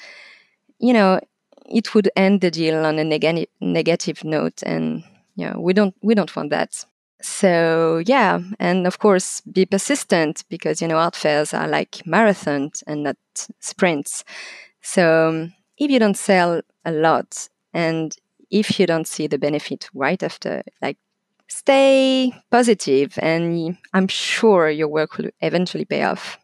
you 0.80 0.94
know, 0.94 1.20
it 1.66 1.96
would 1.96 2.10
end 2.16 2.42
the 2.42 2.52
deal 2.52 2.86
on 2.86 3.00
a 3.00 3.04
neg- 3.04 3.48
negative 3.62 4.24
note. 4.24 4.62
And, 4.64 5.04
you 5.36 5.50
know, 5.50 5.60
we 5.60 5.74
don't, 5.74 5.96
we 6.02 6.14
don't 6.14 6.36
want 6.36 6.50
that. 6.50 6.86
So, 7.22 8.04
yeah. 8.06 8.40
And 8.60 8.86
of 8.86 9.00
course, 9.00 9.40
be 9.42 9.66
persistent 9.66 10.44
because, 10.50 10.82
you 10.82 10.88
know, 10.88 10.98
art 10.98 11.16
fairs 11.16 11.54
are 11.54 11.70
like 11.70 12.02
marathons 12.06 12.84
and 12.86 13.04
not 13.04 13.18
sprints. 13.60 14.26
So, 14.82 15.30
um, 15.30 15.54
if 15.78 15.90
you 15.90 16.00
don't 16.00 16.18
sell 16.18 16.62
a 16.86 16.92
lot 16.92 17.48
and 17.74 18.16
if 18.52 18.80
you 18.80 18.86
don't 18.86 19.08
see 19.08 19.26
the 19.28 19.38
benefit 19.38 19.90
right 19.94 20.22
after, 20.22 20.64
like 20.82 20.98
stay 21.54 22.34
positive 22.52 23.18
and 23.22 23.78
I'm 23.94 24.08
sure 24.08 24.70
your 24.70 24.88
work 24.88 25.18
will 25.18 25.30
eventually 25.42 25.86
pay 25.86 26.04
off. 26.04 26.40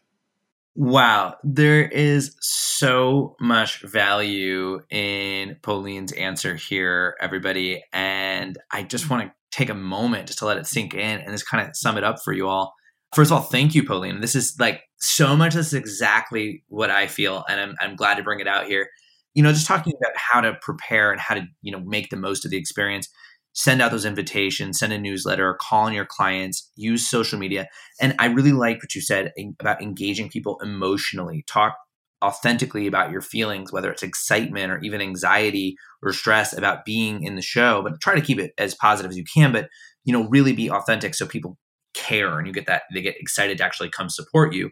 Wow, 0.76 1.34
there 1.42 1.86
is 1.88 2.36
so 2.40 3.36
much 3.40 3.82
value 3.82 4.80
in 4.88 5.56
Pauline's 5.62 6.12
answer 6.12 6.54
here, 6.54 7.16
everybody. 7.20 7.82
And 7.92 8.56
I 8.70 8.84
just 8.84 9.10
want 9.10 9.24
to 9.24 9.32
take 9.50 9.68
a 9.68 9.74
moment 9.74 10.28
just 10.28 10.38
to 10.38 10.46
let 10.46 10.58
it 10.58 10.66
sink 10.66 10.94
in 10.94 11.20
and 11.20 11.32
just 11.32 11.48
kind 11.48 11.68
of 11.68 11.76
sum 11.76 11.98
it 11.98 12.04
up 12.04 12.22
for 12.22 12.32
you 12.32 12.48
all. 12.48 12.72
First 13.14 13.32
of 13.32 13.38
all, 13.38 13.42
thank 13.42 13.74
you, 13.74 13.84
Pauline. 13.84 14.20
This 14.20 14.36
is 14.36 14.54
like 14.60 14.82
so 14.98 15.36
much. 15.36 15.54
This 15.54 15.66
is 15.68 15.74
exactly 15.74 16.62
what 16.68 16.90
I 16.90 17.08
feel, 17.08 17.44
and 17.48 17.60
I'm, 17.60 17.74
I'm 17.80 17.96
glad 17.96 18.14
to 18.18 18.22
bring 18.22 18.38
it 18.38 18.46
out 18.46 18.66
here. 18.66 18.88
You 19.34 19.42
know, 19.42 19.52
just 19.52 19.66
talking 19.66 19.92
about 20.00 20.16
how 20.16 20.40
to 20.40 20.56
prepare 20.62 21.10
and 21.10 21.20
how 21.20 21.34
to, 21.34 21.42
you 21.62 21.72
know, 21.72 21.80
make 21.80 22.10
the 22.10 22.16
most 22.16 22.44
of 22.44 22.52
the 22.52 22.56
experience 22.56 23.08
send 23.52 23.82
out 23.82 23.90
those 23.90 24.04
invitations, 24.04 24.78
send 24.78 24.92
a 24.92 24.98
newsletter, 24.98 25.56
call 25.60 25.86
on 25.86 25.92
your 25.92 26.06
clients, 26.06 26.70
use 26.76 27.08
social 27.08 27.38
media. 27.38 27.68
And 28.00 28.14
I 28.18 28.26
really 28.26 28.52
like 28.52 28.76
what 28.78 28.94
you 28.94 29.00
said 29.00 29.32
about 29.58 29.82
engaging 29.82 30.28
people 30.28 30.58
emotionally. 30.62 31.44
Talk 31.46 31.76
authentically 32.22 32.86
about 32.86 33.10
your 33.10 33.22
feelings, 33.22 33.72
whether 33.72 33.90
it's 33.90 34.02
excitement 34.02 34.70
or 34.70 34.78
even 34.80 35.00
anxiety 35.00 35.76
or 36.02 36.12
stress 36.12 36.56
about 36.56 36.84
being 36.84 37.22
in 37.22 37.34
the 37.34 37.42
show, 37.42 37.82
but 37.82 38.00
try 38.00 38.14
to 38.14 38.20
keep 38.20 38.38
it 38.38 38.52
as 38.58 38.74
positive 38.74 39.10
as 39.10 39.16
you 39.16 39.24
can, 39.32 39.52
but 39.52 39.68
you 40.04 40.12
know, 40.12 40.28
really 40.28 40.52
be 40.52 40.70
authentic 40.70 41.14
so 41.14 41.26
people 41.26 41.58
care 41.94 42.38
and 42.38 42.46
you 42.46 42.52
get 42.52 42.66
that 42.66 42.82
they 42.94 43.02
get 43.02 43.16
excited 43.18 43.58
to 43.58 43.64
actually 43.64 43.90
come 43.90 44.08
support 44.08 44.54
you. 44.54 44.70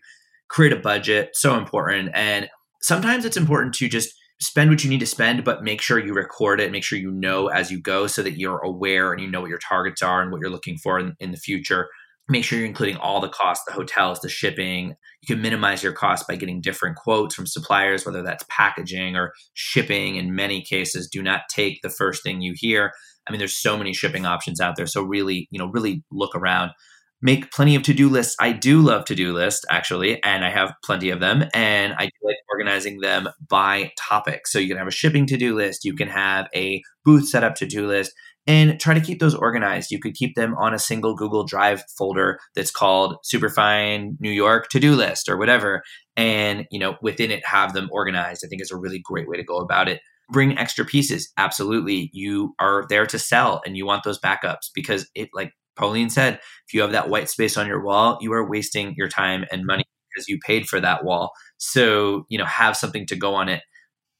Create 0.48 0.72
a 0.72 0.76
budget, 0.76 1.30
so 1.34 1.56
important. 1.56 2.10
And 2.14 2.48
sometimes 2.80 3.24
it's 3.24 3.36
important 3.36 3.74
to 3.74 3.88
just 3.88 4.14
spend 4.40 4.70
what 4.70 4.84
you 4.84 4.90
need 4.90 5.00
to 5.00 5.06
spend, 5.06 5.44
but 5.44 5.64
make 5.64 5.80
sure 5.80 5.98
you 5.98 6.14
record 6.14 6.60
it, 6.60 6.70
make 6.70 6.84
sure 6.84 6.98
you 6.98 7.10
know 7.10 7.48
as 7.48 7.70
you 7.70 7.80
go 7.80 8.06
so 8.06 8.22
that 8.22 8.38
you're 8.38 8.58
aware 8.58 9.12
and 9.12 9.20
you 9.20 9.28
know 9.28 9.40
what 9.40 9.50
your 9.50 9.58
targets 9.58 10.02
are 10.02 10.22
and 10.22 10.30
what 10.30 10.40
you're 10.40 10.50
looking 10.50 10.78
for 10.78 10.98
in, 10.98 11.14
in 11.18 11.32
the 11.32 11.36
future. 11.36 11.88
Make 12.28 12.44
sure 12.44 12.58
you're 12.58 12.68
including 12.68 12.98
all 12.98 13.20
the 13.20 13.28
costs, 13.28 13.64
the 13.64 13.72
hotels, 13.72 14.20
the 14.20 14.28
shipping. 14.28 14.94
You 15.22 15.34
can 15.34 15.42
minimize 15.42 15.82
your 15.82 15.94
costs 15.94 16.26
by 16.28 16.36
getting 16.36 16.60
different 16.60 16.96
quotes 16.96 17.34
from 17.34 17.46
suppliers, 17.46 18.04
whether 18.04 18.22
that's 18.22 18.44
packaging 18.50 19.16
or 19.16 19.32
shipping. 19.54 20.16
In 20.16 20.34
many 20.34 20.62
cases, 20.62 21.08
do 21.08 21.22
not 21.22 21.42
take 21.50 21.80
the 21.82 21.90
first 21.90 22.22
thing 22.22 22.42
you 22.42 22.52
hear. 22.54 22.92
I 23.26 23.32
mean, 23.32 23.38
there's 23.38 23.56
so 23.56 23.76
many 23.76 23.94
shipping 23.94 24.26
options 24.26 24.60
out 24.60 24.76
there. 24.76 24.86
So 24.86 25.02
really, 25.02 25.48
you 25.50 25.58
know, 25.58 25.70
really 25.72 26.04
look 26.10 26.34
around. 26.34 26.72
Make 27.20 27.50
plenty 27.50 27.74
of 27.74 27.82
to-do 27.82 28.08
lists. 28.08 28.36
I 28.40 28.52
do 28.52 28.80
love 28.80 29.04
to-do 29.06 29.32
lists 29.32 29.64
actually, 29.70 30.22
and 30.22 30.44
I 30.44 30.50
have 30.50 30.74
plenty 30.84 31.10
of 31.10 31.20
them 31.20 31.44
and 31.52 31.94
I 31.94 32.06
do 32.06 32.12
like 32.22 32.36
organizing 32.50 33.00
them 33.00 33.28
by 33.48 33.92
topic. 33.98 34.46
So 34.46 34.58
you 34.58 34.68
can 34.68 34.78
have 34.78 34.86
a 34.86 34.92
shipping 34.92 35.26
to-do 35.26 35.54
list, 35.54 35.84
you 35.84 35.94
can 35.94 36.08
have 36.08 36.46
a 36.54 36.82
booth 37.04 37.28
setup 37.28 37.54
to-do 37.56 37.86
list 37.86 38.12
and 38.46 38.80
try 38.80 38.94
to 38.94 39.00
keep 39.00 39.20
those 39.20 39.34
organized. 39.34 39.90
You 39.90 39.98
could 39.98 40.14
keep 40.14 40.34
them 40.34 40.54
on 40.56 40.72
a 40.72 40.78
single 40.78 41.14
Google 41.14 41.44
Drive 41.44 41.82
folder 41.96 42.38
that's 42.54 42.70
called 42.70 43.16
Superfine 43.22 44.16
New 44.20 44.30
York 44.30 44.68
to-do 44.68 44.94
list 44.94 45.28
or 45.28 45.36
whatever 45.36 45.82
and, 46.16 46.66
you 46.70 46.78
know, 46.78 46.96
within 47.02 47.30
it 47.30 47.44
have 47.44 47.74
them 47.74 47.88
organized. 47.92 48.42
I 48.44 48.48
think 48.48 48.62
is 48.62 48.70
a 48.70 48.76
really 48.76 49.00
great 49.00 49.28
way 49.28 49.36
to 49.36 49.44
go 49.44 49.58
about 49.58 49.88
it 49.88 50.00
bring 50.30 50.58
extra 50.58 50.84
pieces 50.84 51.32
absolutely 51.38 52.10
you 52.12 52.54
are 52.58 52.84
there 52.88 53.06
to 53.06 53.18
sell 53.18 53.62
and 53.64 53.76
you 53.76 53.86
want 53.86 54.04
those 54.04 54.20
backups 54.20 54.68
because 54.74 55.08
it 55.14 55.30
like 55.32 55.52
Pauline 55.78 56.10
said, 56.10 56.34
if 56.34 56.74
you 56.74 56.82
have 56.82 56.92
that 56.92 57.08
white 57.08 57.30
space 57.30 57.56
on 57.56 57.66
your 57.66 57.82
wall, 57.82 58.18
you 58.20 58.32
are 58.32 58.48
wasting 58.48 58.94
your 58.96 59.08
time 59.08 59.44
and 59.50 59.64
money 59.64 59.84
because 60.12 60.28
you 60.28 60.38
paid 60.44 60.66
for 60.66 60.80
that 60.80 61.04
wall. 61.04 61.32
So, 61.58 62.24
you 62.28 62.38
know, 62.38 62.44
have 62.44 62.76
something 62.76 63.06
to 63.06 63.16
go 63.16 63.34
on 63.34 63.48
it. 63.48 63.62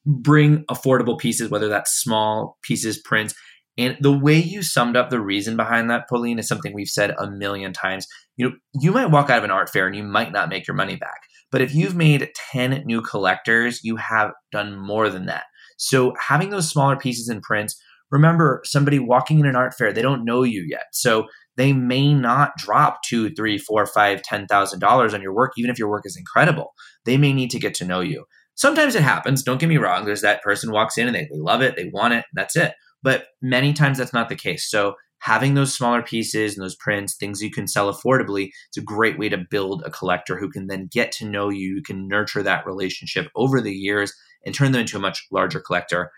Bring 0.06 0.64
affordable 0.70 1.18
pieces, 1.18 1.50
whether 1.50 1.68
that's 1.68 2.00
small 2.00 2.56
pieces, 2.62 2.98
prints. 2.98 3.34
And 3.76 3.96
the 4.00 4.16
way 4.16 4.36
you 4.36 4.62
summed 4.62 4.96
up 4.96 5.10
the 5.10 5.20
reason 5.20 5.56
behind 5.56 5.90
that, 5.90 6.08
Pauline, 6.08 6.38
is 6.38 6.48
something 6.48 6.72
we've 6.74 6.88
said 6.88 7.14
a 7.18 7.30
million 7.30 7.72
times. 7.72 8.06
You 8.36 8.48
know, 8.48 8.56
you 8.80 8.92
might 8.92 9.10
walk 9.10 9.30
out 9.30 9.38
of 9.38 9.44
an 9.44 9.50
art 9.50 9.70
fair 9.70 9.86
and 9.86 9.94
you 9.94 10.02
might 10.02 10.32
not 10.32 10.48
make 10.48 10.66
your 10.66 10.76
money 10.76 10.96
back. 10.96 11.20
But 11.50 11.60
if 11.60 11.74
you've 11.74 11.94
made 11.94 12.30
10 12.52 12.82
new 12.86 13.02
collectors, 13.02 13.80
you 13.82 13.96
have 13.96 14.32
done 14.52 14.76
more 14.76 15.08
than 15.08 15.26
that. 15.26 15.44
So 15.78 16.12
having 16.20 16.50
those 16.50 16.68
smaller 16.68 16.96
pieces 16.96 17.28
and 17.28 17.40
prints, 17.40 17.80
remember 18.10 18.62
somebody 18.64 18.98
walking 18.98 19.38
in 19.38 19.46
an 19.46 19.56
art 19.56 19.74
fair, 19.74 19.92
they 19.92 20.02
don't 20.02 20.24
know 20.24 20.42
you 20.42 20.66
yet. 20.68 20.86
So 20.92 21.26
they 21.58 21.72
may 21.72 22.14
not 22.14 22.56
drop 22.56 23.02
two, 23.02 23.30
three, 23.34 23.58
four, 23.58 23.84
five, 23.84 24.22
ten 24.22 24.46
thousand 24.46 24.78
dollars 24.78 25.12
on 25.12 25.20
your 25.20 25.34
work, 25.34 25.52
even 25.58 25.70
if 25.70 25.78
your 25.78 25.90
work 25.90 26.06
is 26.06 26.16
incredible. 26.16 26.72
They 27.04 27.16
may 27.16 27.32
need 27.32 27.50
to 27.50 27.58
get 27.58 27.74
to 27.74 27.84
know 27.84 28.00
you. 28.00 28.24
Sometimes 28.54 28.94
it 28.94 29.02
happens. 29.02 29.42
Don't 29.42 29.60
get 29.60 29.68
me 29.68 29.76
wrong. 29.76 30.04
There's 30.04 30.22
that 30.22 30.42
person 30.42 30.70
walks 30.72 30.96
in 30.96 31.08
and 31.08 31.14
they, 31.14 31.24
they 31.24 31.38
love 31.38 31.60
it, 31.60 31.76
they 31.76 31.90
want 31.92 32.14
it, 32.14 32.24
that's 32.32 32.56
it. 32.56 32.74
But 33.02 33.26
many 33.42 33.72
times 33.72 33.98
that's 33.98 34.12
not 34.12 34.28
the 34.28 34.36
case. 34.36 34.70
So 34.70 34.94
having 35.18 35.54
those 35.54 35.74
smaller 35.74 36.02
pieces 36.02 36.56
and 36.56 36.64
those 36.64 36.76
prints, 36.76 37.16
things 37.16 37.42
you 37.42 37.50
can 37.50 37.66
sell 37.66 37.92
affordably, 37.92 38.50
it's 38.68 38.78
a 38.78 38.82
great 38.82 39.18
way 39.18 39.28
to 39.28 39.44
build 39.50 39.82
a 39.84 39.90
collector 39.90 40.38
who 40.38 40.50
can 40.50 40.68
then 40.68 40.88
get 40.90 41.12
to 41.12 41.28
know 41.28 41.48
you. 41.48 41.76
You 41.76 41.82
can 41.82 42.06
nurture 42.06 42.42
that 42.44 42.66
relationship 42.66 43.28
over 43.34 43.60
the 43.60 43.72
years 43.72 44.12
and 44.46 44.54
turn 44.54 44.72
them 44.72 44.82
into 44.82 44.96
a 44.96 45.00
much 45.00 45.26
larger 45.32 45.60
collector 45.60 46.12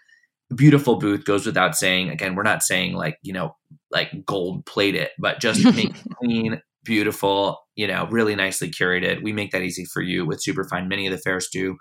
beautiful 0.54 0.96
booth 0.96 1.24
goes 1.24 1.46
without 1.46 1.76
saying. 1.76 2.10
Again, 2.10 2.34
we're 2.34 2.42
not 2.42 2.62
saying 2.62 2.94
like, 2.94 3.18
you 3.22 3.32
know, 3.32 3.56
like 3.90 4.24
gold 4.24 4.66
plate 4.66 4.94
it, 4.94 5.12
but 5.18 5.40
just 5.40 5.64
make 5.76 5.94
clean, 6.18 6.60
beautiful, 6.84 7.60
you 7.76 7.86
know, 7.86 8.06
really 8.10 8.34
nicely 8.34 8.70
curated. 8.70 9.22
We 9.22 9.32
make 9.32 9.52
that 9.52 9.62
easy 9.62 9.84
for 9.84 10.02
you 10.02 10.26
with 10.26 10.42
Superfine. 10.42 10.88
Many 10.88 11.06
of 11.06 11.12
the 11.12 11.18
fairs 11.18 11.48
do. 11.48 11.76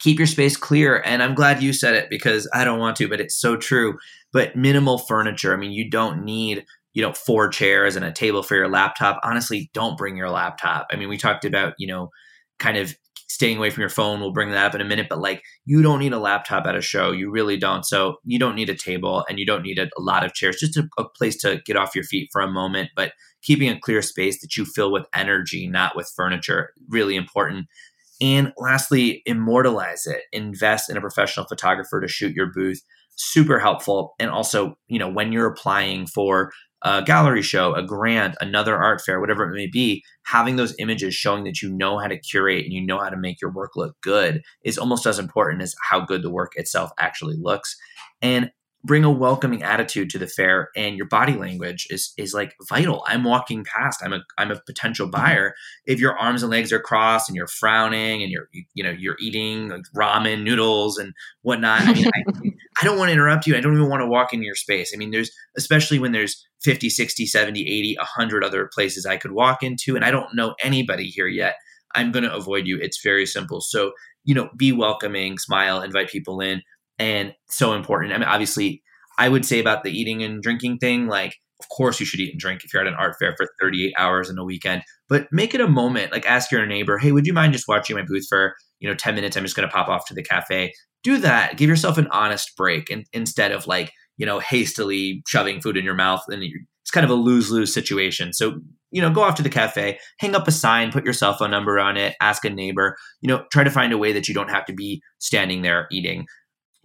Keep 0.00 0.18
your 0.18 0.26
space 0.26 0.56
clear. 0.56 1.02
And 1.04 1.22
I'm 1.22 1.34
glad 1.34 1.62
you 1.62 1.72
said 1.72 1.94
it 1.94 2.10
because 2.10 2.48
I 2.52 2.64
don't 2.64 2.80
want 2.80 2.96
to, 2.96 3.08
but 3.08 3.20
it's 3.20 3.40
so 3.40 3.56
true. 3.56 3.96
But 4.32 4.56
minimal 4.56 4.98
furniture. 4.98 5.54
I 5.54 5.56
mean, 5.56 5.72
you 5.72 5.88
don't 5.88 6.24
need 6.24 6.64
you 6.94 7.02
know 7.02 7.12
four 7.12 7.48
chairs 7.48 7.96
and 7.96 8.04
a 8.04 8.12
table 8.12 8.42
for 8.42 8.54
your 8.54 8.68
laptop 8.68 9.20
honestly 9.24 9.68
don't 9.74 9.98
bring 9.98 10.16
your 10.16 10.30
laptop 10.30 10.86
i 10.92 10.96
mean 10.96 11.08
we 11.08 11.18
talked 11.18 11.44
about 11.44 11.74
you 11.76 11.88
know 11.88 12.08
kind 12.60 12.76
of 12.76 12.96
staying 13.34 13.58
away 13.58 13.68
from 13.68 13.80
your 13.80 13.90
phone. 13.90 14.20
We'll 14.20 14.30
bring 14.30 14.52
that 14.52 14.64
up 14.64 14.76
in 14.76 14.80
a 14.80 14.84
minute, 14.84 15.08
but 15.10 15.18
like 15.18 15.42
you 15.64 15.82
don't 15.82 15.98
need 15.98 16.12
a 16.12 16.20
laptop 16.20 16.66
at 16.66 16.76
a 16.76 16.80
show. 16.80 17.10
You 17.10 17.32
really 17.32 17.56
don't. 17.56 17.84
So 17.84 18.18
you 18.24 18.38
don't 18.38 18.54
need 18.54 18.70
a 18.70 18.76
table 18.76 19.24
and 19.28 19.40
you 19.40 19.44
don't 19.44 19.62
need 19.62 19.76
a, 19.76 19.90
a 19.98 20.00
lot 20.00 20.24
of 20.24 20.34
chairs, 20.34 20.58
just 20.60 20.76
a, 20.76 20.88
a, 20.96 21.04
place 21.04 21.36
to 21.38 21.60
get 21.66 21.76
off 21.76 21.96
your 21.96 22.04
feet 22.04 22.28
for 22.32 22.40
a 22.40 22.50
moment, 22.50 22.90
but 22.94 23.12
keeping 23.42 23.68
a 23.68 23.78
clear 23.78 24.02
space 24.02 24.40
that 24.40 24.56
you 24.56 24.64
fill 24.64 24.92
with 24.92 25.06
energy, 25.12 25.66
not 25.66 25.96
with 25.96 26.12
furniture, 26.14 26.72
really 26.88 27.16
important. 27.16 27.66
And 28.20 28.52
lastly, 28.56 29.22
immortalize 29.26 30.06
it. 30.06 30.22
Invest 30.32 30.88
in 30.88 30.96
a 30.96 31.00
professional 31.00 31.46
photographer 31.46 32.00
to 32.00 32.06
shoot 32.06 32.36
your 32.36 32.52
booth. 32.54 32.82
Super 33.16 33.58
helpful. 33.58 34.14
And 34.20 34.30
also, 34.30 34.78
you 34.86 35.00
know, 35.00 35.10
when 35.10 35.32
you're 35.32 35.46
applying 35.46 36.06
for 36.06 36.52
a 36.84 37.02
gallery 37.02 37.42
show, 37.42 37.74
a 37.74 37.82
grant, 37.82 38.36
another 38.40 38.76
art 38.76 39.00
fair, 39.00 39.20
whatever 39.20 39.44
it 39.44 39.56
may 39.56 39.66
be, 39.66 40.04
having 40.24 40.56
those 40.56 40.74
images 40.78 41.14
showing 41.14 41.44
that 41.44 41.62
you 41.62 41.70
know 41.70 41.98
how 41.98 42.06
to 42.06 42.18
curate 42.18 42.64
and 42.64 42.72
you 42.72 42.84
know 42.84 42.98
how 42.98 43.08
to 43.08 43.16
make 43.16 43.40
your 43.40 43.50
work 43.50 43.72
look 43.74 43.96
good 44.02 44.42
is 44.64 44.78
almost 44.78 45.06
as 45.06 45.18
important 45.18 45.62
as 45.62 45.74
how 45.88 46.00
good 46.00 46.22
the 46.22 46.30
work 46.30 46.52
itself 46.56 46.90
actually 46.98 47.36
looks. 47.40 47.76
And 48.20 48.50
bring 48.84 49.02
a 49.02 49.10
welcoming 49.10 49.62
attitude 49.62 50.10
to 50.10 50.18
the 50.18 50.26
fair 50.26 50.68
and 50.76 50.96
your 50.96 51.06
body 51.06 51.34
language 51.34 51.86
is 51.90 52.12
is 52.18 52.34
like 52.34 52.54
vital. 52.68 53.02
I'm 53.08 53.24
walking 53.24 53.64
past 53.64 54.00
i'm 54.04 54.12
a 54.12 54.20
i'm 54.38 54.50
a 54.50 54.60
potential 54.60 55.06
mm-hmm. 55.06 55.22
buyer. 55.22 55.54
If 55.86 55.98
your 55.98 56.16
arms 56.18 56.42
and 56.42 56.50
legs 56.50 56.72
are 56.72 56.80
crossed 56.80 57.28
and 57.28 57.36
you're 57.36 57.46
frowning 57.46 58.22
and 58.22 58.30
you're 58.30 58.48
you 58.74 58.84
know 58.84 58.90
you're 58.90 59.16
eating 59.18 59.70
like 59.70 59.84
ramen 59.96 60.42
noodles 60.42 60.98
and 60.98 61.14
whatnot 61.42 61.82
i 61.82 61.92
mean 61.92 62.06
I, 62.06 62.22
I 62.80 62.84
don't 62.84 62.98
want 62.98 63.08
to 63.08 63.12
interrupt 63.12 63.46
you 63.46 63.56
i 63.56 63.60
don't 63.60 63.74
even 63.74 63.88
want 63.88 64.02
to 64.02 64.08
walk 64.08 64.32
into 64.32 64.46
your 64.46 64.54
space. 64.54 64.92
I 64.94 64.98
mean 64.98 65.10
there's 65.10 65.30
especially 65.56 65.98
when 65.98 66.12
there's 66.12 66.46
50 66.62 66.90
60 66.90 67.26
70 67.26 67.60
80 67.62 67.96
100 67.96 68.44
other 68.44 68.70
places 68.72 69.06
i 69.06 69.16
could 69.16 69.32
walk 69.32 69.62
into 69.62 69.96
and 69.96 70.04
i 70.04 70.10
don't 70.10 70.34
know 70.34 70.54
anybody 70.62 71.06
here 71.06 71.28
yet 71.28 71.56
i'm 71.94 72.10
going 72.12 72.24
to 72.24 72.34
avoid 72.34 72.66
you. 72.66 72.78
It's 72.80 73.00
very 73.02 73.24
simple. 73.24 73.60
So 73.60 73.92
you 74.24 74.34
know 74.34 74.48
be 74.56 74.72
welcoming 74.72 75.38
smile 75.38 75.82
invite 75.82 76.08
people 76.08 76.40
in 76.40 76.62
and 76.98 77.32
so 77.48 77.72
important. 77.72 78.12
I 78.12 78.18
mean, 78.18 78.28
obviously, 78.28 78.82
I 79.18 79.28
would 79.28 79.44
say 79.44 79.60
about 79.60 79.84
the 79.84 79.90
eating 79.90 80.22
and 80.22 80.42
drinking 80.42 80.78
thing, 80.78 81.06
like, 81.06 81.36
of 81.60 81.68
course, 81.68 82.00
you 82.00 82.06
should 82.06 82.20
eat 82.20 82.32
and 82.32 82.40
drink 82.40 82.62
if 82.64 82.72
you're 82.72 82.82
at 82.82 82.88
an 82.88 82.94
art 82.94 83.16
fair 83.18 83.34
for 83.36 83.46
38 83.60 83.94
hours 83.96 84.28
in 84.28 84.38
a 84.38 84.44
weekend, 84.44 84.82
but 85.08 85.28
make 85.30 85.54
it 85.54 85.60
a 85.60 85.68
moment. 85.68 86.12
Like, 86.12 86.26
ask 86.26 86.50
your 86.50 86.66
neighbor, 86.66 86.98
hey, 86.98 87.12
would 87.12 87.26
you 87.26 87.32
mind 87.32 87.52
just 87.52 87.68
watching 87.68 87.96
my 87.96 88.02
booth 88.02 88.26
for, 88.28 88.54
you 88.80 88.88
know, 88.88 88.94
10 88.94 89.14
minutes? 89.14 89.36
I'm 89.36 89.44
just 89.44 89.56
going 89.56 89.68
to 89.68 89.72
pop 89.72 89.88
off 89.88 90.06
to 90.06 90.14
the 90.14 90.22
cafe. 90.22 90.72
Do 91.02 91.18
that. 91.18 91.56
Give 91.56 91.68
yourself 91.68 91.96
an 91.96 92.08
honest 92.10 92.56
break 92.56 92.90
and, 92.90 93.04
instead 93.12 93.52
of 93.52 93.66
like, 93.66 93.92
you 94.16 94.26
know, 94.26 94.40
hastily 94.40 95.22
shoving 95.26 95.60
food 95.60 95.76
in 95.76 95.84
your 95.84 95.94
mouth. 95.94 96.22
And 96.28 96.42
it's 96.42 96.90
kind 96.90 97.04
of 97.04 97.10
a 97.10 97.14
lose 97.14 97.50
lose 97.50 97.72
situation. 97.72 98.32
So, 98.32 98.60
you 98.90 99.00
know, 99.00 99.10
go 99.10 99.22
off 99.22 99.34
to 99.36 99.42
the 99.42 99.48
cafe, 99.48 99.98
hang 100.18 100.34
up 100.34 100.48
a 100.48 100.52
sign, 100.52 100.92
put 100.92 101.04
your 101.04 101.14
cell 101.14 101.34
phone 101.34 101.50
number 101.50 101.78
on 101.78 101.96
it, 101.96 102.14
ask 102.20 102.44
a 102.44 102.50
neighbor, 102.50 102.96
you 103.20 103.28
know, 103.28 103.44
try 103.52 103.64
to 103.64 103.70
find 103.70 103.92
a 103.92 103.98
way 103.98 104.12
that 104.12 104.28
you 104.28 104.34
don't 104.34 104.50
have 104.50 104.64
to 104.66 104.72
be 104.72 105.02
standing 105.18 105.62
there 105.62 105.86
eating 105.90 106.26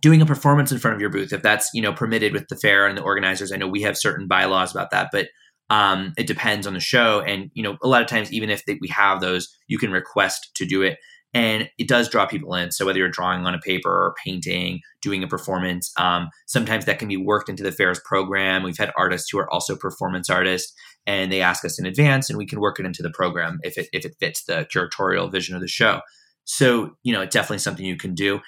doing 0.02 0.22
a 0.22 0.26
performance 0.26 0.72
in 0.72 0.80
front 0.80 0.96
of 0.96 1.02
your 1.02 1.10
booth 1.10 1.34
if 1.34 1.42
that's 1.42 1.70
you 1.74 1.82
know 1.82 1.94
permitted 1.94 2.34
with 2.34 2.48
the 2.48 2.56
fair 2.56 2.88
and 2.88 2.98
the 2.98 3.04
organizers. 3.04 3.52
I 3.52 3.58
know 3.58 3.68
we 3.68 3.82
have 3.82 3.98
certain 3.98 4.28
bylaws 4.28 4.72
about 4.72 4.92
that 4.92 5.10
but 5.12 5.28
um, 5.72 6.14
it 6.18 6.26
depends 6.26 6.66
on 6.66 6.74
the 6.74 6.80
show. 6.80 7.22
And 7.22 7.52
you 7.54 7.64
know 7.64 7.78
a 7.84 7.88
lot 7.88 8.02
of 8.02 8.08
times 8.08 8.32
even 8.32 8.50
if 8.50 8.66
they, 8.66 8.78
we 8.82 8.88
have 8.90 9.22
those 9.22 9.50
you 9.68 9.78
can 9.78 9.92
request 9.92 10.52
to 10.56 10.66
do 10.66 10.82
it. 10.82 10.98
And 11.32 11.70
it 11.78 11.88
does 11.88 12.10
draw 12.10 12.26
people 12.26 12.56
in. 12.56 12.72
So 12.72 12.88
whether 12.88 12.98
you're 12.98 13.08
drawing 13.08 13.46
on 13.46 13.54
a 13.54 13.60
paper 13.60 13.92
or 13.92 14.16
painting 14.26 14.82
doing 15.02 15.24
a 15.24 15.28
performance 15.28 15.92
um, 15.98 16.30
sometimes 16.48 16.86
that 16.86 16.98
can 16.98 17.08
be 17.08 17.18
worked 17.18 17.50
into 17.50 17.64
the 17.64 17.72
fair's 17.72 18.00
program. 18.04 18.64
We've 18.64 18.78
had 18.78 18.92
artists 18.98 19.30
who 19.32 19.40
are 19.40 19.52
also 19.52 19.76
performance 19.76 20.30
artists 20.30 20.74
and 21.06 21.32
they 21.32 21.42
ask 21.42 21.64
us 21.64 21.80
in 21.80 21.86
advance 21.86 22.30
and 22.30 22.38
we 22.38 22.48
can 22.48 22.60
work 22.60 22.80
it 22.80 22.86
into 22.86 23.04
the 23.04 23.12
program 23.12 23.60
if 23.64 23.78
it, 23.78 23.90
if 23.94 24.06
it 24.06 24.16
fits 24.20 24.44
the 24.46 24.68
curatorial 24.74 25.32
vision 25.32 25.56
of 25.56 25.62
the 25.62 25.68
show. 25.68 26.02
So 26.46 26.96
you 27.04 27.14
know 27.14 27.22
it's 27.22 27.34
definitely 27.34 27.60
something 27.60 27.86
you 27.86 27.96
can 27.96 28.16
do 28.16 28.40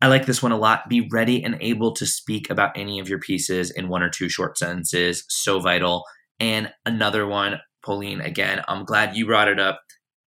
I 0.00 0.06
like 0.06 0.26
this 0.26 0.42
one 0.42 0.52
a 0.52 0.56
lot. 0.56 0.88
Be 0.88 1.08
ready 1.10 1.42
and 1.42 1.56
able 1.60 1.92
to 1.94 2.06
speak 2.06 2.50
about 2.50 2.76
any 2.76 3.00
of 3.00 3.08
your 3.08 3.18
pieces 3.18 3.70
in 3.70 3.88
one 3.88 4.02
or 4.02 4.08
two 4.08 4.28
short 4.28 4.56
sentences. 4.56 5.24
So 5.28 5.58
vital. 5.58 6.04
And 6.38 6.72
another 6.86 7.26
one, 7.26 7.58
Pauline, 7.84 8.20
again, 8.20 8.62
I'm 8.68 8.84
glad 8.84 9.16
you 9.16 9.26
brought 9.26 9.48
it 9.48 9.58
up. 9.58 9.80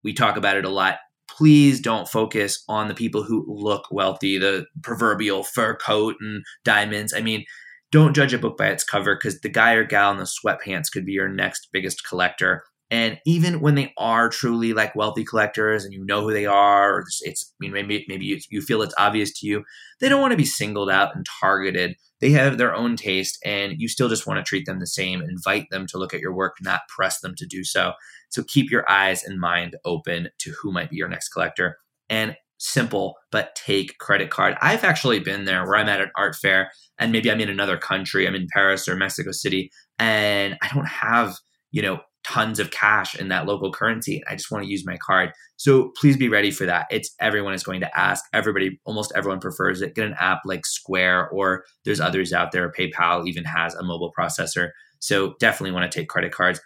We 0.04 0.14
talk 0.14 0.36
about 0.36 0.58
it 0.58 0.66
a 0.66 0.70
lot. 0.70 0.98
Please 1.30 1.80
don't 1.80 2.10
focus 2.10 2.64
on 2.68 2.90
the 2.90 2.94
people 2.94 3.24
who 3.24 3.46
look 3.48 3.86
wealthy, 3.92 4.38
the 4.38 4.66
proverbial 4.84 5.44
fur 5.44 5.76
coat 5.78 6.16
and 6.20 6.44
diamonds. 6.66 7.14
I 7.14 7.22
mean, 7.22 7.46
don't 7.92 8.16
judge 8.16 8.34
a 8.34 8.38
book 8.38 8.58
by 8.58 8.68
its 8.68 8.84
cover 8.84 9.16
because 9.16 9.40
the 9.40 9.50
guy 9.50 9.74
or 9.74 9.86
gal 9.86 10.12
in 10.12 10.18
the 10.18 10.24
sweatpants 10.26 10.92
could 10.92 11.06
be 11.06 11.14
your 11.14 11.30
next 11.30 11.70
biggest 11.72 12.06
collector. 12.08 12.64
And 12.92 13.20
even 13.26 13.62
when 13.62 13.76
they 13.76 13.94
are 13.98 14.28
truly 14.28 14.74
like 14.74 14.96
wealthy 14.96 15.24
collectors 15.24 15.86
and 15.86 15.94
you 15.94 16.06
know 16.06 16.22
who 16.22 16.34
they 16.34 16.46
are, 16.46 16.96
or 16.98 17.06
it's, 17.22 17.54
I 17.54 17.56
mean, 17.62 17.72
maybe, 17.72 18.06
maybe 18.10 18.26
you, 18.26 18.40
you 18.50 18.62
feel 18.62 18.82
it's 18.82 18.94
obvious 18.98 19.32
to 19.40 19.48
you, 19.48 19.64
they 20.02 20.10
don't 20.10 20.20
want 20.20 20.32
to 20.32 20.38
be 20.38 20.44
singled 20.44 20.90
out 20.90 21.16
and 21.16 21.26
targeted. 21.40 21.96
They 22.20 22.32
have 22.32 22.58
their 22.58 22.76
own 22.76 22.98
taste 22.98 23.40
and 23.46 23.76
you 23.78 23.88
still 23.88 24.10
just 24.10 24.28
want 24.28 24.40
to 24.40 24.48
treat 24.48 24.66
them 24.66 24.80
the 24.80 24.88
same, 24.88 25.22
invite 25.22 25.68
them 25.72 25.88
to 25.88 25.98
look 25.98 26.14
at 26.14 26.20
your 26.20 26.34
work, 26.34 26.58
not 26.62 26.82
press 26.90 27.22
them 27.22 27.34
to 27.38 27.46
do 27.46 27.64
so. 27.64 27.94
So 28.30 28.44
keep 28.44 28.70
your 28.70 28.90
eyes 28.92 29.24
and 29.24 29.40
mind 29.40 29.78
open 29.86 30.28
to 30.40 30.54
who 30.62 30.74
might 30.74 30.90
be 30.90 30.98
your 30.98 31.08
next 31.08 31.30
collector. 31.30 31.78
And 32.10 32.36
simple, 32.58 33.16
but 33.32 33.56
take 33.56 33.98
credit 33.98 34.30
card. 34.30 34.56
I've 34.62 34.84
actually 34.84 35.20
been 35.20 35.46
there 35.46 35.66
where 35.66 35.78
I'm 35.78 35.90
at 35.90 36.02
an 36.02 36.12
art 36.16 36.36
fair 36.36 36.72
and 37.00 37.12
maybe 37.12 37.32
I'm 37.32 37.40
in 37.40 37.50
another 37.50 37.78
country, 37.78 38.28
I'm 38.28 38.36
in 38.36 38.48
Paris 38.54 38.88
or 38.88 38.96
Mexico 38.96 39.32
City, 39.32 39.72
and 39.98 40.58
I 40.62 40.68
don't 40.74 40.88
have, 40.88 41.38
you 41.72 41.82
know, 41.82 42.02
tons 42.24 42.60
of 42.60 42.72
cash 42.72 43.16
in 43.16 43.30
that 43.30 43.46
local 43.46 43.72
currency. 43.72 44.24
I 44.28 44.36
just 44.36 44.52
want 44.52 44.64
to 44.64 44.70
use 44.70 44.86
my 44.86 44.98
card. 44.98 45.32
So 45.58 45.92
please 46.00 46.18
be 46.18 46.30
ready 46.30 46.52
for 46.52 46.66
that. 46.66 46.88
It's 46.92 47.14
everyone 47.20 47.54
is 47.54 47.64
going 47.64 47.82
to 47.82 48.00
ask. 48.00 48.24
Everybody, 48.34 48.80
almost 48.86 49.12
everyone 49.16 49.40
prefers 49.40 49.82
it. 49.82 49.96
Get 49.96 50.06
an 50.06 50.16
app 50.20 50.42
like 50.46 50.66
Square 50.66 51.30
or 51.30 51.66
there's 51.86 52.00
others 52.00 52.34
out 52.34 52.52
there. 52.52 52.72
PayPal 52.72 53.28
even 53.28 53.44
has 53.46 53.74
a 53.76 53.84
mobile 53.84 54.12
processor. 54.18 54.70
So 55.00 55.34
definitely 55.40 55.72
want 55.72 55.92
to 55.92 56.00
take 56.00 56.10
credit 56.10 56.32
cards. 56.32 56.60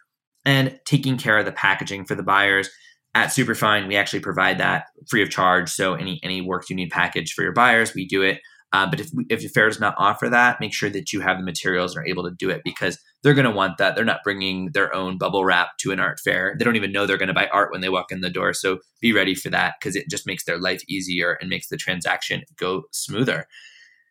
and 0.45 0.80
taking 0.86 1.18
care 1.18 1.38
of 1.39 1.45
the 1.45 1.51
packaging 1.51 2.06
for 2.06 2.16
the 2.16 2.24
buyers. 2.24 2.70
At 3.16 3.30
Superfine, 3.30 3.88
we 3.88 3.95
actually 3.95 4.20
provide 4.20 4.58
that 4.60 4.86
free 5.10 5.24
of 5.24 5.30
charge. 5.30 5.70
So 5.70 5.93
any 5.95 6.20
any 6.24 6.41
work 6.41 6.70
you 6.70 6.76
need 6.76 6.91
packaged 6.91 7.34
for 7.34 7.43
your 7.43 7.53
buyers, 7.53 7.93
we 7.95 8.06
do 8.08 8.22
it. 8.22 8.39
Uh, 8.74 8.88
but 8.89 8.99
if 8.99 9.10
if 9.30 9.51
fair 9.53 9.70
does 9.70 9.80
not 9.80 9.95
offer 9.97 10.30
that, 10.30 10.60
make 10.60 10.74
sure 10.74 10.89
that 10.89 11.14
you 11.14 11.22
have 11.22 11.38
the 11.38 11.43
materials 11.43 11.95
and 11.95 12.03
are 12.03 12.08
able 12.08 12.24
to 12.24 12.36
do 12.38 12.49
it 12.49 12.62
because 12.64 12.99
they're 13.26 13.34
going 13.34 13.43
to 13.43 13.51
want 13.51 13.80
that. 13.80 13.95
They're 13.95 14.05
not 14.05 14.23
bringing 14.23 14.69
their 14.73 14.93
own 14.93 15.17
bubble 15.17 15.43
wrap 15.43 15.80
to 15.80 15.91
an 15.91 15.99
art 15.99 16.19
fair. 16.19 16.55
They 16.55 16.63
don't 16.63 16.76
even 16.76 16.91
know 16.91 17.07
they're 17.07 17.17
going 17.17 17.28
to 17.28 17.34
buy 17.34 17.47
art 17.47 17.71
when 17.71 17.82
they 17.82 17.89
walk 17.89 18.11
in 18.11 18.21
the 18.21 18.30
door. 18.30 18.53
So 18.53 18.78
be 19.01 19.13
ready 19.13 19.34
for 19.34 19.49
that 19.49 19.73
because 19.80 19.95
it 19.95 20.11
just 20.11 20.28
makes 20.28 20.43
their 20.45 20.59
life 20.59 20.84
easier 20.88 21.36
and 21.41 21.49
makes 21.49 21.67
the 21.67 21.76
transaction 21.76 22.43
go 22.55 22.84
smoother. 22.91 23.47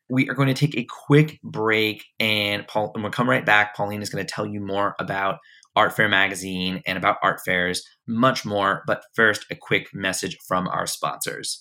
We 0.08 0.28
are 0.28 0.34
going 0.34 0.48
to 0.48 0.54
take 0.54 0.76
a 0.76 0.84
quick 1.06 1.38
break, 1.44 2.06
and 2.18 2.66
Paul, 2.66 2.90
and 2.94 3.04
we'll 3.04 3.12
come 3.12 3.30
right 3.30 3.46
back. 3.46 3.76
Pauline 3.76 4.02
is 4.02 4.10
going 4.10 4.26
to 4.26 4.30
tell 4.30 4.46
you 4.46 4.60
more 4.60 4.96
about 4.98 5.38
Art 5.76 5.94
Fair 5.94 6.08
Magazine 6.08 6.82
and 6.84 6.98
about 6.98 7.18
art 7.22 7.40
fairs, 7.44 7.86
much 8.08 8.44
more. 8.44 8.82
But 8.84 9.04
first, 9.14 9.46
a 9.48 9.54
quick 9.54 9.94
message 9.94 10.36
from 10.48 10.66
our 10.66 10.88
sponsors. 10.88 11.60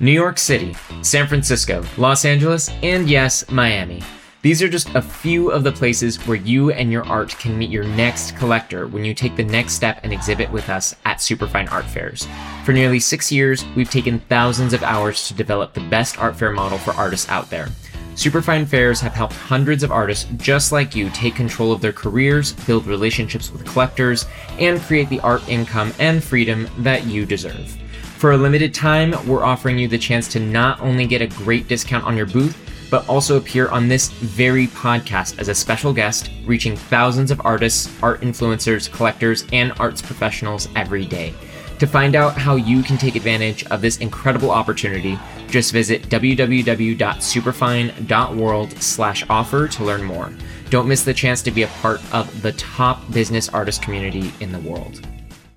New 0.00 0.12
York 0.12 0.38
City, 0.38 0.74
San 1.02 1.26
Francisco, 1.26 1.84
Los 1.98 2.24
Angeles, 2.24 2.70
and 2.82 3.08
yes, 3.08 3.50
Miami. 3.50 4.02
These 4.44 4.62
are 4.62 4.68
just 4.68 4.94
a 4.94 5.00
few 5.00 5.50
of 5.50 5.64
the 5.64 5.72
places 5.72 6.18
where 6.26 6.36
you 6.36 6.70
and 6.70 6.92
your 6.92 7.06
art 7.06 7.30
can 7.30 7.56
meet 7.56 7.70
your 7.70 7.84
next 7.84 8.36
collector 8.36 8.86
when 8.86 9.02
you 9.02 9.14
take 9.14 9.36
the 9.36 9.42
next 9.42 9.72
step 9.72 10.00
and 10.02 10.12
exhibit 10.12 10.52
with 10.52 10.68
us 10.68 10.94
at 11.06 11.22
Superfine 11.22 11.66
Art 11.68 11.86
Fairs. 11.86 12.28
For 12.62 12.72
nearly 12.72 13.00
six 13.00 13.32
years, 13.32 13.64
we've 13.74 13.88
taken 13.88 14.20
thousands 14.28 14.74
of 14.74 14.82
hours 14.82 15.28
to 15.28 15.34
develop 15.34 15.72
the 15.72 15.88
best 15.88 16.18
art 16.18 16.36
fair 16.36 16.52
model 16.52 16.76
for 16.76 16.90
artists 16.90 17.26
out 17.30 17.48
there. 17.48 17.68
Superfine 18.16 18.66
Fairs 18.66 19.00
have 19.00 19.14
helped 19.14 19.32
hundreds 19.32 19.82
of 19.82 19.90
artists 19.90 20.28
just 20.36 20.72
like 20.72 20.94
you 20.94 21.08
take 21.08 21.34
control 21.34 21.72
of 21.72 21.80
their 21.80 21.94
careers, 21.94 22.52
build 22.52 22.84
relationships 22.84 23.50
with 23.50 23.64
collectors, 23.64 24.26
and 24.58 24.78
create 24.78 25.08
the 25.08 25.20
art 25.20 25.48
income 25.48 25.90
and 25.98 26.22
freedom 26.22 26.68
that 26.80 27.06
you 27.06 27.24
deserve. 27.24 27.74
For 28.18 28.32
a 28.32 28.36
limited 28.36 28.74
time, 28.74 29.14
we're 29.26 29.42
offering 29.42 29.78
you 29.78 29.88
the 29.88 29.96
chance 29.96 30.28
to 30.28 30.38
not 30.38 30.80
only 30.80 31.06
get 31.06 31.22
a 31.22 31.28
great 31.28 31.66
discount 31.66 32.04
on 32.04 32.14
your 32.14 32.26
booth, 32.26 32.63
but 32.94 33.08
also 33.08 33.36
appear 33.36 33.66
on 33.70 33.88
this 33.88 34.08
very 34.08 34.68
podcast 34.68 35.40
as 35.40 35.48
a 35.48 35.54
special 35.54 35.92
guest, 35.92 36.30
reaching 36.44 36.76
thousands 36.76 37.32
of 37.32 37.44
artists, 37.44 37.90
art 38.04 38.20
influencers, 38.20 38.88
collectors, 38.88 39.44
and 39.52 39.72
arts 39.80 40.00
professionals 40.00 40.68
every 40.76 41.04
day. 41.04 41.34
To 41.80 41.88
find 41.88 42.14
out 42.14 42.36
how 42.36 42.54
you 42.54 42.84
can 42.84 42.96
take 42.96 43.16
advantage 43.16 43.66
of 43.66 43.80
this 43.80 43.96
incredible 43.96 44.52
opportunity, 44.52 45.18
just 45.48 45.72
visit 45.72 46.04
www.superfine.world 46.04 48.72
slash 48.80 49.24
offer 49.28 49.66
to 49.66 49.84
learn 49.84 50.04
more. 50.04 50.32
Don't 50.70 50.86
miss 50.86 51.02
the 51.02 51.12
chance 51.12 51.42
to 51.42 51.50
be 51.50 51.64
a 51.64 51.68
part 51.82 52.00
of 52.14 52.42
the 52.42 52.52
top 52.52 53.10
business 53.10 53.48
artist 53.48 53.82
community 53.82 54.32
in 54.38 54.52
the 54.52 54.60
world. 54.60 55.04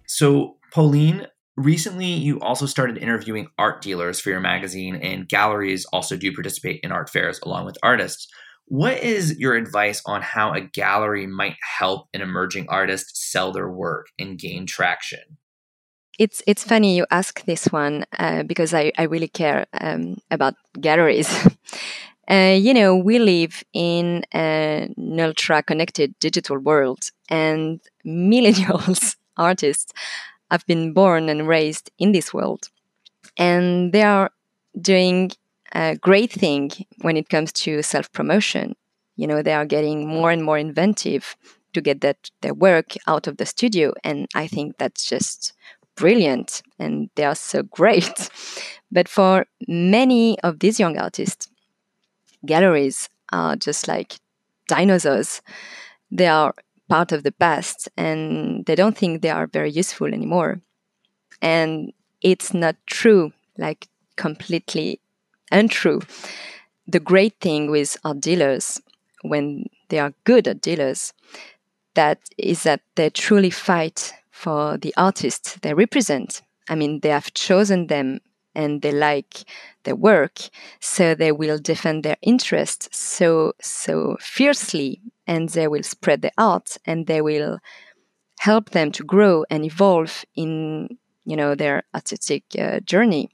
So, 0.08 0.56
Pauline, 0.72 1.28
recently 1.58 2.06
you 2.06 2.40
also 2.40 2.66
started 2.66 2.98
interviewing 2.98 3.50
art 3.58 3.82
dealers 3.82 4.20
for 4.20 4.30
your 4.30 4.40
magazine, 4.40 4.96
and 4.96 5.28
galleries 5.28 5.86
also 5.92 6.16
do 6.16 6.34
participate 6.34 6.80
in 6.84 6.92
art 6.92 7.10
fairs 7.10 7.40
along 7.44 7.66
with 7.66 7.78
artists. 7.84 8.28
What 8.66 9.02
is 9.02 9.38
your 9.38 9.56
advice 9.56 10.02
on 10.06 10.22
how 10.22 10.54
a 10.54 10.62
gallery 10.62 11.28
might 11.28 11.56
help 11.78 12.08
an 12.14 12.22
emerging 12.22 12.68
artist 12.70 13.18
sell 13.32 13.52
their 13.52 13.70
work 13.70 14.08
and 14.20 14.38
gain 14.38 14.66
traction? 14.66 15.38
it's 16.18 16.42
it's 16.48 16.64
funny 16.64 16.96
you 16.96 17.06
ask 17.12 17.44
this 17.46 17.66
one 17.66 18.06
uh, 18.18 18.44
because 18.44 18.74
I, 18.74 18.92
I 18.98 19.04
really 19.04 19.28
care 19.28 19.66
um, 19.80 20.18
about 20.32 20.56
galleries. 20.80 21.30
uh, 22.32 22.58
you 22.58 22.74
know, 22.74 22.96
we 22.96 23.20
live 23.20 23.64
in 23.74 24.24
an 24.32 25.20
ultra 25.20 25.62
connected 25.64 26.18
digital 26.20 26.58
world, 26.58 27.12
and 27.30 27.80
millennials 28.06 29.16
artists 29.38 29.94
have 30.52 30.66
been 30.66 30.94
born 30.94 31.30
and 31.30 31.48
raised 31.48 31.92
in 31.98 32.12
this 32.12 32.34
world, 32.34 32.70
and 33.38 33.94
they 33.94 34.04
are 34.04 34.32
doing 34.80 35.32
a 35.74 35.96
great 35.96 36.32
thing 36.32 36.72
when 37.02 37.18
it 37.18 37.30
comes 37.30 37.52
to 37.52 37.82
self 37.82 38.12
promotion. 38.12 38.76
You 39.16 39.28
know, 39.28 39.42
they 39.42 39.54
are 39.54 39.66
getting 39.66 40.08
more 40.08 40.32
and 40.32 40.44
more 40.44 40.58
inventive 40.58 41.36
to 41.74 41.82
get 41.82 42.02
that 42.02 42.30
their 42.42 42.54
work 42.54 42.94
out 43.08 43.28
of 43.28 43.38
the 43.38 43.46
studio, 43.46 43.94
and 44.04 44.28
I 44.36 44.48
think 44.48 44.78
that's 44.78 45.06
just 45.06 45.54
brilliant 45.96 46.62
and 46.80 47.10
they 47.16 47.26
are 47.26 47.36
so 47.36 47.64
great. 47.64 48.30
But 48.90 49.10
for 49.10 49.46
many 49.68 50.40
of 50.44 50.60
these 50.60 50.80
young 50.80 50.98
artists, 50.98 51.50
galleries 52.46 53.10
are 53.34 53.56
just 53.56 53.88
like 53.88 54.20
dinosaurs. 54.70 55.42
They 56.12 56.28
are 56.28 56.54
part 56.90 57.12
of 57.12 57.24
the 57.24 57.32
past 57.32 57.90
and 57.98 58.66
they 58.66 58.76
don't 58.76 58.98
think 58.98 59.22
they 59.22 59.30
are 59.30 59.48
very 59.48 59.72
useful 59.72 60.08
anymore. 60.08 60.62
And 61.42 61.94
it's 62.22 62.54
not 62.54 62.76
true, 62.88 63.34
like 63.58 63.88
completely 64.16 65.00
untrue. 65.52 66.02
The 66.88 67.00
great 67.00 67.36
thing 67.40 67.70
with 67.70 67.98
art 68.04 68.22
dealers, 68.22 68.82
when 69.22 69.66
they 69.90 70.00
are 70.00 70.14
good 70.24 70.48
at 70.48 70.62
dealers, 70.62 71.14
that 71.96 72.20
is 72.38 72.64
that 72.64 72.82
they 72.96 73.10
truly 73.10 73.50
fight 73.50 74.14
for 74.32 74.78
the 74.78 74.94
artists 74.98 75.58
they 75.62 75.74
represent. 75.74 76.42
I 76.70 76.76
mean, 76.76 77.00
they 77.02 77.10
have 77.10 77.34
chosen 77.34 77.88
them 77.88 78.20
and 78.54 78.82
they 78.82 78.92
like 78.92 79.44
their 79.84 79.96
work, 79.96 80.40
so 80.80 81.14
they 81.16 81.32
will 81.32 81.60
defend 81.60 82.04
their 82.04 82.18
interests 82.22 82.90
so 82.92 83.54
so 83.62 84.18
fiercely, 84.20 85.02
and 85.28 85.50
they 85.50 85.68
will 85.68 85.84
spread 85.84 86.22
the 86.22 86.32
art, 86.38 86.78
and 86.86 87.06
they 87.06 87.22
will 87.22 87.60
help 88.40 88.70
them 88.70 88.92
to 88.92 89.04
grow 89.04 89.46
and 89.50 89.66
evolve 89.66 90.26
in 90.36 90.98
you 91.26 91.36
know 91.36 91.56
their 91.56 91.84
artistic 91.94 92.44
uh, 92.58 92.80
journey. 92.82 93.30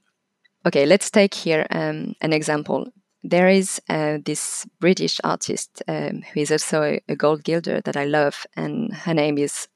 Okay, 0.66 0.86
let's 0.86 1.10
take 1.10 1.34
here 1.34 1.66
um, 1.70 2.14
an 2.20 2.32
example. 2.32 2.88
There 3.22 3.48
is 3.48 3.80
uh, 3.88 4.18
this 4.24 4.66
British 4.80 5.20
artist 5.24 5.82
um, 5.88 6.22
who 6.32 6.40
is 6.40 6.50
also 6.50 6.82
a, 6.82 7.00
a 7.08 7.16
gold 7.16 7.44
gilder 7.44 7.80
that 7.82 7.96
I 7.96 8.04
love, 8.04 8.46
and 8.56 8.92
her 8.92 9.14
name 9.14 9.38
is 9.38 9.68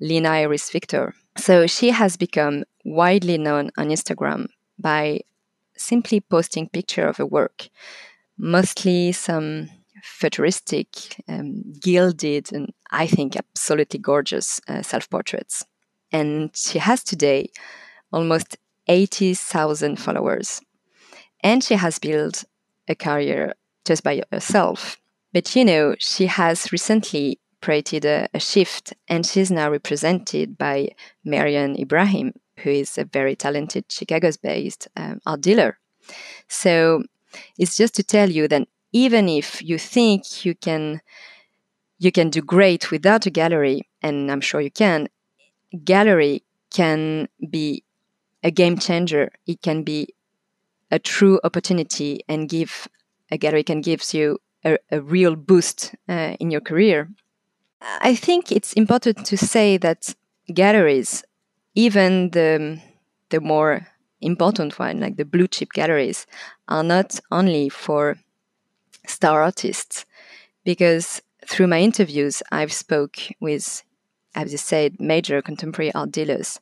Lina 0.00 0.30
Iris 0.30 0.70
Viktor. 0.70 1.14
So 1.36 1.66
she 1.66 1.90
has 1.90 2.16
become 2.16 2.64
widely 2.84 3.38
known 3.38 3.70
on 3.76 3.88
Instagram 3.88 4.46
by 4.78 5.20
simply 5.76 6.20
posting 6.20 6.68
picture 6.68 7.06
of 7.06 7.18
her 7.18 7.26
work, 7.26 7.68
mostly 8.38 9.12
some 9.12 9.68
futuristic, 10.02 11.22
um, 11.28 11.62
gilded, 11.80 12.52
and 12.52 12.72
I 12.90 13.06
think 13.06 13.36
absolutely 13.36 13.98
gorgeous 13.98 14.60
uh, 14.68 14.82
self 14.82 15.08
portraits. 15.10 15.64
And 16.12 16.56
she 16.56 16.78
has 16.78 17.02
today 17.02 17.50
almost 18.12 18.56
80,000 18.88 19.96
followers. 19.96 20.60
And 21.42 21.62
she 21.62 21.74
has 21.74 21.98
built 21.98 22.44
a 22.88 22.94
career 22.94 23.54
just 23.84 24.02
by 24.02 24.22
herself. 24.32 24.98
But 25.32 25.54
you 25.54 25.64
know, 25.64 25.94
she 25.98 26.26
has 26.26 26.72
recently 26.72 27.40
created 27.62 28.04
a, 28.04 28.28
a 28.32 28.40
shift, 28.40 28.94
and 29.08 29.26
she's 29.26 29.50
now 29.50 29.70
represented 29.70 30.56
by 30.56 30.90
Mariane 31.26 31.78
Ibrahim, 31.78 32.32
who 32.60 32.70
is 32.70 32.96
a 32.96 33.04
very 33.04 33.34
talented 33.34 33.84
Chicago-based 33.90 34.88
um, 34.96 35.20
art 35.26 35.40
dealer. 35.40 35.78
So 36.48 37.02
it's 37.58 37.76
just 37.76 37.94
to 37.96 38.02
tell 38.02 38.30
you 38.30 38.48
that 38.48 38.68
even 38.92 39.28
if 39.28 39.62
you 39.62 39.78
think 39.78 40.44
you 40.44 40.54
can 40.54 41.00
you 41.98 42.12
can 42.12 42.30
do 42.30 42.42
great 42.42 42.90
without 42.90 43.26
a 43.26 43.30
gallery, 43.30 43.88
and 44.02 44.30
I'm 44.30 44.40
sure 44.40 44.60
you 44.60 44.70
can, 44.70 45.08
gallery 45.84 46.42
can 46.70 47.28
be 47.50 47.84
a 48.42 48.50
game 48.50 48.78
changer. 48.78 49.32
It 49.46 49.62
can 49.62 49.82
be 49.82 50.14
a 50.90 50.98
true 50.98 51.40
opportunity 51.44 52.20
and 52.28 52.48
give 52.48 52.88
a 53.30 53.38
gallery 53.38 53.64
can 53.64 53.80
give 53.80 54.02
you 54.14 54.38
a, 54.64 54.78
a 54.90 55.00
real 55.00 55.36
boost 55.36 55.94
uh, 56.08 56.36
in 56.40 56.50
your 56.50 56.60
career. 56.60 57.10
I 58.00 58.14
think 58.14 58.52
it's 58.52 58.72
important 58.74 59.26
to 59.26 59.36
say 59.36 59.76
that 59.78 60.14
galleries, 60.52 61.24
even 61.74 62.30
the 62.30 62.80
the 63.30 63.40
more 63.40 63.86
important 64.20 64.78
one, 64.78 65.00
like 65.00 65.16
the 65.16 65.24
blue 65.24 65.48
chip 65.48 65.72
galleries, 65.72 66.26
are 66.68 66.84
not 66.84 67.20
only 67.30 67.68
for 67.68 68.16
star 69.06 69.42
artists, 69.42 70.04
because 70.64 71.22
through 71.46 71.68
my 71.68 71.80
interviews, 71.80 72.42
I've 72.50 72.72
spoke 72.72 73.18
with, 73.40 73.82
as 74.34 74.52
you 74.52 74.58
said, 74.58 75.00
major 75.00 75.40
contemporary 75.42 75.92
art 75.94 76.12
dealers, 76.12 76.60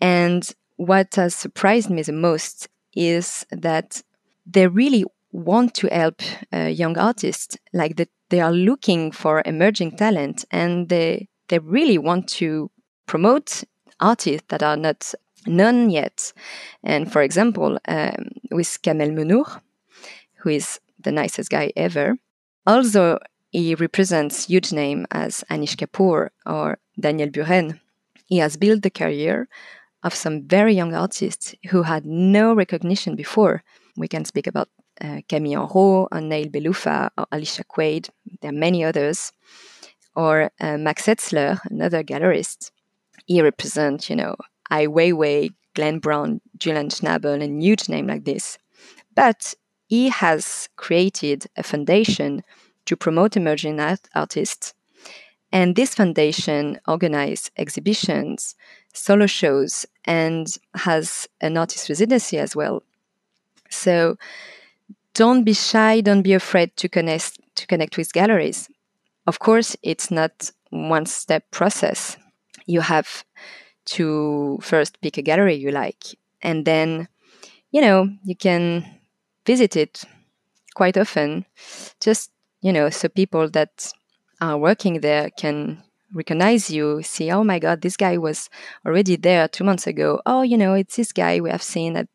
and 0.00 0.48
what 0.76 1.14
has 1.14 1.34
surprised 1.34 1.90
me 1.90 2.02
the 2.02 2.12
most 2.12 2.68
is 2.94 3.46
that 3.50 4.02
they 4.46 4.66
really 4.66 5.04
want 5.32 5.74
to 5.74 5.88
help 5.88 6.22
uh, 6.52 6.66
young 6.66 6.98
artists, 6.98 7.56
like 7.72 7.96
that 7.96 8.08
they 8.28 8.40
are 8.40 8.52
looking 8.52 9.12
for 9.12 9.42
emerging 9.44 9.96
talent, 9.96 10.44
and 10.50 10.88
they 10.88 11.28
they 11.48 11.58
really 11.58 11.98
want 11.98 12.28
to 12.28 12.70
promote 13.06 13.64
artists 14.00 14.46
that 14.48 14.62
are 14.62 14.76
not 14.76 15.14
known 15.46 15.90
yet. 15.90 16.32
And 16.82 17.12
for 17.12 17.22
example, 17.22 17.78
um, 17.86 18.28
with 18.50 18.80
Kamel 18.82 19.10
Mennour, 19.10 19.60
who 20.36 20.50
is 20.50 20.80
the 21.04 21.12
nicest 21.12 21.50
guy 21.50 21.72
ever, 21.76 22.16
although 22.66 23.18
he 23.50 23.74
represents 23.74 24.46
huge 24.46 24.72
name 24.72 25.06
as 25.10 25.44
Anish 25.50 25.76
Kapoor 25.76 26.30
or 26.44 26.78
Daniel 26.98 27.30
Buren. 27.30 27.80
He 28.26 28.38
has 28.38 28.56
built 28.56 28.82
the 28.82 28.90
career 28.90 29.48
of 30.02 30.14
some 30.14 30.46
very 30.46 30.74
young 30.74 30.94
artists 30.94 31.54
who 31.70 31.82
had 31.82 32.04
no 32.04 32.54
recognition 32.54 33.14
before. 33.16 33.62
We 33.96 34.08
can 34.08 34.24
speak 34.24 34.46
about 34.46 34.68
uh, 35.00 35.20
Camille 35.28 35.66
Henrot, 35.66 36.08
or 36.12 36.18
Neïl 36.20 36.50
Beloufa, 36.50 37.10
or 37.16 37.26
Alicja 37.32 37.64
Kwade. 37.64 38.10
There 38.40 38.50
are 38.50 38.54
many 38.54 38.84
others. 38.84 39.32
Or 40.16 40.50
uh, 40.60 40.76
Max 40.78 41.06
Hetzler, 41.06 41.58
another 41.70 42.04
gallerist. 42.04 42.70
He 43.26 43.40
represents, 43.42 44.08
you 44.10 44.16
know, 44.16 44.36
Ai 44.70 44.86
Weiwei, 44.86 45.50
Glenn 45.74 45.98
Brown, 45.98 46.40
Julian 46.56 46.88
Schnabel, 46.88 47.42
and 47.42 47.62
huge 47.62 47.88
name 47.88 48.06
like 48.06 48.24
this. 48.24 48.58
But 49.14 49.54
he 49.94 50.08
has 50.08 50.68
created 50.74 51.46
a 51.56 51.62
foundation 51.62 52.42
to 52.84 52.96
promote 52.96 53.36
emerging 53.36 53.78
art- 53.78 54.08
artists. 54.12 54.74
And 55.52 55.76
this 55.76 55.94
foundation 55.94 56.80
organizes 56.88 57.52
exhibitions, 57.56 58.56
solo 58.92 59.26
shows, 59.26 59.86
and 60.04 60.46
has 60.74 61.28
an 61.40 61.56
artist 61.56 61.88
residency 61.88 62.38
as 62.38 62.56
well. 62.56 62.82
So 63.70 64.16
don't 65.14 65.44
be 65.44 65.54
shy, 65.54 66.00
don't 66.00 66.22
be 66.22 66.34
afraid 66.34 66.76
to 66.78 66.88
connect 66.88 67.38
to 67.58 67.66
connect 67.68 67.96
with 67.96 68.12
galleries. 68.12 68.68
Of 69.28 69.38
course, 69.38 69.76
it's 69.84 70.10
not 70.10 70.50
one 70.70 71.06
step 71.06 71.44
process. 71.52 72.16
You 72.66 72.80
have 72.80 73.24
to 73.96 74.58
first 74.60 75.00
pick 75.02 75.18
a 75.18 75.22
gallery 75.22 75.54
you 75.54 75.70
like 75.70 76.04
and 76.42 76.64
then 76.64 77.08
you 77.72 77.80
know 77.82 78.08
you 78.24 78.36
can 78.36 78.93
visit 79.46 79.76
it 79.76 80.04
quite 80.74 80.96
often. 80.96 81.46
Just 82.00 82.30
you 82.60 82.72
know 82.72 82.90
so 82.90 83.08
people 83.08 83.48
that 83.50 83.92
are 84.40 84.58
working 84.58 85.00
there 85.00 85.30
can 85.30 85.82
recognize 86.12 86.70
you 86.70 87.02
see 87.02 87.30
oh 87.30 87.42
my 87.42 87.58
god 87.58 87.80
this 87.80 87.96
guy 87.96 88.16
was 88.16 88.48
already 88.86 89.16
there 89.16 89.48
two 89.48 89.64
months 89.64 89.86
ago. 89.86 90.20
Oh 90.26 90.42
you 90.42 90.56
know 90.56 90.74
it's 90.74 90.96
this 90.96 91.12
guy 91.12 91.40
we 91.40 91.50
have 91.50 91.62
seen 91.62 91.96
at 91.96 92.08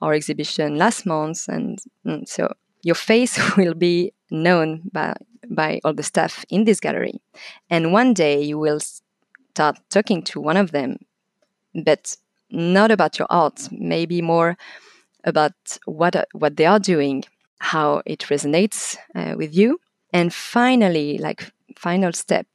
our 0.00 0.14
exhibition 0.14 0.76
last 0.76 1.06
month. 1.06 1.48
And, 1.48 1.78
and 2.04 2.28
so 2.28 2.52
your 2.82 2.94
face 2.94 3.38
will 3.56 3.74
be 3.74 4.12
known 4.30 4.82
by 4.92 5.14
by 5.48 5.80
all 5.84 5.94
the 5.94 6.02
staff 6.02 6.44
in 6.48 6.64
this 6.64 6.80
gallery. 6.80 7.20
And 7.68 7.92
one 7.92 8.14
day 8.14 8.42
you 8.42 8.58
will 8.58 8.80
start 8.80 9.78
talking 9.88 10.22
to 10.22 10.40
one 10.40 10.56
of 10.56 10.70
them 10.70 10.98
but 11.74 12.16
not 12.50 12.90
about 12.90 13.18
your 13.18 13.28
art 13.30 13.68
maybe 13.70 14.22
more 14.22 14.56
about 15.24 15.52
what 15.86 16.16
what 16.32 16.56
they 16.56 16.66
are 16.66 16.78
doing 16.80 17.24
how 17.60 18.02
it 18.06 18.20
resonates 18.20 18.96
uh, 19.14 19.34
with 19.36 19.54
you. 19.54 19.78
And 20.12 20.32
finally 20.32 21.18
like 21.18 21.52
final 21.76 22.12
step 22.12 22.46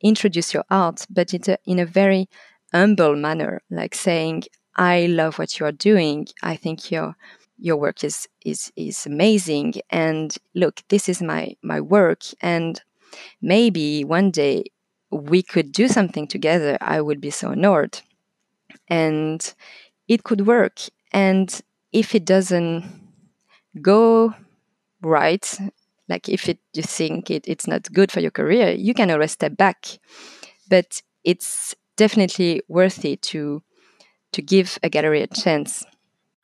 introduce 0.00 0.52
your 0.52 0.64
art 0.70 1.06
but 1.08 1.32
in 1.32 1.40
a, 1.48 1.58
in 1.66 1.78
a 1.78 1.86
very 1.86 2.28
humble 2.72 3.16
manner 3.16 3.62
like 3.70 3.94
saying 3.94 4.42
i 4.76 5.06
love 5.06 5.38
what 5.38 5.58
you 5.58 5.64
are 5.66 5.72
doing. 5.72 6.26
I 6.42 6.56
think 6.56 6.90
your 6.90 7.16
your 7.58 7.76
work 7.76 8.04
is 8.04 8.28
is 8.44 8.70
is 8.76 9.06
amazing. 9.06 9.74
And 9.90 10.34
look 10.54 10.82
this 10.88 11.08
is 11.08 11.22
my 11.22 11.56
my 11.62 11.80
work. 11.80 12.22
And 12.42 12.80
maybe 13.40 14.04
one 14.04 14.30
day 14.30 14.64
we 15.10 15.42
could 15.42 15.72
do 15.72 15.88
something 15.88 16.26
together. 16.28 16.78
I 16.80 17.00
would 17.00 17.20
be 17.20 17.30
so 17.30 17.50
honored. 17.50 18.00
And 18.88 19.54
it 20.08 20.24
could 20.24 20.46
work. 20.46 20.80
And 21.12 21.60
if 21.96 22.14
it 22.14 22.26
doesn't 22.26 22.84
go 23.80 24.34
right 25.02 25.58
like 26.08 26.28
if 26.28 26.48
it 26.48 26.58
you 26.74 26.82
think 26.82 27.30
it, 27.30 27.42
it's 27.48 27.66
not 27.66 27.90
good 27.92 28.12
for 28.12 28.20
your 28.20 28.30
career 28.30 28.70
you 28.72 28.92
can 28.92 29.10
always 29.10 29.32
step 29.32 29.56
back. 29.56 29.98
But 30.68 31.02
it's 31.24 31.74
definitely 31.96 32.60
worthy 32.68 33.16
to 33.16 33.62
to 34.32 34.42
give 34.42 34.78
a 34.82 34.90
gallery 34.90 35.22
a 35.22 35.26
chance. 35.26 35.84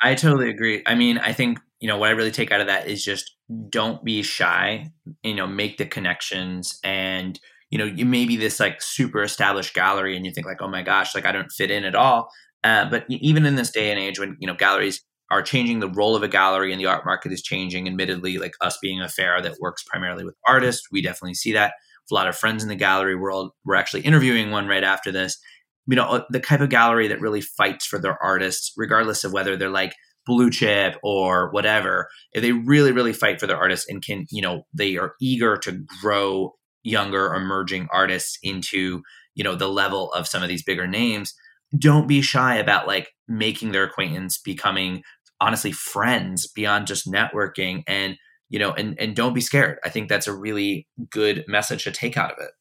I 0.00 0.14
totally 0.14 0.48
agree. 0.48 0.82
I 0.86 0.94
mean 0.94 1.18
i 1.18 1.32
think 1.32 1.60
you 1.80 1.88
know 1.88 1.98
what 1.98 2.08
i 2.08 2.12
really 2.12 2.30
take 2.30 2.50
out 2.50 2.62
of 2.62 2.68
that 2.68 2.88
is 2.88 3.04
just 3.04 3.36
don't 3.68 4.02
be 4.04 4.22
shy 4.22 4.88
you 5.22 5.34
know 5.34 5.46
make 5.46 5.76
the 5.76 5.84
connections 5.84 6.78
and 6.84 7.38
you 7.70 7.78
know 7.78 7.84
you 7.84 8.06
may 8.06 8.24
be 8.24 8.36
this 8.36 8.60
like 8.60 8.80
super 8.80 9.22
established 9.22 9.74
gallery 9.74 10.16
and 10.16 10.24
you 10.24 10.32
think 10.32 10.46
like 10.46 10.62
oh 10.62 10.68
my 10.68 10.82
gosh 10.82 11.14
like 11.14 11.26
i 11.26 11.32
don't 11.32 11.52
fit 11.52 11.70
in 11.70 11.84
at 11.84 11.94
all. 11.94 12.30
Uh, 12.64 12.88
but 12.88 13.04
even 13.08 13.44
in 13.44 13.56
this 13.56 13.72
day 13.72 13.90
and 13.90 13.98
age 13.98 14.20
when 14.20 14.36
you 14.40 14.46
know 14.46 14.54
galleries 14.54 15.02
are 15.32 15.42
changing 15.42 15.80
the 15.80 15.88
role 15.88 16.14
of 16.14 16.22
a 16.22 16.28
gallery 16.28 16.72
and 16.72 16.80
the 16.80 16.86
art 16.86 17.06
market 17.06 17.32
is 17.32 17.42
changing 17.42 17.88
admittedly 17.88 18.36
like 18.36 18.52
us 18.60 18.78
being 18.82 19.00
a 19.00 19.08
fair 19.08 19.40
that 19.40 19.56
works 19.60 19.82
primarily 19.82 20.24
with 20.24 20.36
artists 20.46 20.88
we 20.92 21.00
definitely 21.00 21.34
see 21.34 21.52
that. 21.52 21.72
A 22.10 22.14
lot 22.14 22.28
of 22.28 22.36
friends 22.36 22.62
in 22.62 22.68
the 22.68 22.76
gallery 22.76 23.16
world 23.16 23.52
we're 23.64 23.74
actually 23.74 24.02
interviewing 24.02 24.50
one 24.50 24.68
right 24.68 24.84
after 24.84 25.10
this. 25.10 25.38
You 25.86 25.96
know 25.96 26.04
uh, 26.04 26.24
the 26.28 26.40
type 26.40 26.60
of 26.60 26.68
gallery 26.68 27.08
that 27.08 27.20
really 27.20 27.40
fights 27.40 27.86
for 27.86 27.98
their 27.98 28.22
artists 28.22 28.72
regardless 28.76 29.24
of 29.24 29.32
whether 29.32 29.56
they're 29.56 29.70
like 29.70 29.94
blue 30.26 30.50
chip 30.50 30.96
or 31.02 31.50
whatever 31.50 32.08
if 32.32 32.42
they 32.42 32.52
really 32.52 32.92
really 32.92 33.12
fight 33.12 33.40
for 33.40 33.46
their 33.46 33.56
artists 33.56 33.86
and 33.88 34.04
can 34.04 34.26
you 34.30 34.42
know 34.42 34.62
they 34.74 34.96
are 34.96 35.14
eager 35.20 35.56
to 35.56 35.84
grow 36.00 36.52
younger 36.84 37.34
emerging 37.34 37.88
artists 37.92 38.38
into 38.42 39.02
you 39.34 39.42
know 39.42 39.54
the 39.54 39.68
level 39.68 40.12
of 40.12 40.28
some 40.28 40.42
of 40.42 40.48
these 40.48 40.62
bigger 40.62 40.86
names 40.86 41.34
don't 41.78 42.06
be 42.06 42.20
shy 42.20 42.56
about 42.56 42.86
like 42.86 43.08
making 43.28 43.72
their 43.72 43.84
acquaintance 43.84 44.38
becoming 44.38 45.02
honestly 45.42 45.72
friends 45.72 46.46
beyond 46.46 46.86
just 46.86 47.10
networking 47.10 47.82
and 47.86 48.16
you 48.48 48.58
know 48.58 48.70
and 48.72 48.98
and 48.98 49.16
don't 49.16 49.34
be 49.34 49.40
scared. 49.40 49.78
I 49.84 49.88
think 49.88 50.08
that's 50.08 50.28
a 50.28 50.34
really 50.34 50.86
good 51.10 51.44
message 51.48 51.84
to 51.84 51.90
take 51.90 52.16
out 52.16 52.30
of 52.30 52.38
it. 52.38 52.52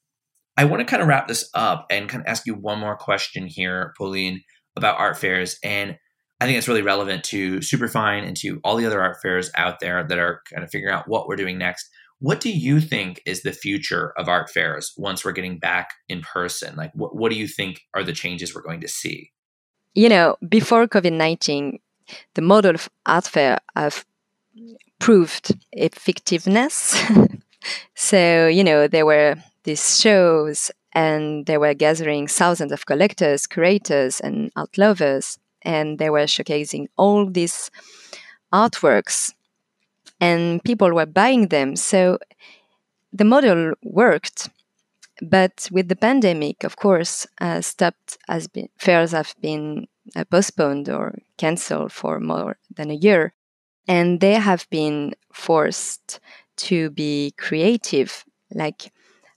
I 0.58 0.66
want 0.66 0.82
to 0.82 0.86
kind 0.86 1.02
of 1.02 1.08
wrap 1.08 1.28
this 1.28 1.50
up 1.54 1.86
and 1.90 2.10
kind 2.10 2.22
of 2.22 2.28
ask 2.28 2.46
you 2.46 2.56
one 2.56 2.80
more 2.80 2.98
question 2.98 3.46
here 3.46 3.94
pauline 3.98 4.42
about 4.76 5.00
art 5.00 5.18
fairs. 5.18 5.58
And 5.64 5.98
i 6.40 6.46
think 6.46 6.58
it's 6.58 6.68
really 6.68 6.82
relevant 6.82 7.24
to 7.24 7.62
superfine 7.62 8.24
and 8.24 8.36
to 8.36 8.60
all 8.64 8.76
the 8.76 8.88
other 8.88 9.00
art 9.00 9.18
fairs 9.22 9.52
out 9.56 9.80
there 9.80 10.04
that 10.04 10.18
are 10.18 10.42
kind 10.52 10.64
of 10.64 10.72
figuring 10.72 10.94
out 10.94 11.08
what 11.08 11.28
we're 11.28 11.36
doing 11.36 11.60
next. 11.60 11.88
What 12.18 12.40
do 12.40 12.52
you 12.52 12.82
think 12.82 13.22
is 13.26 13.44
the 13.44 13.52
future 13.52 14.14
of 14.18 14.28
art 14.28 14.50
fairs 14.50 14.94
once 14.98 15.24
we're 15.24 15.32
getting 15.34 15.60
back 15.60 15.92
in 16.10 16.22
person? 16.22 16.76
Like 16.76 16.92
what, 16.96 17.16
what 17.16 17.32
do 17.32 17.38
you 17.38 17.48
think 17.48 17.82
are 17.94 18.04
the 18.04 18.14
changes 18.14 18.56
we're 18.56 18.64
going 18.64 18.82
to 18.82 18.88
see? 18.88 19.32
You 19.94 20.10
know 20.10 20.38
before 20.48 20.88
covid-19 20.88 21.80
the 22.34 22.41
model 22.41 22.76
of 22.76 22.89
art 23.05 23.28
fair 23.28 23.59
have 23.76 24.05
proved 24.99 25.57
effectiveness. 25.72 26.95
so, 27.95 28.47
you 28.47 28.64
know, 28.64 28.88
there 28.88 29.05
were 29.05 29.36
these 29.64 29.99
shows 29.99 30.72
and 30.93 31.45
they 31.45 31.57
were 31.57 31.74
gathering 31.74 32.28
thousands 32.28 32.72
of 32.72 32.86
collectors, 32.86 33.47
curators, 33.47 34.20
and 34.20 34.51
art 34.55 34.78
lovers, 34.78 35.39
and 35.62 35.99
they 35.99 36.09
were 36.09 36.26
showcasing 36.26 36.88
all 36.97 37.26
these 37.26 37.72
artworks, 38.51 39.34
and 40.20 40.64
people 40.64 40.91
were 40.91 41.05
buying 41.05 41.47
them. 41.47 41.76
So 41.76 42.20
the 43.14 43.24
model 43.26 43.74
worked. 43.84 44.49
But 45.22 45.70
with 45.72 45.88
the 45.88 45.95
pandemic, 45.95 46.64
of 46.64 46.78
course, 46.78 47.28
uh, 47.39 47.62
stopped 47.62 48.18
as 48.28 48.47
been, 48.47 48.70
fairs 48.78 49.12
have 49.12 49.36
been 49.39 49.88
uh, 50.16 50.24
postponed 50.26 50.89
or 50.89 51.16
canceled 51.38 51.91
for 51.91 52.20
more 52.20 52.57
than 52.76 52.91
a 52.91 52.95
year. 52.95 53.34
And 53.88 54.20
they 54.20 54.34
have 54.34 54.68
been 54.70 55.16
forced 55.34 56.20
to 56.57 56.89
be 56.89 57.34
creative. 57.38 58.24
Like 58.53 58.91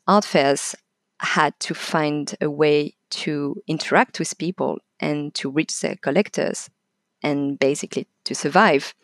art 0.07 0.25
fairs 0.25 0.75
had 1.21 1.59
to 1.61 1.75
find 1.75 2.35
a 2.41 2.51
way 2.51 2.95
to 3.11 3.63
interact 3.67 4.19
with 4.19 4.39
people 4.39 4.79
and 5.01 5.35
to 5.35 5.51
reach 5.51 5.81
their 5.81 5.97
collectors 5.97 6.69
and 7.23 7.59
basically 7.59 8.07
to 8.25 8.35
survive. 8.35 8.95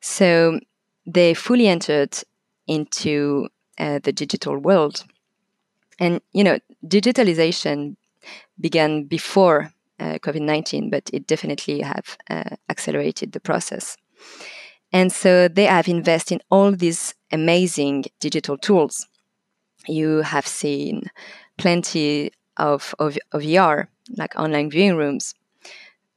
So 0.00 0.60
they 1.06 1.34
fully 1.34 1.68
entered 1.68 2.16
into 2.66 3.48
uh, 3.78 4.00
the 4.02 4.12
digital 4.12 4.56
world. 4.56 5.04
And, 5.98 6.20
you 6.32 6.44
know, 6.44 6.58
digitalization 6.84 7.96
began 8.58 9.04
before 9.04 9.72
COVID 10.00 10.42
19, 10.42 10.90
but 10.90 11.10
it 11.12 11.26
definitely 11.26 11.80
have 11.80 12.16
uh, 12.28 12.56
accelerated 12.68 13.32
the 13.32 13.40
process. 13.40 13.96
And 14.92 15.12
so 15.12 15.48
they 15.48 15.66
have 15.66 15.88
invested 15.88 16.34
in 16.34 16.40
all 16.50 16.72
these 16.72 17.14
amazing 17.32 18.06
digital 18.18 18.58
tools. 18.58 19.06
You 19.86 20.22
have 20.22 20.46
seen 20.46 21.10
plenty 21.58 22.32
of, 22.56 22.94
of, 22.98 23.16
of 23.32 23.42
VR, 23.42 23.86
like 24.16 24.36
online 24.36 24.70
viewing 24.70 24.96
rooms, 24.96 25.34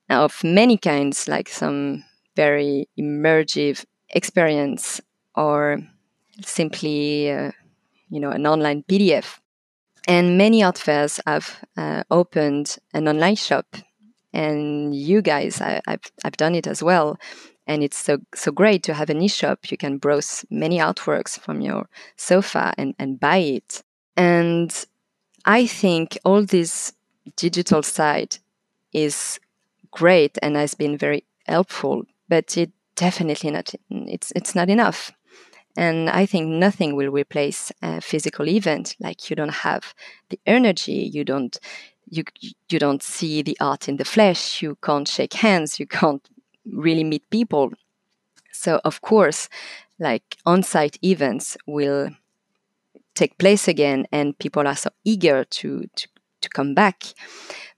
of 0.10 0.44
many 0.44 0.78
kinds, 0.78 1.28
like 1.28 1.50
some 1.50 2.04
very 2.36 2.88
immersive 3.00 3.86
experience 4.10 5.00
or 5.36 5.80
simply, 6.44 7.32
uh, 7.32 7.52
you 8.10 8.20
know, 8.20 8.32
an 8.32 8.48
online 8.48 8.84
PDF 8.84 9.40
and 10.08 10.38
many 10.38 10.64
art 10.64 10.78
fairs 10.78 11.20
have 11.26 11.64
uh, 11.78 12.04
opened 12.12 12.78
an 12.94 13.08
online 13.08 13.36
shop. 13.36 13.76
And 14.34 14.96
you 14.96 15.22
guys, 15.22 15.62
I, 15.62 15.82
have 15.88 16.02
I've 16.26 16.38
done 16.38 16.56
it 16.56 16.68
as 16.68 16.82
well. 16.82 17.18
And 17.68 17.84
it's 17.84 17.98
so, 17.98 18.18
so 18.36 18.52
great 18.52 18.84
to 18.84 18.94
have 18.94 19.10
an 19.10 19.22
e-shop. 19.22 19.72
You 19.72 19.78
can 19.78 19.98
browse 19.98 20.46
many 20.50 20.80
artworks 20.80 21.40
from 21.40 21.62
your 21.62 21.88
sofa 22.18 22.74
and, 22.78 22.94
and 23.00 23.20
buy 23.20 23.38
it. 23.38 23.84
And 24.18 24.86
I 25.46 25.68
think 25.68 26.18
all 26.26 26.44
this 26.44 26.94
digital 27.36 27.84
side 27.84 28.38
is 28.92 29.40
great 29.92 30.38
and 30.42 30.56
has 30.56 30.74
been 30.74 30.98
very 30.98 31.24
helpful, 31.46 32.04
but 32.28 32.58
it 32.58 32.72
definitely 32.96 33.52
not 33.52 33.74
it's 33.90 34.32
it's 34.36 34.56
not 34.56 34.70
enough. 34.70 35.12
And 35.76 36.10
I 36.10 36.26
think 36.26 36.48
nothing 36.48 36.96
will 36.96 37.12
replace 37.12 37.72
a 37.82 38.00
physical 38.02 38.48
event. 38.48 38.96
Like 39.00 39.30
you 39.30 39.36
don't 39.36 39.64
have 39.64 39.94
the 40.30 40.40
energy, 40.46 41.10
you 41.14 41.24
don't 41.24 41.58
you 42.10 42.24
you 42.70 42.80
don't 42.80 43.02
see 43.02 43.42
the 43.42 43.58
art 43.60 43.90
in 43.90 43.98
the 43.98 44.06
flesh, 44.06 44.62
you 44.62 44.78
can't 44.84 45.08
shake 45.08 45.34
hands, 45.34 45.80
you 45.80 45.88
can't 45.88 46.28
really 46.72 47.04
meet 47.04 47.30
people. 47.30 47.72
So 48.52 48.80
of 48.84 49.02
course, 49.02 49.50
like 50.00 50.38
on-site 50.46 50.98
events 51.04 51.58
will 51.66 52.10
take 53.16 53.38
place 53.38 53.68
again, 53.68 54.06
and 54.12 54.38
people 54.38 54.68
are 54.68 54.76
so 54.76 54.90
eager 55.04 55.44
to 55.44 55.86
to, 55.96 56.08
to 56.42 56.50
come 56.50 56.74
back. 56.76 57.04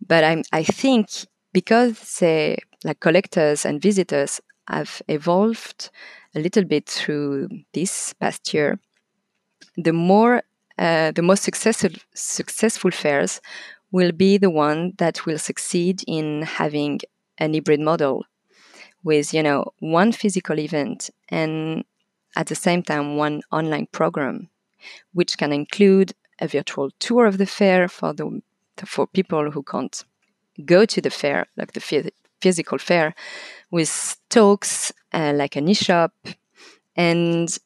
But 0.05 0.23
I'm 0.23 0.43
I 0.51 0.63
think 0.63 1.09
because 1.53 1.97
say 1.97 2.57
like 2.83 2.99
collectors 2.99 3.65
and 3.65 3.81
visitors 3.81 4.41
have 4.67 5.01
evolved 5.07 5.89
a 6.35 6.39
little 6.39 6.63
bit 6.63 6.87
through 6.87 7.47
this 7.73 8.13
past 8.13 8.53
year, 8.53 8.79
the 9.77 9.93
more 9.93 10.43
uh, 10.77 11.11
the 11.11 11.21
most 11.21 11.43
successful 11.43 11.91
successful 12.13 12.91
fairs 12.91 13.39
will 13.91 14.11
be 14.11 14.37
the 14.37 14.49
one 14.49 14.93
that 14.97 15.25
will 15.25 15.37
succeed 15.37 16.03
in 16.07 16.41
having 16.41 16.99
an 17.37 17.53
hybrid 17.53 17.79
model 17.79 18.25
with 19.03 19.33
you 19.33 19.41
know 19.41 19.65
one 19.79 20.11
physical 20.11 20.59
event 20.59 21.09
and 21.29 21.85
at 22.35 22.47
the 22.47 22.55
same 22.55 22.83
time 22.83 23.15
one 23.15 23.41
online 23.51 23.87
program 23.91 24.49
which 25.13 25.37
can 25.37 25.53
include 25.53 26.13
a 26.41 26.47
virtual 26.47 26.89
tour 26.99 27.25
of 27.25 27.37
the 27.37 27.45
fair 27.45 27.87
for 27.87 28.13
the 28.13 28.41
for 28.85 29.07
people 29.07 29.51
who 29.51 29.63
can't 29.63 30.03
go 30.65 30.85
to 30.85 30.99
the 30.99 31.09
fair 31.09 31.45
like 31.55 31.71
the 31.71 32.11
physical 32.41 32.77
fair 32.77 33.15
with 33.71 34.17
talks 34.29 34.91
uh, 35.15 35.33
like 35.35 35.55
an 35.55 35.67
e-shop 35.67 36.13
and 36.95 37.57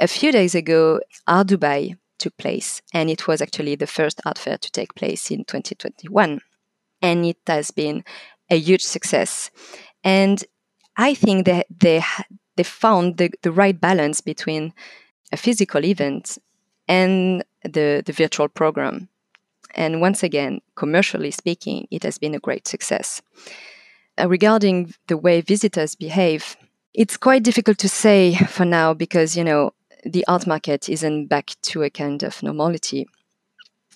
a 0.00 0.08
few 0.08 0.32
days 0.32 0.54
ago 0.54 1.00
art 1.26 1.48
dubai 1.48 1.96
took 2.18 2.36
place 2.36 2.82
and 2.92 3.10
it 3.10 3.26
was 3.28 3.40
actually 3.40 3.76
the 3.76 3.86
first 3.86 4.20
art 4.24 4.38
fair 4.38 4.58
to 4.58 4.70
take 4.72 4.94
place 4.94 5.30
in 5.30 5.44
2021 5.44 6.40
and 7.02 7.24
it 7.24 7.38
has 7.46 7.70
been 7.70 8.02
a 8.50 8.58
huge 8.58 8.82
success 8.82 9.50
and 10.04 10.44
i 10.96 11.14
think 11.14 11.46
that 11.46 11.66
they 11.70 12.02
they 12.56 12.64
found 12.64 13.16
the, 13.16 13.30
the 13.42 13.52
right 13.52 13.80
balance 13.80 14.20
between 14.20 14.74
a 15.32 15.36
physical 15.36 15.84
event 15.84 16.36
and 16.88 17.44
the, 17.62 18.02
the 18.04 18.12
virtual 18.12 18.48
program. 18.48 19.08
And 19.74 20.00
once 20.00 20.22
again, 20.22 20.60
commercially 20.74 21.30
speaking, 21.30 21.86
it 21.90 22.02
has 22.02 22.18
been 22.18 22.34
a 22.34 22.40
great 22.40 22.66
success. 22.66 23.22
Uh, 24.20 24.28
regarding 24.28 24.92
the 25.06 25.16
way 25.16 25.40
visitors 25.40 25.94
behave, 25.94 26.56
it's 26.94 27.16
quite 27.16 27.42
difficult 27.42 27.78
to 27.78 27.88
say 27.88 28.34
for 28.34 28.64
now 28.64 28.94
because, 28.94 29.36
you 29.36 29.44
know, 29.44 29.72
the 30.04 30.24
art 30.26 30.46
market 30.46 30.88
isn't 30.88 31.26
back 31.26 31.50
to 31.62 31.82
a 31.82 31.90
kind 31.90 32.22
of 32.22 32.42
normality. 32.42 33.06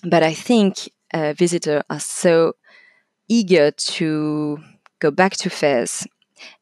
But 0.03 0.23
I 0.23 0.33
think 0.33 0.89
uh, 1.13 1.33
visitors 1.33 1.83
are 1.89 1.99
so 1.99 2.53
eager 3.27 3.71
to 3.71 4.59
go 4.99 5.11
back 5.11 5.33
to 5.37 5.49
fairs. 5.49 6.05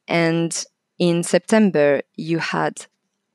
And 0.08 0.64
in 0.98 1.22
September, 1.22 2.02
you 2.14 2.38
had 2.38 2.86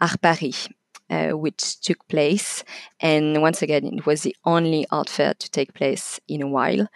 Art 0.01 0.21
Paris, 0.21 0.69
uh, 1.09 1.31
which 1.31 1.81
took 1.81 2.07
place. 2.07 2.63
And 2.99 3.41
once 3.41 3.61
again, 3.61 3.85
it 3.85 4.05
was 4.05 4.21
the 4.21 4.35
only 4.45 4.85
art 4.91 5.09
fair 5.09 5.33
to 5.33 5.51
take 5.51 5.73
place 5.73 6.19
in 6.27 6.41
a 6.41 6.47
while. 6.47 6.87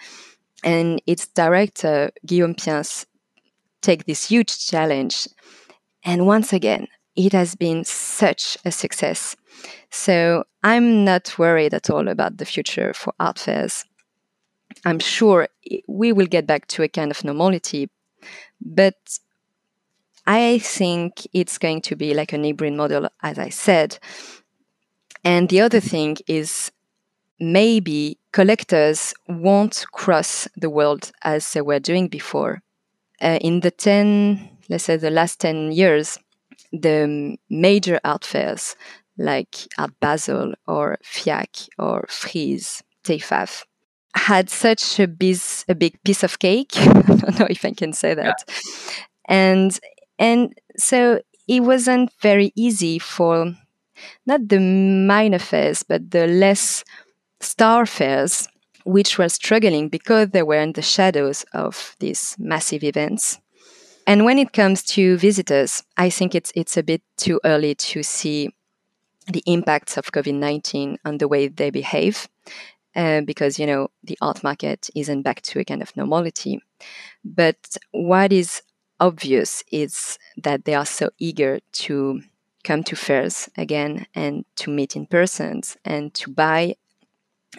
And 0.64 1.01
its 1.06 1.28
director, 1.28 2.12
Guillaume 2.26 2.56
Piens, 2.56 3.06
take 3.82 4.06
this 4.06 4.30
huge 4.30 4.66
challenge. 4.68 5.28
And 6.04 6.26
once 6.28 6.54
again, 6.54 6.88
it 7.16 7.34
has 7.34 7.56
been 7.56 7.84
such 7.84 8.58
a 8.66 8.72
success. 8.72 9.36
So 9.91 10.43
I'm 10.64 11.06
not 11.06 11.38
worried 11.38 11.74
at 11.74 11.89
all 11.89 12.08
about 12.08 12.38
the 12.38 12.45
future 12.45 12.93
for 12.93 13.14
art 13.20 13.39
fairs. 13.39 13.86
I'm 14.86 14.99
sure 14.99 15.47
we 15.88 16.12
will 16.12 16.26
get 16.26 16.47
back 16.47 16.68
to 16.68 16.84
a 16.84 16.88
kind 16.88 17.12
of 17.12 17.24
normality, 17.24 17.89
but 18.60 18.95
I 20.26 20.60
think 20.60 21.28
it's 21.34 21.58
going 21.58 21.82
to 21.82 21.95
be 21.95 22.14
like 22.14 22.34
an 22.34 22.43
hybrid 22.43 22.74
model, 22.74 23.10
as 23.22 23.38
I 23.38 23.49
said. 23.49 23.99
And 25.24 25.49
the 25.49 25.62
other 25.62 25.80
thing 25.80 26.18
is 26.28 26.72
maybe 27.39 28.18
collectors 28.32 29.14
won't 29.28 29.86
cross 29.91 30.47
the 30.56 30.70
world 30.70 31.12
as 31.24 31.54
they 31.54 31.62
were 31.62 31.80
doing 31.80 32.08
before. 32.08 32.62
Uh, 33.22 33.38
in 33.41 33.60
the 33.60 33.72
10, 33.72 34.49
let's 34.70 34.86
say 34.86 34.97
the 34.97 35.11
last 35.11 35.39
10 35.39 35.72
years, 35.72 36.18
the 36.72 37.38
major 37.49 37.99
art 38.03 38.26
fairs 38.26 38.76
like 39.18 39.68
Art 39.78 39.91
Basel 39.99 40.53
or 40.68 40.97
FIAC 41.03 41.70
or 41.78 42.05
Frieze, 42.09 42.82
TEFAF, 43.03 43.64
had 44.16 44.49
such 44.49 44.99
a, 44.99 45.07
biz, 45.07 45.66
a 45.68 45.76
big 45.76 46.01
piece 46.03 46.24
of 46.24 46.39
cake. 46.39 46.72
I 46.78 47.01
don't 47.01 47.39
know 47.39 47.47
if 47.49 47.66
I 47.66 47.72
can 47.72 47.93
say 47.93 48.14
that. 48.14 48.43
Yeah. 48.47 48.55
And 49.28 49.80
and 50.20 50.53
so 50.78 51.22
it 51.47 51.61
wasn't 51.61 52.11
very 52.22 52.51
easy 52.55 52.99
for 52.99 53.53
not 54.26 54.47
the 54.49 54.59
minor 54.59 55.39
fairs, 55.39 55.84
but 55.84 56.11
the 56.11 56.28
less 56.28 56.84
star 57.39 57.86
fairs, 57.86 58.47
which 58.86 59.18
were 59.18 59.30
struggling 59.30 59.89
because 59.89 60.30
they 60.30 60.43
were 60.43 60.59
in 60.59 60.74
the 60.74 60.82
shadows 60.82 61.45
of 61.53 61.95
these 61.99 62.36
massive 62.39 62.84
events. 62.84 63.39
And 64.06 64.26
when 64.26 64.38
it 64.38 64.54
comes 64.54 64.84
to 64.84 65.18
visitors, 65.18 65.84
I 65.97 66.10
think 66.10 66.36
it's 66.36 66.51
it's 66.56 66.78
a 66.78 66.84
bit 66.84 67.01
too 67.18 67.39
early 67.43 67.76
to 67.76 68.04
see 68.04 68.49
the 69.32 69.43
impacts 69.45 69.97
of 69.97 70.12
COVID 70.12 70.36
nineteen 70.36 70.97
on 71.06 71.18
the 71.18 71.28
way 71.28 71.47
they 71.47 71.70
behave, 71.70 72.28
uh, 72.95 73.22
because 73.22 73.58
you 73.60 73.66
know 73.66 73.89
the 74.04 74.18
art 74.22 74.43
market 74.43 74.89
isn't 74.95 75.22
back 75.22 75.41
to 75.43 75.60
a 75.60 75.66
kind 75.66 75.82
of 75.82 75.95
normality. 75.95 76.62
But 77.24 77.78
what 77.91 78.34
is 78.34 78.62
obvious 78.99 79.64
is 79.72 80.20
that 80.38 80.66
they 80.66 80.76
are 80.76 80.86
so 80.86 81.10
eager 81.18 81.60
to 81.72 82.22
come 82.64 82.84
to 82.84 82.95
fairs 82.95 83.49
again 83.58 84.06
and 84.16 84.45
to 84.56 84.70
meet 84.70 84.95
in 84.95 85.06
person 85.06 85.62
and 85.86 86.14
to 86.14 86.30
buy. 86.30 86.76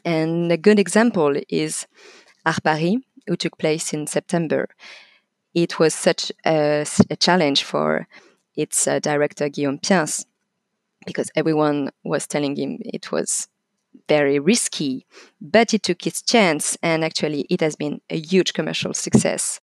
And 0.05 0.51
a 0.53 0.57
good 0.57 0.79
example 0.79 1.37
is 1.49 1.87
Art 2.45 2.63
Paris, 2.63 2.97
who 3.27 3.37
took 3.37 3.59
place 3.59 3.93
in 3.95 4.07
September. 4.07 4.69
It 5.55 5.79
was 5.79 5.95
such 5.95 6.33
a, 6.45 6.87
a 7.11 7.17
challenge 7.17 7.65
for 7.65 8.09
its 8.57 8.87
uh, 8.87 8.99
director 8.99 9.49
Guillaume 9.49 9.79
Piens 9.79 10.27
because 11.07 11.31
everyone 11.37 11.91
was 12.05 12.27
telling 12.27 12.57
him 12.57 12.79
it 12.81 13.13
was 13.13 13.49
very 14.09 14.39
risky, 14.39 15.07
but 15.41 15.71
he 15.71 15.79
took 15.79 16.07
its 16.07 16.23
chance, 16.23 16.77
and 16.83 17.05
actually, 17.05 17.43
it 17.49 17.61
has 17.61 17.77
been 17.77 18.01
a 18.11 18.19
huge 18.19 18.53
commercial 18.53 18.93
success. 18.93 19.61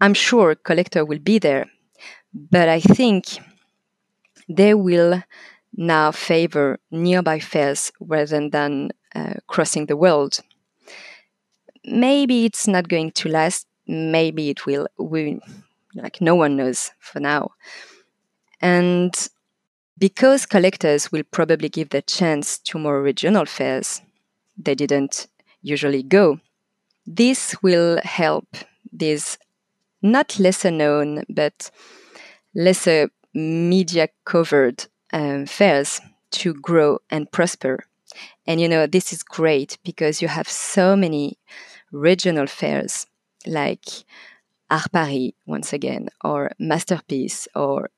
I'm 0.00 0.14
sure 0.14 0.54
collector 0.54 1.04
will 1.04 1.18
be 1.18 1.38
there, 1.38 1.66
but 2.34 2.68
I 2.68 2.80
think 2.80 3.38
they 4.48 4.74
will 4.74 5.22
now 5.76 6.10
favor 6.10 6.78
nearby 6.90 7.38
fairs 7.38 7.92
rather 8.00 8.48
than 8.48 8.90
uh, 9.14 9.34
crossing 9.46 9.86
the 9.86 9.96
world. 9.96 10.40
Maybe 11.84 12.44
it's 12.44 12.66
not 12.66 12.88
going 12.88 13.10
to 13.12 13.28
last. 13.28 13.66
Maybe 13.90 14.50
it 14.50 14.66
will. 14.66 14.86
We, 14.98 15.40
like 15.94 16.20
no 16.20 16.36
one 16.36 16.56
knows 16.56 16.92
for 17.00 17.18
now. 17.18 17.52
And 18.60 19.12
because 19.98 20.46
collectors 20.46 21.10
will 21.10 21.24
probably 21.24 21.68
give 21.68 21.90
the 21.90 22.02
chance 22.02 22.58
to 22.58 22.78
more 22.78 23.02
regional 23.02 23.46
fairs 23.46 24.00
they 24.56 24.74
didn't 24.74 25.26
usually 25.62 26.02
go, 26.02 26.38
this 27.06 27.56
will 27.62 27.98
help 28.04 28.46
these 28.92 29.38
not 30.02 30.38
lesser 30.38 30.70
known, 30.70 31.24
but 31.28 31.70
lesser 32.54 33.10
media 33.34 34.08
covered 34.24 34.86
um, 35.12 35.46
fairs 35.46 36.00
to 36.30 36.54
grow 36.54 36.98
and 37.10 37.30
prosper. 37.30 37.84
And 38.46 38.60
you 38.60 38.68
know, 38.68 38.86
this 38.86 39.12
is 39.12 39.22
great 39.22 39.78
because 39.84 40.22
you 40.22 40.28
have 40.28 40.48
so 40.48 40.96
many 40.96 41.38
regional 41.92 42.46
fairs 42.46 43.06
like 43.46 43.84
Art 44.70 44.92
Paris, 44.92 45.32
once 45.46 45.72
again, 45.72 46.08
or 46.24 46.52
Masterpiece, 46.58 47.48
or 47.54 47.90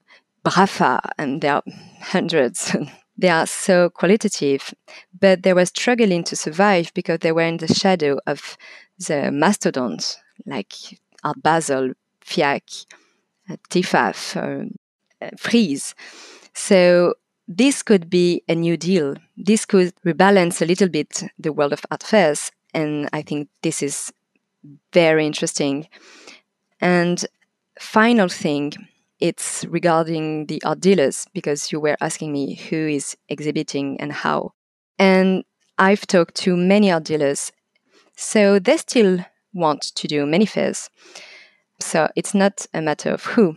Brafa, 0.44 1.00
and 1.18 1.40
there 1.40 1.56
are 1.56 1.62
hundreds. 2.00 2.74
they 3.18 3.28
are 3.28 3.46
so 3.46 3.90
qualitative, 3.90 4.74
but 5.18 5.42
they 5.42 5.52
were 5.52 5.66
struggling 5.66 6.24
to 6.24 6.36
survive 6.36 6.92
because 6.94 7.18
they 7.20 7.32
were 7.32 7.42
in 7.42 7.58
the 7.58 7.72
shadow 7.72 8.18
of 8.26 8.56
the 8.98 9.30
mastodons 9.30 10.18
like 10.46 10.72
Art 11.24 11.42
Basel, 11.42 11.92
FIAC, 12.24 12.86
uh, 13.50 13.56
TEFAF, 13.70 14.36
uh, 14.36 15.24
uh, 15.24 15.30
So 16.54 17.14
this 17.48 17.82
could 17.82 18.08
be 18.08 18.42
a 18.48 18.54
new 18.54 18.76
deal. 18.76 19.14
This 19.36 19.66
could 19.66 19.94
rebalance 20.04 20.62
a 20.62 20.66
little 20.66 20.88
bit 20.88 21.24
the 21.38 21.52
world 21.52 21.72
of 21.72 21.84
art 21.90 22.02
fairs 22.02 22.50
And 22.74 23.08
I 23.12 23.22
think 23.22 23.48
this 23.62 23.82
is 23.82 24.12
very 24.92 25.26
interesting. 25.26 25.88
And 26.80 27.24
final 27.78 28.28
thing, 28.28 28.72
it's 29.20 29.64
regarding 29.68 30.46
the 30.46 30.62
art 30.64 30.80
dealers 30.80 31.26
because 31.32 31.70
you 31.70 31.80
were 31.80 31.96
asking 32.00 32.32
me 32.32 32.56
who 32.56 32.88
is 32.88 33.16
exhibiting 33.28 34.00
and 34.00 34.12
how. 34.12 34.52
And 34.98 35.44
I've 35.78 36.06
talked 36.06 36.34
to 36.36 36.56
many 36.56 36.90
art 36.90 37.04
dealers, 37.04 37.52
so 38.16 38.58
they 38.58 38.76
still 38.76 39.24
want 39.54 39.82
to 39.82 40.08
do 40.08 40.26
many 40.26 40.46
fairs. 40.46 40.90
So 41.80 42.08
it's 42.16 42.34
not 42.34 42.66
a 42.74 42.82
matter 42.82 43.10
of 43.10 43.24
who, 43.24 43.56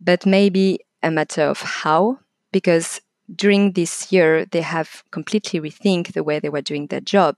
but 0.00 0.26
maybe 0.26 0.80
a 1.02 1.10
matter 1.10 1.42
of 1.42 1.60
how, 1.60 2.18
because 2.50 3.00
during 3.34 3.72
this 3.72 4.12
year 4.12 4.44
they 4.46 4.60
have 4.60 5.02
completely 5.10 5.60
rethink 5.60 6.12
the 6.12 6.24
way 6.24 6.38
they 6.38 6.50
were 6.50 6.60
doing 6.60 6.86
their 6.86 7.00
job. 7.00 7.36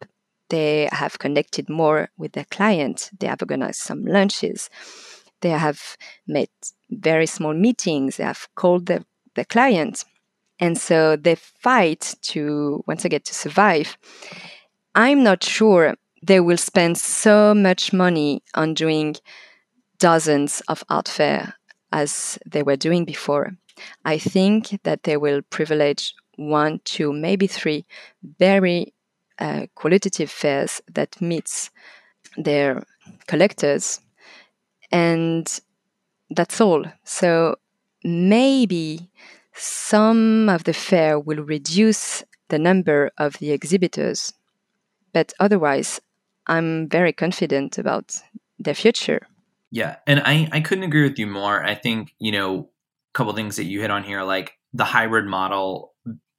They 0.50 0.88
have 0.92 1.18
connected 1.18 1.68
more 1.68 2.10
with 2.16 2.32
their 2.32 2.46
client. 2.50 3.10
They 3.18 3.26
have 3.26 3.42
organized 3.42 3.80
some 3.80 4.04
lunches. 4.04 4.70
They 5.40 5.50
have 5.50 5.96
made 6.26 6.50
very 6.90 7.26
small 7.26 7.54
meetings. 7.54 8.16
They 8.16 8.24
have 8.24 8.48
called 8.54 8.86
the, 8.86 9.04
the 9.34 9.44
client. 9.44 10.04
And 10.60 10.78
so 10.78 11.16
they 11.16 11.34
fight 11.34 12.14
to 12.22 12.82
once 12.86 13.04
again 13.04 13.22
to 13.24 13.34
survive. 13.34 13.96
I'm 14.94 15.22
not 15.22 15.42
sure 15.42 15.94
they 16.22 16.40
will 16.40 16.56
spend 16.56 16.96
so 16.98 17.54
much 17.54 17.92
money 17.92 18.42
on 18.54 18.74
doing 18.74 19.16
dozens 19.98 20.62
of 20.68 20.84
art 20.88 21.08
fair 21.08 21.54
as 21.92 22.38
they 22.46 22.62
were 22.62 22.76
doing 22.76 23.04
before. 23.04 23.56
I 24.04 24.18
think 24.18 24.80
that 24.84 25.02
they 25.02 25.16
will 25.16 25.42
privilege 25.42 26.14
one, 26.36 26.80
two, 26.84 27.12
maybe 27.12 27.46
three 27.46 27.86
very 28.38 28.94
uh, 29.38 29.66
qualitative 29.74 30.30
fairs 30.30 30.80
that 30.92 31.20
meets 31.20 31.70
their 32.36 32.82
collectors, 33.26 34.00
and 34.90 35.60
that's 36.30 36.60
all. 36.60 36.84
So 37.04 37.56
maybe 38.02 39.10
some 39.54 40.48
of 40.48 40.64
the 40.64 40.72
fair 40.72 41.18
will 41.18 41.42
reduce 41.44 42.24
the 42.48 42.58
number 42.58 43.10
of 43.18 43.38
the 43.38 43.52
exhibitors, 43.52 44.32
but 45.12 45.32
otherwise, 45.40 46.00
I'm 46.46 46.88
very 46.88 47.12
confident 47.12 47.78
about 47.78 48.16
their 48.58 48.74
future. 48.74 49.26
Yeah, 49.70 49.96
and 50.06 50.20
I 50.24 50.48
I 50.52 50.60
couldn't 50.60 50.84
agree 50.84 51.02
with 51.02 51.18
you 51.18 51.26
more. 51.26 51.64
I 51.64 51.74
think 51.74 52.14
you 52.18 52.32
know 52.32 52.60
a 52.60 53.12
couple 53.12 53.32
things 53.32 53.56
that 53.56 53.64
you 53.64 53.80
hit 53.80 53.90
on 53.90 54.04
here, 54.04 54.22
like 54.22 54.52
the 54.72 54.84
hybrid 54.84 55.26
model, 55.26 55.93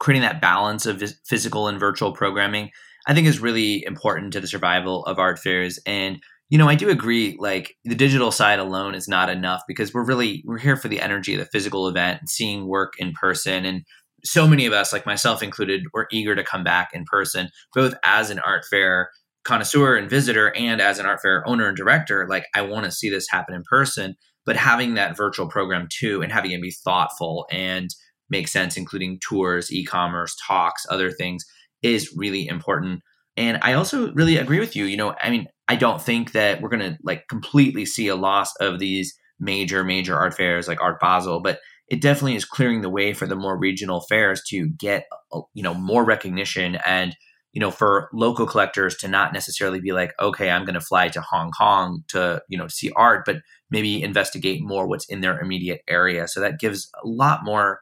creating 0.05 0.21
that 0.21 0.39
balance 0.39 0.85
of 0.85 1.01
physical 1.25 1.67
and 1.67 1.79
virtual 1.79 2.13
programming. 2.13 2.69
I 3.07 3.15
think 3.15 3.25
is 3.25 3.39
really 3.39 3.83
important 3.83 4.33
to 4.33 4.39
the 4.39 4.47
survival 4.47 5.03
of 5.05 5.17
art 5.17 5.39
fairs. 5.39 5.79
And 5.87 6.19
you 6.49 6.59
know, 6.59 6.69
I 6.69 6.75
do 6.75 6.91
agree. 6.91 7.35
Like 7.39 7.73
the 7.85 7.95
digital 7.95 8.29
side 8.29 8.59
alone 8.59 8.93
is 8.93 9.07
not 9.07 9.31
enough 9.31 9.63
because 9.67 9.95
we're 9.95 10.05
really 10.05 10.43
we're 10.45 10.59
here 10.59 10.77
for 10.77 10.89
the 10.89 11.01
energy 11.01 11.33
of 11.33 11.39
the 11.39 11.47
physical 11.47 11.87
event, 11.87 12.19
and 12.19 12.29
seeing 12.29 12.67
work 12.67 12.93
in 12.99 13.13
person, 13.13 13.65
and 13.65 13.81
so 14.23 14.47
many 14.47 14.67
of 14.67 14.73
us, 14.73 14.93
like 14.93 15.07
myself 15.07 15.41
included, 15.41 15.81
were 15.91 16.07
eager 16.11 16.35
to 16.35 16.43
come 16.43 16.63
back 16.63 16.89
in 16.93 17.03
person, 17.05 17.49
both 17.73 17.95
as 18.03 18.29
an 18.29 18.37
art 18.39 18.63
fair 18.69 19.09
connoisseur 19.43 19.95
and 19.95 20.07
visitor 20.07 20.55
and 20.55 20.81
as 20.81 20.99
an 20.99 21.07
art 21.07 21.19
fair 21.21 21.47
owner 21.47 21.67
and 21.67 21.77
director 21.77 22.27
like 22.27 22.47
i 22.55 22.61
want 22.61 22.83
to 22.83 22.91
see 22.91 23.11
this 23.11 23.27
happen 23.29 23.53
in 23.53 23.61
person 23.69 24.15
but 24.43 24.55
having 24.55 24.95
that 24.95 25.15
virtual 25.15 25.47
program 25.47 25.87
too 25.91 26.23
and 26.23 26.31
having 26.31 26.49
it 26.49 26.59
be 26.59 26.71
thoughtful 26.71 27.45
and 27.51 27.91
make 28.29 28.47
sense 28.47 28.77
including 28.77 29.19
tours 29.19 29.71
e-commerce 29.71 30.35
talks 30.45 30.85
other 30.89 31.11
things 31.11 31.45
is 31.81 32.13
really 32.15 32.47
important 32.47 33.01
and 33.37 33.59
i 33.61 33.73
also 33.73 34.11
really 34.13 34.37
agree 34.37 34.59
with 34.59 34.75
you 34.75 34.85
you 34.85 34.97
know 34.97 35.15
i 35.21 35.29
mean 35.29 35.47
i 35.67 35.75
don't 35.75 36.01
think 36.01 36.31
that 36.31 36.61
we're 36.61 36.69
going 36.69 36.79
to 36.79 36.97
like 37.03 37.27
completely 37.27 37.85
see 37.85 38.07
a 38.07 38.15
loss 38.15 38.55
of 38.57 38.79
these 38.79 39.17
major 39.39 39.83
major 39.83 40.15
art 40.17 40.33
fairs 40.33 40.67
like 40.67 40.81
art 40.81 40.99
basel 40.99 41.41
but 41.41 41.59
it 41.87 42.01
definitely 42.01 42.35
is 42.35 42.45
clearing 42.45 42.81
the 42.81 42.89
way 42.89 43.13
for 43.13 43.27
the 43.27 43.35
more 43.35 43.57
regional 43.57 44.01
fairs 44.01 44.41
to 44.47 44.69
get 44.69 45.05
uh, 45.31 45.41
you 45.53 45.61
know 45.61 45.73
more 45.73 46.03
recognition 46.03 46.77
and 46.85 47.15
you 47.55 47.61
know, 47.61 47.71
for 47.71 48.09
local 48.11 48.45
collectors 48.45 48.97
to 48.97 49.07
not 49.07 49.31
necessarily 49.31 49.79
be 49.79 49.93
like, 49.93 50.13
okay, 50.21 50.49
I'm 50.49 50.65
going 50.65 50.75
to 50.75 50.81
fly 50.81 51.07
to 51.07 51.21
Hong 51.21 51.51
Kong 51.57 52.03
to, 52.09 52.41
you 52.49 52.57
know, 52.57 52.67
see 52.67 52.91
art, 52.97 53.23
but 53.25 53.37
maybe 53.71 54.03
investigate 54.03 54.61
more 54.61 54.85
what's 54.85 55.05
in 55.05 55.21
their 55.21 55.39
immediate 55.39 55.79
area. 55.87 56.27
So 56.27 56.41
that 56.41 56.59
gives 56.59 56.89
a 57.01 57.07
lot 57.07 57.45
more 57.45 57.79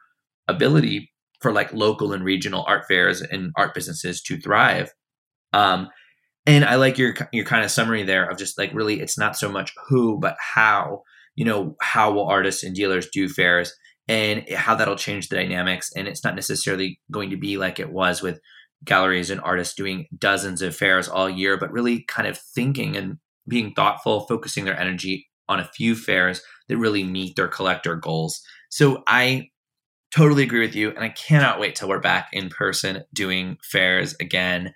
ability 0.48 1.10
for 1.40 1.52
like 1.52 1.72
local 1.72 2.12
and 2.12 2.24
regional 2.24 2.64
art 2.66 2.84
fairs 2.88 3.20
and 3.20 3.52
art 3.56 3.74
businesses 3.74 4.22
to 4.22 4.38
thrive. 4.38 4.92
Um, 5.52 5.88
and 6.46 6.64
I 6.64 6.76
like 6.76 6.98
your 6.98 7.14
your 7.32 7.44
kind 7.44 7.64
of 7.64 7.70
summary 7.70 8.02
there 8.02 8.28
of 8.28 8.38
just 8.38 8.58
like 8.58 8.72
really, 8.74 9.00
it's 9.00 9.18
not 9.18 9.36
so 9.36 9.50
much 9.50 9.72
who, 9.88 10.18
but 10.18 10.36
how. 10.38 11.02
You 11.36 11.44
know, 11.44 11.74
how 11.80 12.12
will 12.12 12.28
artists 12.28 12.62
and 12.62 12.76
dealers 12.76 13.08
do 13.12 13.28
fairs? 13.28 13.74
and 14.08 14.44
how 14.50 14.74
that'll 14.74 14.96
change 14.96 15.28
the 15.28 15.36
dynamics. 15.36 15.90
And 15.96 16.06
it's 16.06 16.24
not 16.24 16.34
necessarily 16.34 17.00
going 17.10 17.30
to 17.30 17.36
be 17.36 17.56
like 17.56 17.80
it 17.80 17.90
was 17.90 18.22
with 18.22 18.40
galleries 18.84 19.30
and 19.30 19.40
artists 19.40 19.74
doing 19.74 20.06
dozens 20.16 20.60
of 20.60 20.76
fairs 20.76 21.08
all 21.08 21.30
year, 21.30 21.56
but 21.56 21.72
really 21.72 22.04
kind 22.06 22.28
of 22.28 22.38
thinking 22.38 22.96
and 22.96 23.16
being 23.48 23.72
thoughtful, 23.72 24.26
focusing 24.26 24.64
their 24.64 24.78
energy 24.78 25.26
on 25.48 25.60
a 25.60 25.70
few 25.74 25.94
fairs 25.94 26.42
that 26.68 26.76
really 26.76 27.04
meet 27.04 27.36
their 27.36 27.48
collector 27.48 27.96
goals. 27.96 28.40
So 28.70 29.02
I 29.06 29.48
totally 30.14 30.44
agree 30.44 30.60
with 30.60 30.76
you, 30.76 30.90
and 30.90 31.00
I 31.00 31.08
cannot 31.08 31.58
wait 31.58 31.74
till 31.74 31.88
we're 31.88 31.98
back 31.98 32.28
in 32.32 32.48
person 32.48 33.02
doing 33.12 33.58
fairs 33.62 34.14
again. 34.20 34.72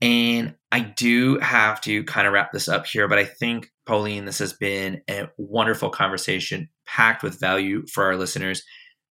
And 0.00 0.54
I 0.70 0.80
do 0.80 1.38
have 1.40 1.80
to 1.82 2.04
kind 2.04 2.26
of 2.26 2.32
wrap 2.32 2.52
this 2.52 2.68
up 2.68 2.86
here, 2.86 3.08
but 3.08 3.18
I 3.18 3.24
think, 3.24 3.70
Pauline, 3.84 4.24
this 4.26 4.38
has 4.38 4.52
been 4.52 5.02
a 5.10 5.28
wonderful 5.36 5.90
conversation 5.90 6.68
packed 6.86 7.22
with 7.22 7.40
value 7.40 7.84
for 7.92 8.04
our 8.04 8.16
listeners. 8.16 8.62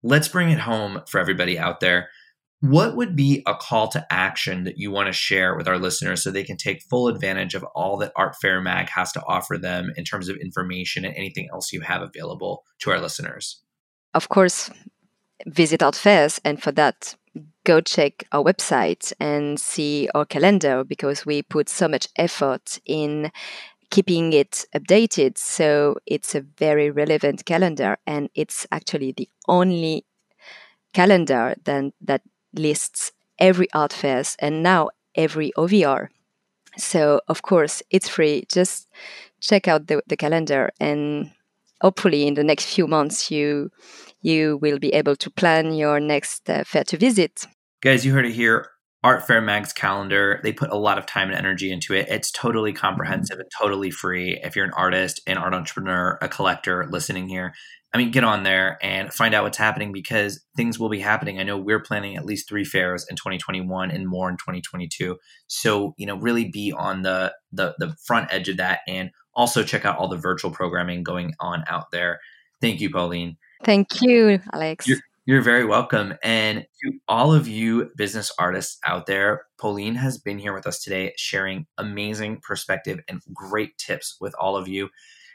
Let's 0.02 0.26
bring 0.26 0.50
it 0.50 0.58
home 0.58 1.02
for 1.06 1.20
everybody 1.20 1.58
out 1.58 1.80
there. 1.80 2.08
What 2.60 2.96
would 2.96 3.14
be 3.14 3.42
a 3.46 3.54
call 3.54 3.88
to 3.88 4.06
action 4.10 4.64
that 4.64 4.78
you 4.78 4.90
want 4.90 5.08
to 5.08 5.12
share 5.12 5.54
with 5.54 5.68
our 5.68 5.78
listeners 5.78 6.22
so 6.22 6.30
they 6.30 6.44
can 6.44 6.56
take 6.56 6.82
full 6.88 7.08
advantage 7.08 7.54
of 7.54 7.64
all 7.74 7.96
that 7.98 8.12
Art 8.16 8.36
Fair 8.40 8.60
Mag 8.60 8.88
has 8.88 9.12
to 9.12 9.22
offer 9.26 9.58
them 9.58 9.92
in 9.96 10.04
terms 10.04 10.28
of 10.28 10.36
information 10.36 11.04
and 11.04 11.14
anything 11.14 11.48
else 11.52 11.72
you 11.72 11.82
have 11.82 12.02
available 12.02 12.64
to 12.80 12.90
our 12.90 13.00
listeners? 13.00 13.62
Of 14.14 14.28
course, 14.28 14.70
visit 15.46 15.82
Art 15.82 15.96
Fairs, 15.96 16.40
and 16.44 16.62
for 16.62 16.72
that, 16.72 17.14
go 17.64 17.80
check 17.80 18.24
our 18.32 18.44
website 18.44 19.12
and 19.20 19.58
see 19.58 20.08
our 20.14 20.24
calendar 20.24 20.84
because 20.84 21.24
we 21.24 21.42
put 21.42 21.68
so 21.68 21.88
much 21.88 22.08
effort 22.16 22.78
in 22.84 23.30
keeping 23.90 24.32
it 24.32 24.64
updated. 24.74 25.38
So 25.38 25.96
it's 26.06 26.34
a 26.34 26.40
very 26.40 26.90
relevant 26.90 27.44
calendar, 27.44 27.98
and 28.06 28.30
it's 28.34 28.66
actually 28.72 29.12
the 29.12 29.28
only 29.48 30.04
calendar 30.92 31.54
then 31.64 31.92
that 32.00 32.22
lists 32.54 33.12
every 33.38 33.68
art 33.72 33.92
fairs 33.92 34.36
and 34.38 34.62
now 34.62 34.90
every 35.14 35.52
OVR. 35.56 36.08
So 36.76 37.20
of 37.28 37.42
course 37.42 37.82
it's 37.90 38.08
free. 38.08 38.44
Just 38.48 38.88
check 39.40 39.68
out 39.68 39.86
the, 39.86 40.02
the 40.06 40.16
calendar 40.16 40.70
and 40.80 41.32
hopefully 41.82 42.26
in 42.26 42.34
the 42.34 42.44
next 42.44 42.72
few 42.74 42.86
months 42.86 43.30
you 43.30 43.70
you 44.22 44.58
will 44.62 44.78
be 44.78 44.94
able 44.94 45.16
to 45.16 45.30
plan 45.30 45.74
your 45.74 46.00
next 46.00 46.48
uh, 46.48 46.62
fair 46.64 46.84
to 46.84 46.96
visit. 46.96 47.46
Guys, 47.82 48.06
you 48.06 48.12
heard 48.12 48.24
it 48.24 48.32
here. 48.32 48.68
Art 49.04 49.26
Fair 49.26 49.40
Mag's 49.40 49.72
calendar, 49.72 50.40
they 50.44 50.52
put 50.52 50.70
a 50.70 50.76
lot 50.76 50.96
of 50.96 51.06
time 51.06 51.28
and 51.28 51.36
energy 51.36 51.72
into 51.72 51.92
it. 51.92 52.06
It's 52.08 52.30
totally 52.30 52.72
comprehensive 52.72 53.40
and 53.40 53.50
totally 53.60 53.90
free. 53.90 54.38
If 54.44 54.54
you're 54.54 54.64
an 54.64 54.72
artist, 54.76 55.20
an 55.26 55.38
art 55.38 55.54
entrepreneur, 55.54 56.18
a 56.22 56.28
collector 56.28 56.86
listening 56.88 57.28
here, 57.28 57.52
I 57.92 57.98
mean, 57.98 58.10
get 58.10 58.24
on 58.24 58.44
there 58.44 58.78
and 58.80 59.12
find 59.12 59.34
out 59.34 59.42
what's 59.42 59.58
happening 59.58 59.92
because 59.92 60.42
things 60.56 60.78
will 60.78 60.88
be 60.88 61.00
happening. 61.00 61.38
I 61.38 61.42
know 61.42 61.58
we're 61.58 61.80
planning 61.80 62.16
at 62.16 62.24
least 62.24 62.48
three 62.48 62.64
fairs 62.64 63.04
in 63.10 63.16
2021 63.16 63.90
and 63.90 64.08
more 64.08 64.30
in 64.30 64.36
2022. 64.36 65.18
So, 65.48 65.94
you 65.98 66.06
know, 66.06 66.16
really 66.16 66.48
be 66.48 66.72
on 66.72 67.02
the 67.02 67.34
the, 67.50 67.74
the 67.78 67.94
front 68.06 68.32
edge 68.32 68.48
of 68.48 68.56
that 68.56 68.80
and 68.86 69.10
also 69.34 69.62
check 69.62 69.84
out 69.84 69.98
all 69.98 70.08
the 70.08 70.16
virtual 70.16 70.50
programming 70.50 71.02
going 71.02 71.34
on 71.40 71.64
out 71.68 71.90
there. 71.90 72.20
Thank 72.60 72.80
you, 72.80 72.90
Pauline. 72.90 73.36
Thank 73.64 74.02
you, 74.02 74.40
Alex. 74.52 74.86
You're, 74.86 74.98
you're 75.26 75.42
very 75.42 75.64
welcome. 75.64 76.14
And 76.22 76.66
to 76.82 76.92
all 77.08 77.32
of 77.32 77.46
you 77.46 77.90
business 77.96 78.32
artists 78.38 78.78
out 78.84 79.06
there, 79.06 79.44
Pauline 79.60 79.94
has 79.96 80.18
been 80.18 80.38
here 80.38 80.52
with 80.52 80.66
us 80.66 80.82
today 80.82 81.12
sharing 81.16 81.66
amazing 81.78 82.40
perspective 82.42 83.00
and 83.08 83.20
great 83.32 83.78
tips 83.78 84.16
with 84.20 84.34
all 84.38 84.56
of 84.56 84.68
you 84.68 84.90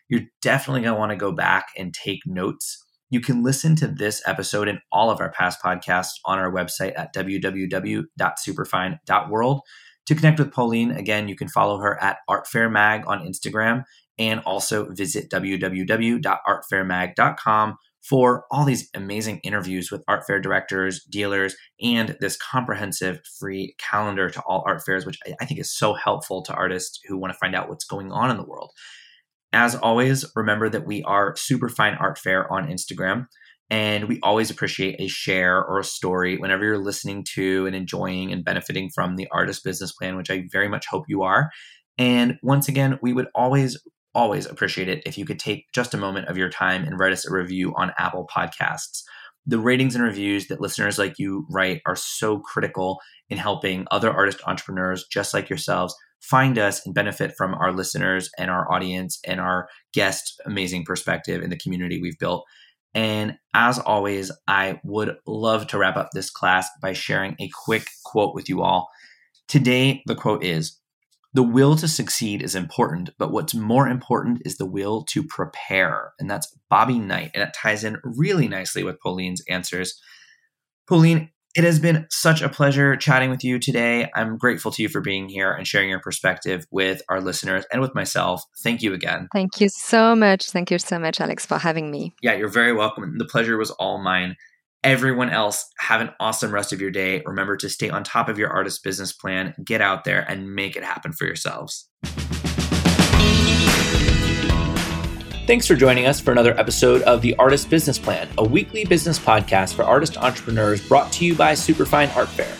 you're 0.10 0.24
definitely 0.41 0.82
going 0.82 0.95
to 0.95 1.00
want 1.00 1.12
to 1.12 1.18
go 1.18 1.32
back 1.32 1.68
and 1.78 1.93
take 1.93 2.22
notes. 2.26 2.84
You 3.10 3.22
can 3.22 3.41
listen 3.43 3.78
to 3.78 3.88
this 3.88 4.22
episode 4.26 4.68
and 4.68 4.80
all 4.91 5.10
of 5.10 5.22
our 5.22 5.32
past 5.32 5.64
podcasts 5.64 6.16
on 6.26 6.39
our 6.39 6.52
website 6.52 6.91
at 6.98 7.14
www.superfine.world. 7.14 9.62
To 10.08 10.16
connect 10.16 10.39
with 10.39 10.51
Pauline, 10.51 10.89
again, 10.91 11.28
you 11.28 11.36
can 11.36 11.49
follow 11.49 11.80
her 11.80 12.01
at 12.01 12.18
Art 12.28 12.47
Fair 12.47 12.70
Mag 12.70 13.03
on 13.08 13.28
Instagram 13.28 13.84
and 14.18 14.39
also 14.41 14.91
visit 14.91 15.30
www.artfairmag.com 15.30 17.78
for 18.01 18.45
all 18.49 18.64
these 18.64 18.89
amazing 18.95 19.39
interviews 19.39 19.91
with 19.91 20.01
art 20.08 20.26
fair 20.26 20.39
directors, 20.39 21.03
dealers, 21.03 21.58
and 21.82 22.16
this 22.22 22.38
comprehensive 22.38 23.20
free 23.38 23.76
calendar 23.80 24.30
to 24.30 24.39
all 24.41 24.64
art 24.66 24.82
fairs, 24.86 25.05
which 25.05 25.20
I 25.41 25.45
think 25.45 25.60
is 25.60 25.76
so 25.76 25.93
helpful 25.93 26.41
to 26.43 26.53
artists 26.53 27.01
who 27.05 27.18
want 27.18 27.34
to 27.34 27.38
find 27.38 27.53
out 27.53 27.68
what's 27.68 27.84
going 27.84 28.10
on 28.12 28.32
in 28.32 28.38
the 28.38 28.45
world. 28.45 28.72
As 29.51 29.76
always, 29.76 30.26
remember 30.36 30.70
that 30.70 30.86
we 30.86 31.03
are 31.03 31.36
Superfine 31.36 31.95
Art 31.95 32.18
Fair 32.18 32.51
on 32.51 32.68
Instagram. 32.68 33.28
And 33.70 34.05
we 34.05 34.20
always 34.22 34.49
appreciate 34.49 34.99
a 34.99 35.07
share 35.07 35.63
or 35.63 35.80
a 35.80 35.84
story 35.84 36.38
whenever 36.38 36.63
you're 36.63 36.78
listening 36.78 37.26
to 37.34 37.65
and 37.65 37.76
enjoying 37.76 38.32
and 38.32 38.45
benefiting 38.45 38.89
from 38.93 39.15
the 39.15 39.28
artist 39.32 39.63
business 39.63 39.91
plan, 39.91 40.15
which 40.15 40.32
I 40.32 40.45
very 40.51 40.70
much 40.70 40.86
hope 40.88 41.03
you 41.07 41.24
are. 41.24 41.49
And 41.97 42.38
once 42.41 42.68
again, 42.68 42.97
we 43.01 43.11
would 43.11 43.28
always, 43.36 43.78
always 44.15 44.45
appreciate 44.45 44.88
it 44.88 45.03
if 45.05 45.18
you 45.18 45.26
could 45.26 45.39
take 45.39 45.65
just 45.74 45.93
a 45.93 45.97
moment 45.97 46.28
of 46.28 46.38
your 46.38 46.49
time 46.49 46.84
and 46.86 46.99
write 46.99 47.11
us 47.11 47.28
a 47.28 47.34
review 47.34 47.74
on 47.76 47.91
Apple 47.97 48.28
Podcasts. 48.34 49.03
The 49.45 49.59
ratings 49.59 49.95
and 49.95 50.03
reviews 50.03 50.47
that 50.47 50.61
listeners 50.61 50.97
like 50.97 51.15
you 51.18 51.45
write 51.49 51.82
are 51.86 51.95
so 51.95 52.39
critical 52.39 52.99
in 53.30 53.38
helping 53.38 53.86
other 53.91 54.11
artist 54.11 54.41
entrepreneurs 54.45 55.05
just 55.11 55.34
like 55.34 55.49
yourselves 55.49 55.95
find 56.22 56.57
us 56.57 56.86
and 56.86 56.95
benefit 56.95 57.34
from 57.38 57.53
our 57.53 57.72
listeners 57.72 58.30
and 58.38 58.49
our 58.49 58.72
audience 58.72 59.20
and 59.26 59.39
our 59.39 59.70
guest 59.93 60.41
amazing 60.45 60.84
perspective 60.84 61.41
in 61.41 61.49
the 61.49 61.57
community 61.57 62.01
we've 62.01 62.18
built. 62.18 62.43
And 62.98 63.38
as 63.54 63.78
always, 63.78 64.32
I 64.48 64.82
would 64.84 65.18
love 65.28 65.68
to 65.68 65.78
wrap 65.78 65.98
up 65.98 66.10
this 66.14 66.32
class 66.32 66.68
by 66.82 66.93
sharing 66.93 67.36
a 67.39 67.48
quick 67.64 67.88
quote 68.04 68.34
with 68.34 68.50
you 68.50 68.64
all. 68.64 68.89
Today, 69.48 70.02
the 70.08 70.16
quote 70.16 70.43
is 70.43 70.80
The 71.32 71.43
will 71.43 71.76
to 71.76 71.88
succeed 71.88 72.41
is 72.41 72.56
important, 72.56 73.12
but 73.20 73.32
what's 73.32 73.54
more 73.54 73.88
important 73.88 74.41
is 74.45 74.58
the 74.58 74.66
will 74.66 75.04
to 75.12 75.24
prepare. 75.24 76.14
And 76.18 76.28
that's 76.28 76.58
Bobby 76.72 76.98
Knight. 76.98 77.30
And 77.36 77.43
it 77.43 77.54
ties 77.54 77.84
in 77.84 77.98
really 78.04 78.48
nicely 78.48 78.84
with 78.84 79.00
Pauline's 79.00 79.43
answers. 79.48 80.02
Pauline, 80.89 81.30
it 81.58 81.64
has 81.64 81.80
been 81.80 82.05
such 82.12 82.43
a 82.43 82.49
pleasure 82.49 82.95
chatting 82.95 83.32
with 83.32 83.43
you 83.43 83.58
today. 83.58 84.08
I'm 84.16 84.38
grateful 84.38 84.70
to 84.74 84.84
you 84.84 84.89
for 84.89 85.01
being 85.01 85.28
here 85.28 85.51
and 85.51 85.66
sharing 85.66 85.89
your 85.89 85.99
perspective 85.99 86.68
with 86.70 87.01
our 87.10 87.20
listeners 87.20 87.66
and 87.72 87.82
with 87.82 87.95
myself. 87.95 88.43
Thank 88.60 88.84
you 88.84 88.93
again. 88.93 89.28
Thank 89.34 89.60
you 89.60 89.68
so 89.68 90.16
much. 90.16 90.51
Thank 90.51 90.70
you 90.70 90.78
so 90.78 90.99
much, 90.99 91.20
Alex, 91.20 91.47
for 91.47 91.58
having 91.58 91.89
me. 91.89 92.14
Yeah, 92.22 92.36
you're 92.36 92.47
very 92.47 92.74
welcome. 92.74 93.18
The 93.18 93.26
pleasure 93.26 93.58
was 93.58 93.72
all 93.72 93.97
mine. 93.97 94.36
Everyone 94.84 95.32
else, 95.32 95.66
have 95.80 95.99
an 95.99 96.12
awesome 96.20 96.53
rest 96.53 96.74
of 96.74 96.80
your 96.80 96.91
day. 96.91 97.24
Remember 97.26 97.58
to 97.58 97.70
stay 97.70 97.89
on 97.89 98.03
top 98.03 98.30
of 98.30 98.38
your 98.38 98.51
artist 98.51 98.84
business 98.84 99.12
plan, 99.12 99.55
get 99.66 99.82
out 99.82 100.03
there 100.03 100.30
and 100.30 100.53
make 100.53 100.76
it 100.76 100.84
happen 100.84 101.12
for 101.12 101.26
yourselves. 101.26 101.89
Thanks 105.48 105.66
for 105.66 105.78
joining 105.78 106.08
us 106.08 106.20
for 106.20 106.34
another 106.34 106.60
episode 106.60 107.04
of 107.04 107.22
The 107.22 107.34
Artist 107.38 107.70
Business 107.70 107.98
Plan, 107.98 108.28
a 108.38 108.43
weekly 108.43 108.84
business 108.84 109.18
podcast 109.18 109.76
for 109.76 109.84
artist 109.84 110.18
entrepreneurs 110.18 110.86
brought 110.86 111.10
to 111.14 111.26
you 111.26 111.36
by 111.36 111.54
Superfine 111.54 112.10
Art 112.18 112.28
Fair. 112.28 112.54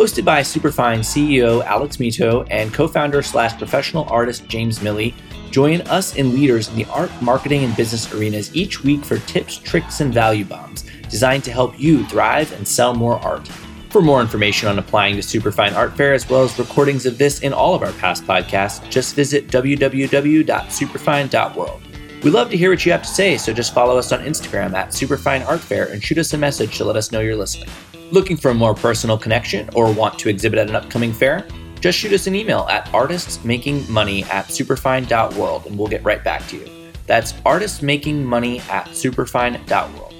Hosted 0.00 0.24
by 0.24 0.42
Superfine 0.42 1.00
CEO 1.00 1.64
Alex 1.64 1.96
Mitow 1.96 2.46
and 2.48 2.72
co 2.72 2.86
founder 2.86 3.22
slash 3.22 3.58
professional 3.58 4.04
artist 4.04 4.46
James 4.46 4.78
Miille, 4.78 5.12
join 5.50 5.80
us 5.88 6.16
and 6.16 6.32
leaders 6.32 6.68
in 6.68 6.76
the 6.76 6.84
art, 6.84 7.10
marketing, 7.20 7.64
and 7.64 7.76
business 7.76 8.14
arenas 8.14 8.54
each 8.54 8.84
week 8.84 9.04
for 9.04 9.18
tips, 9.18 9.56
tricks, 9.56 10.00
and 10.00 10.14
value 10.14 10.44
bombs 10.44 10.84
designed 11.10 11.42
to 11.42 11.50
help 11.50 11.76
you 11.76 12.04
thrive 12.04 12.52
and 12.52 12.68
sell 12.68 12.94
more 12.94 13.18
art. 13.18 13.48
For 13.90 14.00
more 14.00 14.20
information 14.20 14.68
on 14.68 14.78
applying 14.78 15.16
to 15.16 15.22
Superfine 15.22 15.74
Art 15.74 15.96
Fair, 15.96 16.14
as 16.14 16.28
well 16.28 16.44
as 16.44 16.56
recordings 16.56 17.04
of 17.04 17.18
this 17.18 17.42
and 17.42 17.52
all 17.52 17.74
of 17.74 17.82
our 17.82 17.90
past 17.94 18.24
podcasts, 18.24 18.88
just 18.90 19.16
visit 19.16 19.48
www.superfine.world. 19.48 21.87
We 22.22 22.30
love 22.30 22.50
to 22.50 22.56
hear 22.56 22.70
what 22.70 22.84
you 22.84 22.90
have 22.90 23.02
to 23.02 23.08
say, 23.08 23.38
so 23.38 23.52
just 23.52 23.72
follow 23.72 23.96
us 23.96 24.10
on 24.10 24.24
Instagram 24.24 24.74
at 24.74 24.92
Superfine 24.92 25.42
Art 25.42 25.60
Fair 25.60 25.86
and 25.86 26.02
shoot 26.02 26.18
us 26.18 26.32
a 26.32 26.38
message 26.38 26.76
to 26.78 26.84
let 26.84 26.96
us 26.96 27.12
know 27.12 27.20
you're 27.20 27.36
listening. 27.36 27.68
Looking 28.10 28.36
for 28.36 28.50
a 28.50 28.54
more 28.54 28.74
personal 28.74 29.16
connection 29.16 29.70
or 29.74 29.92
want 29.92 30.18
to 30.18 30.28
exhibit 30.28 30.58
at 30.58 30.68
an 30.68 30.74
upcoming 30.74 31.12
fair? 31.12 31.46
Just 31.80 31.96
shoot 31.96 32.12
us 32.12 32.26
an 32.26 32.34
email 32.34 32.66
at 32.68 32.86
artistsmakingmoney 32.86 34.26
at 34.30 34.50
superfine.world 34.50 35.66
and 35.66 35.78
we'll 35.78 35.86
get 35.86 36.02
right 36.02 36.24
back 36.24 36.44
to 36.48 36.56
you. 36.56 36.68
That's 37.06 37.34
artistsmakingmoney 37.34 38.68
at 38.68 38.88
superfine.world. 38.88 40.14